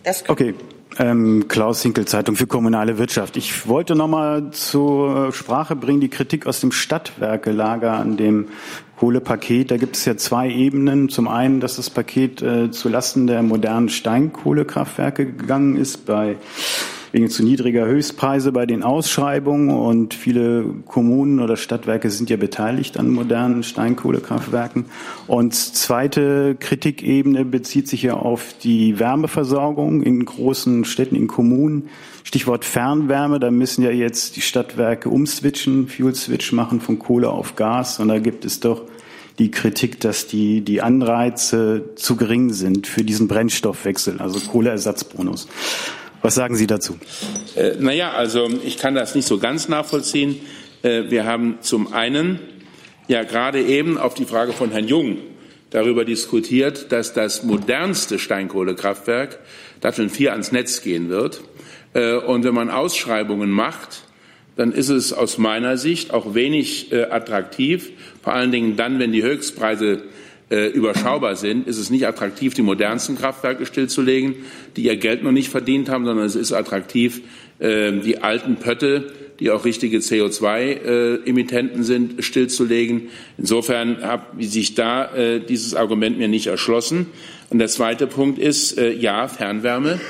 Das 0.04 0.22
okay. 0.28 0.54
Ähm, 0.98 1.46
Klaus 1.48 1.82
Hinkel, 1.82 2.06
Zeitung 2.06 2.36
für 2.36 2.46
kommunale 2.46 2.96
Wirtschaft. 2.96 3.36
Ich 3.36 3.68
wollte 3.68 3.94
noch 3.94 4.08
mal 4.08 4.50
zur 4.52 5.30
Sprache 5.32 5.76
bringen 5.76 6.00
die 6.00 6.08
Kritik 6.08 6.46
aus 6.46 6.60
dem 6.60 6.72
Stadtwerkelager 6.72 7.92
an 7.92 8.16
dem 8.16 8.48
Kohlepaket. 8.98 9.70
Da 9.70 9.76
gibt 9.76 9.96
es 9.96 10.06
ja 10.06 10.16
zwei 10.16 10.48
Ebenen. 10.48 11.10
Zum 11.10 11.28
einen, 11.28 11.60
dass 11.60 11.76
das 11.76 11.90
Paket 11.90 12.40
äh, 12.40 12.70
zu 12.70 12.88
Lasten 12.88 13.26
der 13.26 13.42
modernen 13.42 13.90
Steinkohlekraftwerke 13.90 15.26
gegangen 15.26 15.76
ist 15.76 16.06
bei 16.06 16.36
wegen 17.16 17.30
zu 17.30 17.42
niedriger 17.42 17.86
Höchstpreise 17.86 18.52
bei 18.52 18.66
den 18.66 18.82
Ausschreibungen 18.82 19.70
und 19.70 20.12
viele 20.12 20.66
Kommunen 20.84 21.40
oder 21.40 21.56
Stadtwerke 21.56 22.10
sind 22.10 22.28
ja 22.28 22.36
beteiligt 22.36 22.98
an 22.98 23.08
modernen 23.08 23.62
Steinkohlekraftwerken. 23.62 24.84
Und 25.26 25.54
zweite 25.54 26.56
Kritikebene 26.60 27.46
bezieht 27.46 27.88
sich 27.88 28.02
ja 28.02 28.12
auf 28.12 28.54
die 28.62 28.98
Wärmeversorgung 28.98 30.02
in 30.02 30.26
großen 30.26 30.84
Städten, 30.84 31.16
in 31.16 31.26
Kommunen. 31.26 31.88
Stichwort 32.22 32.66
Fernwärme, 32.66 33.40
da 33.40 33.50
müssen 33.50 33.82
ja 33.82 33.92
jetzt 33.92 34.36
die 34.36 34.42
Stadtwerke 34.42 35.08
umswitchen, 35.08 35.88
Fuel 35.88 36.14
Switch 36.14 36.52
machen 36.52 36.82
von 36.82 36.98
Kohle 36.98 37.30
auf 37.30 37.56
Gas 37.56 37.98
und 37.98 38.08
da 38.08 38.18
gibt 38.18 38.44
es 38.44 38.60
doch 38.60 38.82
die 39.38 39.50
Kritik, 39.50 40.00
dass 40.00 40.26
die, 40.26 40.60
die 40.60 40.82
Anreize 40.82 41.94
zu 41.96 42.16
gering 42.16 42.52
sind 42.52 42.86
für 42.86 43.04
diesen 43.04 43.26
Brennstoffwechsel, 43.26 44.20
also 44.20 44.38
Kohleersatzbonus. 44.38 45.48
Was 46.22 46.34
sagen 46.34 46.56
Sie 46.56 46.66
dazu? 46.66 46.98
Äh, 47.54 47.72
naja, 47.78 48.12
also 48.12 48.48
ich 48.64 48.78
kann 48.78 48.94
das 48.94 49.14
nicht 49.14 49.26
so 49.26 49.38
ganz 49.38 49.68
nachvollziehen. 49.68 50.40
Äh, 50.82 51.04
wir 51.10 51.24
haben 51.24 51.58
zum 51.60 51.92
einen 51.92 52.40
ja 53.08 53.22
gerade 53.22 53.62
eben 53.62 53.98
auf 53.98 54.14
die 54.14 54.24
Frage 54.24 54.52
von 54.52 54.70
Herrn 54.70 54.88
Jung 54.88 55.18
darüber 55.70 56.04
diskutiert, 56.04 56.92
dass 56.92 57.12
das 57.12 57.42
modernste 57.42 58.18
Steinkohlekraftwerk 58.18 59.38
Datteln 59.80 60.10
4 60.10 60.32
ans 60.32 60.52
Netz 60.52 60.82
gehen 60.82 61.08
wird. 61.08 61.42
Äh, 61.92 62.14
und 62.14 62.44
wenn 62.44 62.54
man 62.54 62.70
Ausschreibungen 62.70 63.50
macht, 63.50 64.02
dann 64.56 64.72
ist 64.72 64.88
es 64.88 65.12
aus 65.12 65.38
meiner 65.38 65.76
Sicht 65.76 66.12
auch 66.12 66.34
wenig 66.34 66.92
äh, 66.92 67.04
attraktiv, 67.04 67.90
vor 68.22 68.32
allen 68.32 68.50
Dingen 68.50 68.76
dann, 68.76 68.98
wenn 68.98 69.12
die 69.12 69.22
Höchstpreise 69.22 70.02
äh, 70.48 70.68
überschaubar 70.68 71.34
sind, 71.36 71.66
ist 71.66 71.78
es 71.78 71.90
nicht 71.90 72.06
attraktiv, 72.06 72.54
die 72.54 72.62
modernsten 72.62 73.16
Kraftwerke 73.16 73.66
stillzulegen, 73.66 74.36
die 74.76 74.84
ihr 74.84 74.96
Geld 74.96 75.24
noch 75.24 75.32
nicht 75.32 75.48
verdient 75.48 75.88
haben, 75.88 76.04
sondern 76.04 76.24
es 76.24 76.36
ist 76.36 76.52
attraktiv, 76.52 77.22
äh, 77.58 77.92
die 77.92 78.18
alten 78.22 78.56
Pötte, 78.56 79.12
die 79.40 79.50
auch 79.50 79.64
richtige 79.64 79.98
CO2-Emittenten 79.98 81.80
äh, 81.80 81.84
sind, 81.84 82.24
stillzulegen. 82.24 83.08
Insofern 83.38 84.02
habe 84.02 84.42
sich 84.44 84.74
da 84.74 85.14
äh, 85.14 85.40
dieses 85.40 85.74
Argument 85.74 86.16
mir 86.16 86.28
nicht 86.28 86.46
erschlossen. 86.46 87.06
Und 87.50 87.58
der 87.58 87.68
zweite 87.68 88.06
Punkt 88.06 88.38
ist, 88.38 88.76
ja, 88.76 89.28
Fernwärme, 89.28 90.00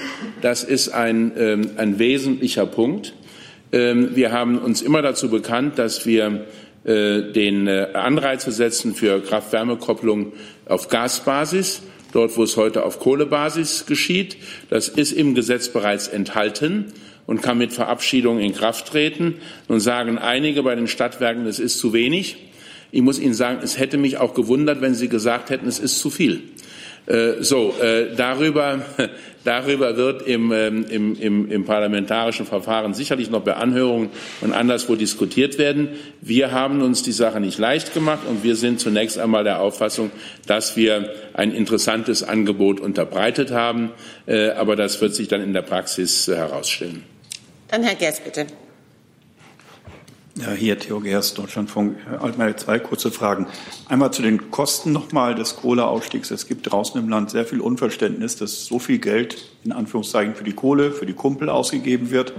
das 0.40 0.64
ist 0.64 0.88
ein, 0.88 1.32
ähm, 1.36 1.70
ein 1.76 1.98
wesentlicher 1.98 2.64
Punkt. 2.64 3.12
Ähm, 3.72 4.14
wir 4.14 4.32
haben 4.32 4.58
uns 4.58 4.80
immer 4.80 5.02
dazu 5.02 5.28
bekannt, 5.28 5.78
dass 5.78 6.06
wir 6.06 6.46
den 6.86 7.66
äh, 7.66 7.88
Anreize 7.94 8.52
setzen 8.52 8.94
für 8.94 9.20
Kraft-Wärme-Kopplung 9.20 10.32
auf 10.66 10.88
Gasbasis, 10.88 11.82
dort 12.12 12.36
wo 12.36 12.44
es 12.44 12.56
heute 12.56 12.84
auf 12.84 13.00
Kohlebasis 13.00 13.86
geschieht. 13.86 14.36
Das 14.70 14.88
ist 14.88 15.12
im 15.12 15.34
Gesetz 15.34 15.68
bereits 15.68 16.06
enthalten 16.06 16.86
und 17.26 17.42
kann 17.42 17.58
mit 17.58 17.72
Verabschiedung 17.72 18.38
in 18.38 18.54
Kraft 18.54 18.86
treten. 18.86 19.34
Nun 19.68 19.80
sagen 19.80 20.18
einige 20.18 20.62
bei 20.62 20.74
den 20.74 20.86
Stadtwerken, 20.86 21.46
es 21.46 21.58
ist 21.58 21.78
zu 21.78 21.92
wenig. 21.92 22.36
Ich 22.92 23.02
muss 23.02 23.18
Ihnen 23.18 23.34
sagen, 23.34 23.58
es 23.62 23.78
hätte 23.78 23.98
mich 23.98 24.18
auch 24.18 24.34
gewundert, 24.34 24.80
wenn 24.80 24.94
Sie 24.94 25.08
gesagt 25.08 25.50
hätten, 25.50 25.66
es 25.66 25.78
ist 25.78 25.98
zu 25.98 26.08
viel. 26.08 26.42
Äh, 27.06 27.42
so, 27.42 27.74
äh, 27.80 28.14
darüber, 28.16 28.84
darüber 29.44 29.96
wird 29.96 30.22
im, 30.22 30.50
ähm, 30.52 30.84
im, 30.88 31.14
im, 31.20 31.50
im 31.50 31.64
parlamentarischen 31.64 32.46
Verfahren 32.46 32.94
sicherlich 32.94 33.30
noch 33.30 33.42
bei 33.42 33.54
Anhörungen 33.54 34.10
und 34.40 34.52
anderswo 34.52 34.96
diskutiert 34.96 35.56
werden. 35.58 35.90
Wir 36.20 36.50
haben 36.50 36.82
uns 36.82 37.04
die 37.04 37.12
Sache 37.12 37.38
nicht 37.38 37.58
leicht 37.58 37.94
gemacht 37.94 38.22
und 38.28 38.42
wir 38.42 38.56
sind 38.56 38.80
zunächst 38.80 39.18
einmal 39.18 39.44
der 39.44 39.60
Auffassung, 39.60 40.10
dass 40.46 40.76
wir 40.76 41.10
ein 41.34 41.52
interessantes 41.52 42.24
Angebot 42.24 42.80
unterbreitet 42.80 43.52
haben. 43.52 43.92
Äh, 44.26 44.50
aber 44.50 44.74
das 44.74 45.00
wird 45.00 45.14
sich 45.14 45.28
dann 45.28 45.42
in 45.42 45.52
der 45.52 45.62
Praxis 45.62 46.26
herausstellen. 46.26 47.04
Dann 47.68 47.84
Herr 47.84 47.94
Gers, 47.94 48.20
bitte. 48.20 48.46
Ja, 50.38 50.52
hier 50.52 50.78
Theo 50.78 51.00
Gers, 51.00 51.32
Deutschlandfunk. 51.32 51.96
Herr 52.06 52.22
Altmaier, 52.22 52.58
zwei 52.58 52.78
kurze 52.78 53.10
Fragen. 53.10 53.46
Einmal 53.88 54.12
zu 54.12 54.20
den 54.20 54.50
Kosten 54.50 54.92
nochmal 54.92 55.34
des 55.34 55.56
Kohleausstiegs. 55.56 56.30
Es 56.30 56.46
gibt 56.46 56.70
draußen 56.70 57.00
im 57.00 57.08
Land 57.08 57.30
sehr 57.30 57.46
viel 57.46 57.62
Unverständnis, 57.62 58.36
dass 58.36 58.66
so 58.66 58.78
viel 58.78 58.98
Geld 58.98 59.50
in 59.64 59.72
Anführungszeichen 59.72 60.34
für 60.34 60.44
die 60.44 60.52
Kohle, 60.52 60.92
für 60.92 61.06
die 61.06 61.14
Kumpel 61.14 61.48
ausgegeben 61.48 62.10
wird. 62.10 62.34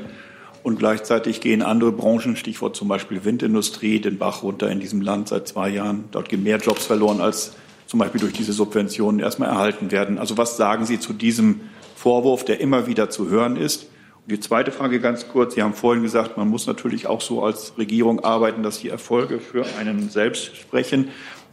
Und 0.61 0.77
gleichzeitig 0.77 1.41
gehen 1.41 1.63
andere 1.63 1.91
Branchen, 1.91 2.35
Stichwort 2.35 2.75
zum 2.75 2.87
Beispiel 2.87 3.25
Windindustrie, 3.25 3.99
den 3.99 4.19
Bach 4.19 4.43
runter 4.43 4.69
in 4.69 4.79
diesem 4.79 5.01
Land 5.01 5.29
seit 5.29 5.47
zwei 5.47 5.69
Jahren. 5.69 6.03
Dort 6.11 6.29
gehen 6.29 6.43
mehr 6.43 6.57
Jobs 6.57 6.85
verloren, 6.85 7.19
als 7.19 7.53
zum 7.87 7.99
Beispiel 7.99 8.21
durch 8.21 8.33
diese 8.33 8.53
Subventionen 8.53 9.19
erstmal 9.19 9.49
erhalten 9.49 9.89
werden. 9.89 10.19
Also 10.19 10.37
was 10.37 10.55
sagen 10.55 10.85
Sie 10.85 10.99
zu 10.99 11.13
diesem 11.13 11.61
Vorwurf, 11.95 12.45
der 12.45 12.59
immer 12.59 12.85
wieder 12.85 13.09
zu 13.09 13.27
hören 13.27 13.57
ist? 13.57 13.87
Die 14.29 14.41
zweite 14.41 14.73
Frage 14.73 14.99
ganz 14.99 15.29
kurz. 15.29 15.55
Sie 15.55 15.63
haben 15.63 15.73
vorhin 15.73 16.03
gesagt, 16.03 16.35
man 16.35 16.49
muss 16.49 16.67
natürlich 16.67 17.07
auch 17.07 17.21
so 17.21 17.43
als 17.43 17.77
Regierung 17.77 18.25
arbeiten, 18.25 18.61
dass 18.61 18.79
die 18.79 18.89
Erfolge 18.89 19.39
für 19.39 19.65
einen 19.79 20.09
selbst 20.09 20.57
sprechen. 20.57 21.07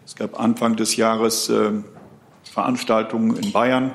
Es 0.05 0.17
gab 0.17 0.41
Anfang 0.41 0.75
des 0.75 0.97
Jahres 0.97 1.49
äh, 1.51 1.71
Veranstaltungen 2.43 3.37
in 3.37 3.53
Bayern. 3.53 3.93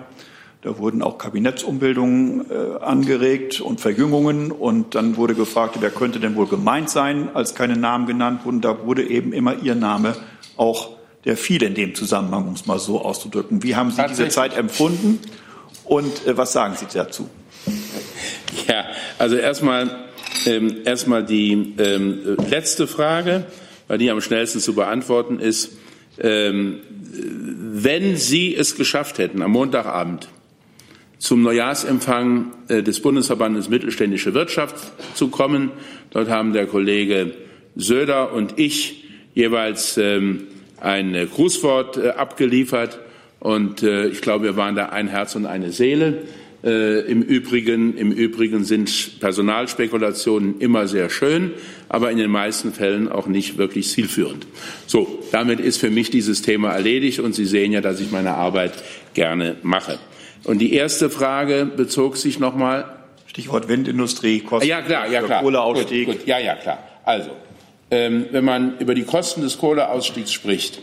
Da 0.62 0.78
wurden 0.78 1.02
auch 1.02 1.18
Kabinettsumbildungen 1.18 2.50
äh, 2.50 2.80
angeregt 2.82 3.60
und 3.60 3.82
Verjüngungen. 3.82 4.50
Und 4.50 4.96
dann 4.96 5.18
wurde 5.18 5.36
gefragt, 5.36 5.76
wer 5.82 5.90
könnte 5.90 6.22
denn 6.22 6.38
wohl 6.38 6.48
gemeint 6.48 6.90
sein, 6.90 7.28
als 7.34 7.56
keine 7.56 7.76
Namen 7.76 8.08
genannt 8.08 8.46
wurden. 8.46 8.62
Da 8.62 8.86
wurde 8.86 9.06
eben 9.06 9.34
immer 9.34 9.56
Ihr 9.62 9.76
Name 9.76 10.16
auch 10.56 10.92
der 11.26 11.36
fiel 11.36 11.64
in 11.64 11.76
dem 11.76 11.96
Zusammenhang, 11.96 12.48
um 12.48 12.54
es 12.54 12.66
mal 12.66 12.80
so 12.80 13.02
auszudrücken. 13.02 13.62
Wie 13.62 13.76
haben 13.76 13.92
Sie 13.92 14.02
diese 14.08 14.30
Zeit 14.30 14.56
empfunden 14.56 15.20
und 15.84 16.26
äh, 16.26 16.38
was 16.38 16.54
sagen 16.54 16.76
Sie 16.78 16.86
dazu? 16.94 17.30
Ja, 18.68 18.86
also 19.18 19.36
erstmal 19.36 20.10
ähm, 20.46 20.78
erstmal 20.86 21.26
die 21.26 21.74
ähm, 21.78 22.38
letzte 22.50 22.88
Frage, 22.88 23.46
weil 23.88 23.98
die 23.98 24.10
am 24.10 24.22
schnellsten 24.22 24.60
zu 24.60 24.74
beantworten 24.74 25.40
ist. 25.40 25.78
Ähm, 26.20 26.80
wenn 27.12 28.16
Sie 28.18 28.56
es 28.56 28.76
geschafft 28.76 29.18
hätten, 29.18 29.42
am 29.42 29.52
Montagabend 29.52 30.30
zum 31.18 31.42
Neujahrsempfang 31.42 32.52
äh, 32.68 32.84
des 32.84 33.02
Bundesverbandes 33.02 33.70
Mittelständische 33.70 34.34
Wirtschaft 34.34 34.76
zu 35.16 35.30
kommen, 35.30 35.72
dort 36.12 36.30
haben 36.30 36.54
der 36.54 36.66
Kollege 36.68 37.34
Söder 37.76 38.34
und 38.34 38.58
ich 38.58 39.06
jeweils 39.34 39.98
ähm, 39.98 40.48
ein 40.82 41.14
Grußwort 41.34 41.98
äh, 41.98 42.10
abgeliefert. 42.10 43.00
Und 43.40 43.84
äh, 43.84 44.08
ich 44.08 44.22
glaube, 44.22 44.46
wir 44.46 44.56
waren 44.58 44.76
da 44.76 44.88
ein 44.88 45.08
Herz 45.08 45.36
und 45.36 45.46
eine 45.46 45.72
Seele. 45.72 46.24
Im 46.62 47.22
Übrigen, 47.22 47.96
Im 47.96 48.12
Übrigen 48.12 48.66
sind 48.66 49.22
Personalspekulationen 49.22 50.60
immer 50.60 50.88
sehr 50.88 51.10
schön, 51.10 51.54
aber 51.88 52.12
in 52.12 52.18
den 52.18 52.30
meisten 52.30 52.74
Fällen 52.74 53.10
auch 53.10 53.28
nicht 53.28 53.58
wirklich 53.58 53.88
zielführend. 53.90 54.46
So, 54.86 55.24
damit 55.32 55.62
ist 55.62 55.78
für 55.78 55.90
mich 55.90 56.10
dieses 56.10 56.42
Thema 56.42 56.72
erledigt 56.72 57.20
und 57.20 57.34
Sie 57.34 57.46
sehen 57.46 57.72
ja, 57.72 57.80
dass 57.80 58.02
ich 58.02 58.12
meine 58.12 58.32
Arbeit 58.32 58.74
gerne 59.14 59.56
mache. 59.64 60.00
Und 60.44 60.60
die 60.60 60.74
erste 60.74 61.10
Frage 61.10 61.66
bezog 61.66 62.18
sich 62.18 62.40
nochmal. 62.40 62.96
Stichwort 63.28 63.70
Windindustrie, 63.70 64.42
Kosten 64.42 64.68
ja, 64.68 64.82
klar, 64.82 65.08
ja, 65.08 65.22
klar. 65.22 65.42
Kohleausstieg. 65.44 66.08
Gut, 66.08 66.18
gut, 66.20 66.28
ja, 66.28 66.40
ja, 66.40 66.56
klar. 66.56 66.80
Also, 67.06 67.30
ähm, 67.92 68.26
wenn 68.32 68.44
man 68.44 68.78
über 68.80 68.96
die 68.96 69.04
Kosten 69.04 69.42
des 69.42 69.60
Kohleausstiegs 69.60 70.34
spricht, 70.34 70.82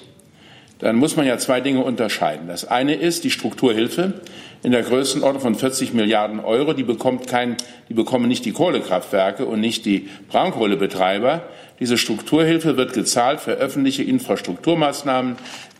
dann 0.78 0.96
muss 0.96 1.16
man 1.16 1.26
ja 1.26 1.38
zwei 1.38 1.60
Dinge 1.60 1.82
unterscheiden. 1.82 2.48
Das 2.48 2.66
eine 2.66 2.94
ist 2.94 3.24
die 3.24 3.30
Strukturhilfe 3.30 4.14
in 4.62 4.72
der 4.72 4.82
Größenordnung 4.82 5.42
von 5.42 5.54
40 5.54 5.94
Milliarden 5.94 6.40
Euro. 6.40 6.72
Die, 6.72 6.82
bekommt 6.82 7.26
kein, 7.26 7.56
die 7.88 7.94
bekommen 7.94 8.28
nicht 8.28 8.44
die 8.44 8.52
Kohlekraftwerke 8.52 9.46
und 9.46 9.60
nicht 9.60 9.86
die 9.86 10.08
Braunkohlebetreiber. 10.28 11.42
Diese 11.80 11.98
Strukturhilfe 11.98 12.76
wird 12.76 12.92
gezahlt 12.92 13.40
für 13.40 13.52
öffentliche 13.52 14.02
Infrastrukturmaßnahmen, 14.02 15.36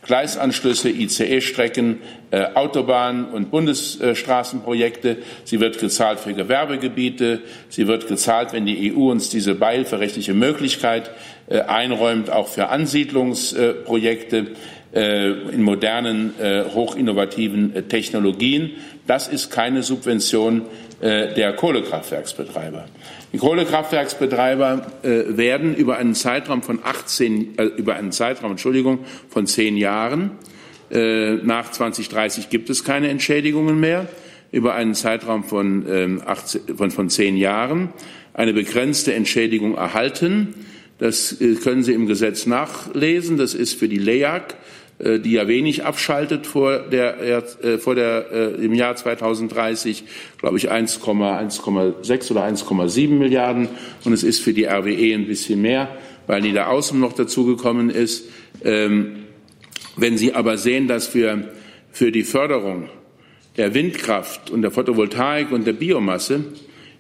Gleisanschlüsse, 0.07 0.89
ICE-Strecken, 0.89 1.99
äh, 2.31 2.45
Autobahnen 2.55 3.25
und 3.25 3.51
Bundesstraßenprojekte. 3.51 5.19
Sie 5.45 5.59
wird 5.59 5.79
gezahlt 5.79 6.21
für 6.21 6.33
Gewerbegebiete. 6.33 7.41
Sie 7.69 7.89
wird 7.89 8.07
gezahlt, 8.07 8.53
wenn 8.53 8.67
die 8.67 8.95
EU 8.95 9.11
uns 9.11 9.31
diese 9.31 9.57
beihilferechtliche 9.57 10.33
Möglichkeit 10.33 11.11
äh, 11.49 11.61
einräumt, 11.63 12.31
auch 12.31 12.47
für 12.47 12.69
Ansiedlungsprojekte 12.69 14.47
in 14.99 15.63
modernen, 15.63 16.33
äh, 16.41 16.65
hochinnovativen 16.65 17.75
äh, 17.75 17.83
Technologien. 17.83 18.73
Das 19.07 19.29
ist 19.29 19.51
keine 19.51 19.83
Subvention 19.83 20.63
äh, 21.01 21.35
der 21.35 21.53
Kohlekraftwerksbetreiber. 21.53 22.87
Die 23.33 23.39
Kohlekraftwerksbetreiber 23.39 24.87
äh, 25.03 25.37
werden 25.37 25.75
über 25.75 25.99
einen 25.99 26.15
Zeitraum 26.15 26.63
von 26.63 26.81
18, 26.83 27.59
äh, 27.59 27.65
über 27.65 27.97
einen 27.97 28.13
Zeitraum, 28.13 28.53
Entschuldigung, 28.53 29.01
von 29.29 29.47
zehn 29.47 29.77
Jahren, 29.77 30.33
äh, 30.91 31.35
nach 31.35 31.71
2030 31.71 32.49
gibt 32.49 32.71
es 32.71 32.85
keine 32.85 33.09
Entschädigungen 33.09 33.79
mehr, 33.79 34.09
über 34.53 34.75
einen 34.75 34.95
Zeitraum 34.95 35.45
von, 35.45 36.21
18, 36.25 36.61
ähm, 36.69 36.77
von, 36.77 36.91
von 36.91 37.11
zehn 37.11 37.37
Jahren 37.37 37.93
eine 38.35 38.53
begrenzte 38.53 39.13
Entschädigung 39.13 39.75
erhalten. 39.75 40.55
Das 40.99 41.41
äh, 41.41 41.57
können 41.57 41.83
Sie 41.83 41.93
im 41.93 42.07
Gesetz 42.07 42.47
nachlesen. 42.47 43.37
Das 43.37 43.55
ist 43.55 43.75
für 43.79 43.89
die 43.89 43.99
LEAG 43.99 44.43
äh, 44.53 44.55
die 44.99 45.33
ja 45.33 45.47
wenig 45.47 45.85
abschaltet 45.85 46.47
vor 46.47 46.79
der, 46.79 47.21
äh, 47.21 47.79
vor 47.79 47.95
der, 47.95 48.27
äh, 48.33 48.65
im 48.65 48.73
Jahr 48.73 48.97
2030, 48.97 50.05
glaube 50.39 50.57
ich 50.57 50.71
1,6 50.71 52.31
oder 52.31 52.43
1,7 52.43 53.19
Milliarden. 53.19 53.69
Und 54.05 54.15
es 54.15 54.23
ist 54.23 54.41
für 54.41 54.55
die 54.55 54.65
RWE 54.65 55.15
ein 55.15 55.27
bisschen 55.27 55.61
mehr, 55.61 55.89
weil 56.27 56.41
Niederaußen 56.41 56.99
noch 56.99 57.13
dazugekommen 57.13 57.91
ist. 57.91 58.31
Ähm, 58.65 59.25
wenn 59.97 60.17
Sie 60.17 60.33
aber 60.33 60.57
sehen, 60.57 60.89
dass 60.89 61.15
wir 61.15 61.53
für 61.93 62.11
die 62.11 62.25
Förderung 62.25 62.89
der 63.59 63.75
Windkraft 63.75 64.51
und 64.51 64.63
der 64.63 64.71
Photovoltaik 64.71 65.53
und 65.53 65.67
der 65.67 65.73
Biomasse 65.75 66.45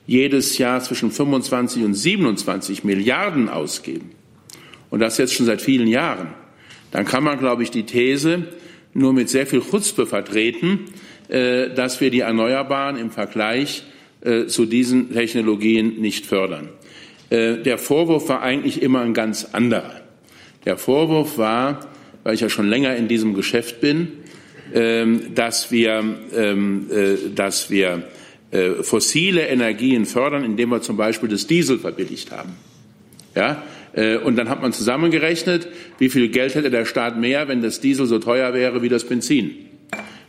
jedes 0.06 0.58
Jahr 0.58 0.82
zwischen 0.82 1.10
25 1.10 1.82
und 1.82 1.94
27 1.94 2.84
Milliarden 2.84 3.48
ausgeben, 3.48 4.10
und 4.88 5.00
das 5.00 5.18
jetzt 5.18 5.34
schon 5.34 5.46
seit 5.46 5.60
vielen 5.60 5.88
Jahren, 5.88 6.28
dann 6.96 7.04
kann 7.04 7.22
man, 7.24 7.38
glaube 7.38 7.62
ich, 7.62 7.70
die 7.70 7.82
These 7.82 8.44
nur 8.94 9.12
mit 9.12 9.28
sehr 9.28 9.46
viel 9.46 9.60
Chutzpe 9.60 10.06
vertreten, 10.06 10.86
äh, 11.28 11.68
dass 11.68 12.00
wir 12.00 12.10
die 12.10 12.20
Erneuerbaren 12.20 12.96
im 12.96 13.10
Vergleich 13.10 13.82
äh, 14.22 14.46
zu 14.46 14.64
diesen 14.64 15.12
Technologien 15.12 16.00
nicht 16.00 16.24
fördern. 16.24 16.70
Äh, 17.28 17.58
der 17.58 17.76
Vorwurf 17.76 18.30
war 18.30 18.40
eigentlich 18.40 18.80
immer 18.80 19.02
ein 19.02 19.12
ganz 19.12 19.44
anderer. 19.52 20.00
Der 20.64 20.78
Vorwurf 20.78 21.36
war, 21.36 21.80
weil 22.24 22.32
ich 22.32 22.40
ja 22.40 22.48
schon 22.48 22.70
länger 22.70 22.96
in 22.96 23.08
diesem 23.08 23.34
Geschäft 23.34 23.82
bin, 23.82 24.08
ähm, 24.72 25.34
dass 25.34 25.70
wir, 25.70 26.02
ähm, 26.34 26.86
dass 27.34 27.70
wir 27.70 28.04
fossile 28.82 29.48
Energien 29.48 30.06
fördern, 30.06 30.44
indem 30.44 30.70
wir 30.70 30.80
zum 30.80 30.96
Beispiel 30.96 31.28
das 31.28 31.46
Diesel 31.46 31.78
verbilligt 31.78 32.30
haben. 32.30 32.54
Ja, 33.34 33.62
und 34.24 34.36
dann 34.36 34.50
hat 34.50 34.60
man 34.60 34.74
zusammengerechnet, 34.74 35.68
wie 35.98 36.10
viel 36.10 36.28
Geld 36.28 36.54
hätte 36.54 36.70
der 36.70 36.84
Staat 36.84 37.18
mehr, 37.18 37.48
wenn 37.48 37.62
das 37.62 37.80
Diesel 37.80 38.04
so 38.04 38.18
teuer 38.18 38.52
wäre 38.52 38.82
wie 38.82 38.90
das 38.90 39.04
Benzin. 39.04 39.52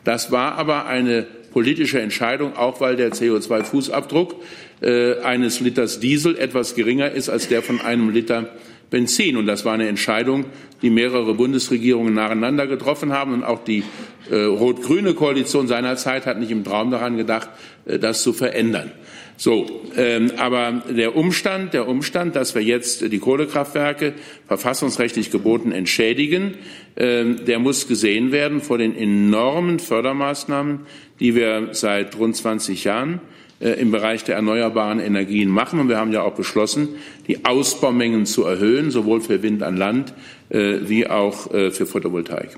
Das 0.05 0.31
war 0.31 0.55
aber 0.55 0.85
eine 0.85 1.27
politische 1.51 1.99
Entscheidung, 1.99 2.55
auch 2.55 2.79
weil 2.79 2.95
der 2.95 3.11
CO2-Fußabdruck 3.11 4.35
äh, 4.81 5.19
eines 5.21 5.59
Liters 5.59 5.99
Diesel 5.99 6.37
etwas 6.37 6.75
geringer 6.75 7.11
ist 7.11 7.29
als 7.29 7.47
der 7.47 7.61
von 7.61 7.81
einem 7.81 8.11
Liter 8.11 8.51
Benzin. 8.89 9.37
Und 9.37 9.47
das 9.47 9.65
war 9.65 9.73
eine 9.73 9.87
Entscheidung, 9.87 10.45
die 10.81 10.89
mehrere 10.89 11.33
Bundesregierungen 11.33 12.13
nacheinander 12.13 12.67
getroffen 12.67 13.11
haben. 13.11 13.33
Und 13.33 13.43
auch 13.43 13.63
die 13.63 13.83
äh, 14.29 14.43
rot-grüne 14.43 15.13
Koalition 15.13 15.67
seinerzeit 15.67 16.25
hat 16.25 16.39
nicht 16.39 16.51
im 16.51 16.63
Traum 16.63 16.91
daran 16.91 17.17
gedacht, 17.17 17.49
äh, 17.85 17.99
das 17.99 18.23
zu 18.23 18.33
verändern. 18.33 18.91
So, 19.39 19.67
ähm, 19.95 20.31
aber 20.37 20.83
der 20.89 21.15
Umstand, 21.15 21.75
der 21.75 21.87
Umstand, 21.87 22.35
dass 22.35 22.55
wir 22.55 22.63
jetzt 22.63 23.11
die 23.11 23.19
Kohlekraftwerke 23.19 24.13
verfassungsrechtlich 24.47 25.29
geboten 25.29 25.71
entschädigen, 25.71 26.55
ähm, 26.95 27.45
der 27.45 27.59
muss 27.59 27.87
gesehen 27.87 28.31
werden 28.31 28.61
vor 28.61 28.79
den 28.79 28.97
enormen 28.97 29.77
Fördermaßnahmen, 29.77 30.79
die 31.19 31.35
wir 31.35 31.69
seit 31.73 32.17
rund 32.17 32.35
20 32.35 32.83
Jahren 32.83 33.21
äh, 33.59 33.69
im 33.79 33.91
Bereich 33.91 34.23
der 34.23 34.35
erneuerbaren 34.35 34.99
Energien 34.99 35.49
machen. 35.49 35.79
Und 35.79 35.89
wir 35.89 35.97
haben 35.97 36.11
ja 36.11 36.23
auch 36.23 36.33
beschlossen, 36.33 36.89
die 37.27 37.45
Ausbaumengen 37.45 38.25
zu 38.25 38.43
erhöhen, 38.43 38.89
sowohl 38.89 39.21
für 39.21 39.43
Wind 39.43 39.61
an 39.61 39.77
Land 39.77 40.15
äh, 40.49 40.77
wie 40.81 41.07
auch 41.07 41.53
äh, 41.53 41.69
für 41.69 41.85
Photovoltaik. 41.85 42.57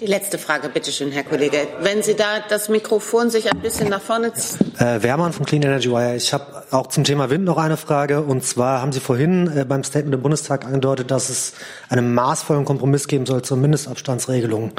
Die 0.00 0.06
letzte 0.06 0.38
Frage, 0.38 0.70
bitte 0.70 0.90
schön, 0.92 1.12
Herr 1.12 1.24
Kollege. 1.24 1.68
Wenn 1.82 2.02
Sie 2.02 2.14
da 2.14 2.40
das 2.48 2.70
Mikrofon 2.70 3.28
sich 3.28 3.52
ein 3.52 3.60
bisschen 3.60 3.90
nach 3.90 4.00
vorne 4.00 4.32
ziehen. 4.32 4.72
Äh, 4.78 5.02
Wehrmann 5.02 5.34
von 5.34 5.44
Clean 5.44 5.62
Energy 5.62 5.90
Wire. 5.90 6.16
Ich 6.16 6.32
habe 6.32 6.46
auch 6.70 6.86
zum 6.86 7.04
Thema 7.04 7.28
Wind 7.28 7.44
noch 7.44 7.58
eine 7.58 7.76
Frage. 7.76 8.22
Und 8.22 8.42
zwar 8.42 8.80
haben 8.80 8.92
Sie 8.92 9.00
vorhin 9.00 9.54
äh, 9.54 9.66
beim 9.66 9.84
Statement 9.84 10.14
im 10.14 10.22
Bundestag 10.22 10.64
angedeutet, 10.64 11.10
dass 11.10 11.28
es 11.28 11.52
einen 11.90 12.14
maßvollen 12.14 12.64
Kompromiss 12.64 13.08
geben 13.08 13.26
soll 13.26 13.42
zur 13.42 13.58
Mindestabstandsregelung. 13.58 14.72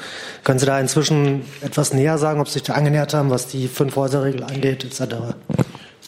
Können 0.43 0.57
Sie 0.57 0.65
da 0.65 0.79
inzwischen 0.79 1.45
etwas 1.61 1.93
näher 1.93 2.17
sagen, 2.17 2.41
ob 2.41 2.47
Sie 2.47 2.53
sich 2.53 2.63
da 2.63 2.73
angenähert 2.73 3.13
haben, 3.13 3.29
was 3.29 3.45
die 3.45 3.67
Fünf-Häuser-Regel 3.67 4.43
angeht, 4.43 4.83
etc.? 4.83 5.35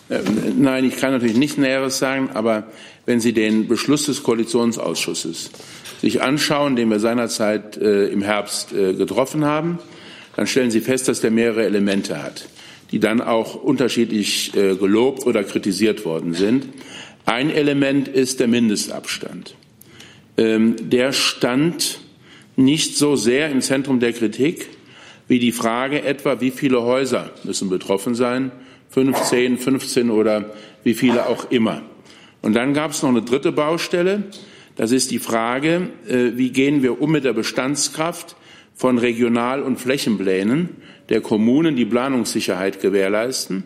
Ähm, 0.09 0.59
nein, 0.59 0.86
ich 0.86 0.97
kann 0.97 1.11
natürlich 1.11 1.38
nichts 1.38 1.57
Näheres 1.57 1.99
sagen, 1.99 2.32
aber 2.34 2.64
wenn 3.05 3.20
Sie 3.20 3.34
den 3.34 3.68
Beschluss 3.68 4.07
des 4.07 4.24
Koalitionsausschusses 4.24 5.51
sich 6.03 6.21
anschauen, 6.21 6.75
den 6.75 6.89
wir 6.89 6.99
seinerzeit 6.99 7.77
äh, 7.77 8.07
im 8.07 8.21
Herbst 8.21 8.73
äh, 8.73 8.93
getroffen 8.93 9.45
haben, 9.45 9.79
dann 10.35 10.47
stellen 10.47 10.69
Sie 10.69 10.81
fest, 10.81 11.07
dass 11.07 11.21
der 11.21 11.31
mehrere 11.31 11.63
Elemente 11.63 12.21
hat, 12.21 12.49
die 12.91 12.99
dann 12.99 13.21
auch 13.21 13.55
unterschiedlich 13.55 14.53
äh, 14.53 14.75
gelobt 14.75 15.25
oder 15.25 15.45
kritisiert 15.45 16.03
worden 16.03 16.33
sind. 16.33 16.67
Ein 17.25 17.49
Element 17.49 18.09
ist 18.09 18.41
der 18.41 18.49
Mindestabstand. 18.49 19.55
ähm, 20.37 20.75
der 20.89 21.13
stand 21.13 22.01
nicht 22.57 22.97
so 22.97 23.15
sehr 23.15 23.49
im 23.49 23.61
Zentrum 23.61 24.01
der 24.01 24.11
Kritik 24.11 24.67
wie 25.29 25.39
die 25.39 25.53
Frage 25.53 26.03
etwa, 26.03 26.41
wie 26.41 26.51
viele 26.51 26.81
Häuser 26.81 27.31
müssen 27.45 27.69
betroffen 27.69 28.13
sein, 28.13 28.51
15, 28.89 29.57
15 29.57 30.11
oder 30.11 30.51
wie 30.83 30.95
viele 30.95 31.27
auch 31.27 31.49
immer. 31.49 31.81
Und 32.41 32.55
dann 32.55 32.73
gab 32.73 32.91
es 32.91 33.03
noch 33.03 33.09
eine 33.09 33.21
dritte 33.21 33.53
Baustelle, 33.53 34.23
das 34.76 34.91
ist 34.91 35.11
die 35.11 35.19
Frage, 35.19 35.89
äh, 36.07 36.32
wie 36.36 36.51
gehen 36.51 36.84
wir 36.84 37.01
um 37.01 37.11
mit 37.11 37.24
der 37.24 37.34
Bestandskraft 37.34 38.36
von 38.76 38.97
Regional- 38.97 39.61
und 39.61 39.80
Flächenplänen 39.80 40.69
der 41.09 41.21
Kommunen, 41.21 41.76
die 41.76 41.86
Planungssicherheit 41.86 42.82
gewährleisten. 42.82 43.63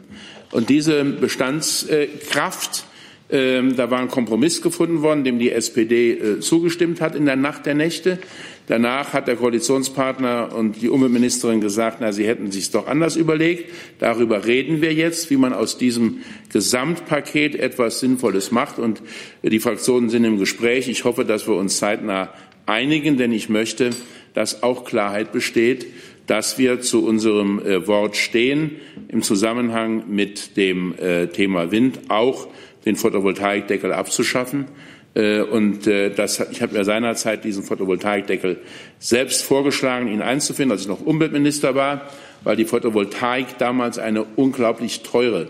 Und 0.51 0.70
diese 0.70 1.03
Bestandskraft 1.03 2.86
ähm, 3.30 3.75
da 3.75 3.91
war 3.91 3.99
ein 3.99 4.07
Kompromiss 4.07 4.61
gefunden 4.61 5.01
worden, 5.01 5.23
dem 5.23 5.38
die 5.38 5.51
SPD 5.51 6.11
äh, 6.11 6.39
zugestimmt 6.39 7.01
hat 7.01 7.15
in 7.15 7.25
der 7.25 7.36
Nacht 7.36 7.65
der 7.65 7.75
Nächte. 7.75 8.19
Danach 8.67 9.13
hat 9.13 9.28
der 9.28 9.38
Koalitionspartner 9.38 10.53
und 10.53 10.82
die 10.82 10.89
Umweltministerin 10.89 11.61
gesagt, 11.61 11.97
na, 12.01 12.11
sie 12.11 12.28
hätten 12.28 12.51
sich 12.51 12.71
doch 12.71 12.88
anders 12.88 13.15
überlegt. 13.15 13.71
Darüber 13.99 14.45
reden 14.45 14.82
wir 14.82 14.93
jetzt, 14.93 15.30
wie 15.30 15.38
man 15.38 15.53
aus 15.53 15.78
diesem 15.78 16.17
Gesamtpaket 16.51 17.55
etwas 17.55 18.01
Sinnvolles 18.01 18.51
macht. 18.51 18.78
Und 18.78 19.01
die 19.41 19.59
Fraktionen 19.59 20.09
sind 20.09 20.25
im 20.25 20.38
Gespräch. 20.38 20.89
Ich 20.89 21.05
hoffe, 21.05 21.23
dass 21.23 21.47
wir 21.47 21.55
uns 21.55 21.78
zeitnah 21.78 22.34
einigen, 22.65 23.17
denn 23.17 23.32
ich 23.32 23.47
möchte, 23.47 23.91
dass 24.34 24.63
auch 24.63 24.84
Klarheit 24.84 25.32
besteht, 25.32 25.88
dass 26.28 26.57
wir 26.57 26.82
zu 26.82 27.05
unserem 27.05 27.59
äh, 27.59 27.88
Wort 27.88 28.17
stehen 28.17 28.71
im 29.07 29.21
Zusammenhang 29.21 30.03
mit 30.09 30.57
dem 30.57 30.93
äh, 30.97 31.28
Thema 31.28 31.71
Wind, 31.71 31.99
auch 32.09 32.49
den 32.88 32.95
Photovoltaikdeckel 32.95 33.91
abzuschaffen. 33.91 34.65
Äh, 35.13 35.41
und 35.41 35.85
äh, 35.88 36.09
das, 36.09 36.39
ich 36.51 36.61
habe 36.61 36.77
mir 36.77 36.85
seinerzeit 36.85 37.43
diesen 37.43 37.63
Photovoltaikdeckel 37.63 38.57
selbst 38.97 39.43
vorgeschlagen, 39.43 40.07
ihn 40.07 40.21
einzuführen, 40.21 40.71
als 40.71 40.81
ich 40.81 40.88
noch 40.88 41.05
Umweltminister 41.05 41.75
war, 41.75 42.09
weil 42.43 42.55
die 42.55 42.65
Photovoltaik 42.65 43.57
damals 43.57 43.99
eine 43.99 44.23
unglaublich 44.23 45.03
teure 45.03 45.47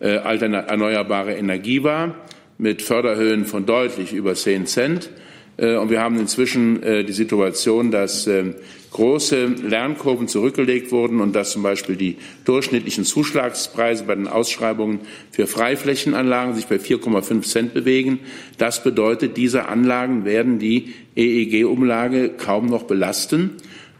äh, 0.00 0.16
erneuerbare 0.16 1.34
Energie 1.34 1.82
war, 1.82 2.14
mit 2.58 2.82
Förderhöhen 2.82 3.44
von 3.44 3.66
deutlich 3.66 4.14
über 4.14 4.34
10 4.34 4.66
Cent. 4.66 5.10
Und 5.58 5.90
wir 5.90 6.00
haben 6.02 6.18
inzwischen 6.18 6.82
die 6.82 7.12
Situation, 7.12 7.90
dass 7.90 8.26
ähm, 8.26 8.54
große 8.96 9.46
Lernkurven 9.62 10.26
zurückgelegt 10.26 10.90
wurden 10.90 11.20
und 11.20 11.36
dass 11.36 11.50
zum 11.50 11.62
Beispiel 11.62 11.96
die 11.96 12.16
durchschnittlichen 12.46 13.04
Zuschlagspreise 13.04 14.04
bei 14.04 14.14
den 14.14 14.26
Ausschreibungen 14.26 15.00
für 15.30 15.46
Freiflächenanlagen 15.46 16.54
sich 16.54 16.66
bei 16.66 16.76
4,5 16.76 17.42
Cent 17.42 17.74
bewegen. 17.74 18.20
Das 18.56 18.82
bedeutet, 18.82 19.36
diese 19.36 19.68
Anlagen 19.68 20.24
werden 20.24 20.58
die 20.58 20.94
EEG-Umlage 21.14 22.30
kaum 22.30 22.66
noch 22.66 22.84
belasten. 22.84 23.50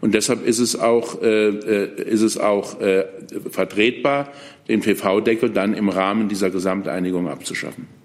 Und 0.01 0.15
deshalb 0.15 0.45
ist 0.45 0.59
es 0.59 0.79
auch, 0.79 1.21
äh, 1.21 1.49
äh 1.49 2.03
ist 2.09 2.23
es 2.23 2.39
auch 2.39 2.81
äh, 2.81 3.05
vertretbar, 3.51 4.31
den 4.67 4.81
PV-Deckel 4.81 5.51
dann 5.51 5.75
im 5.75 5.89
Rahmen 5.89 6.27
dieser 6.27 6.49
Gesamteinigung 6.49 7.27
abzuschaffen. 7.27 7.96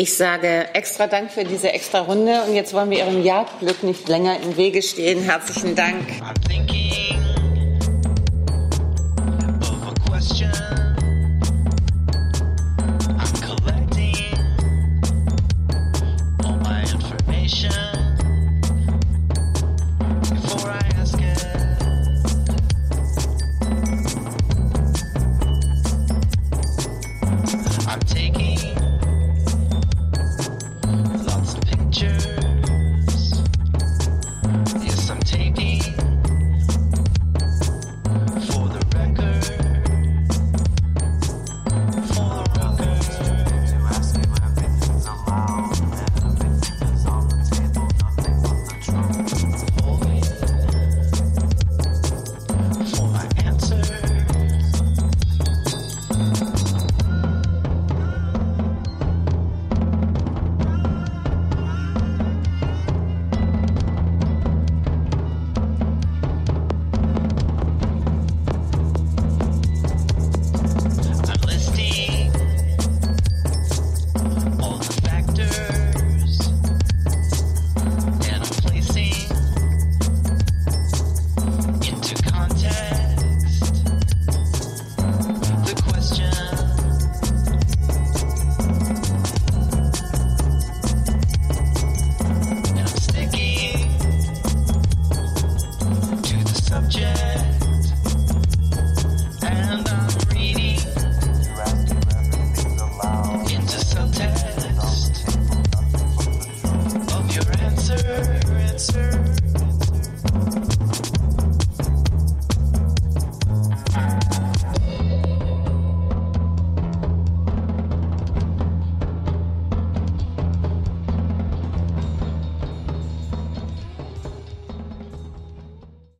Ich 0.00 0.16
sage 0.16 0.66
extra 0.72 1.08
Dank 1.08 1.30
für 1.30 1.44
diese 1.44 1.74
extra 1.74 2.00
Runde 2.00 2.40
und 2.48 2.54
jetzt 2.54 2.72
wollen 2.72 2.88
wir 2.88 3.00
Ihrem 3.00 3.22
Jagdglück 3.22 3.82
nicht 3.82 4.08
länger 4.08 4.40
im 4.42 4.56
Wege 4.56 4.80
stehen. 4.80 5.22
Herzlichen 5.22 5.76
Dank. 5.76 6.06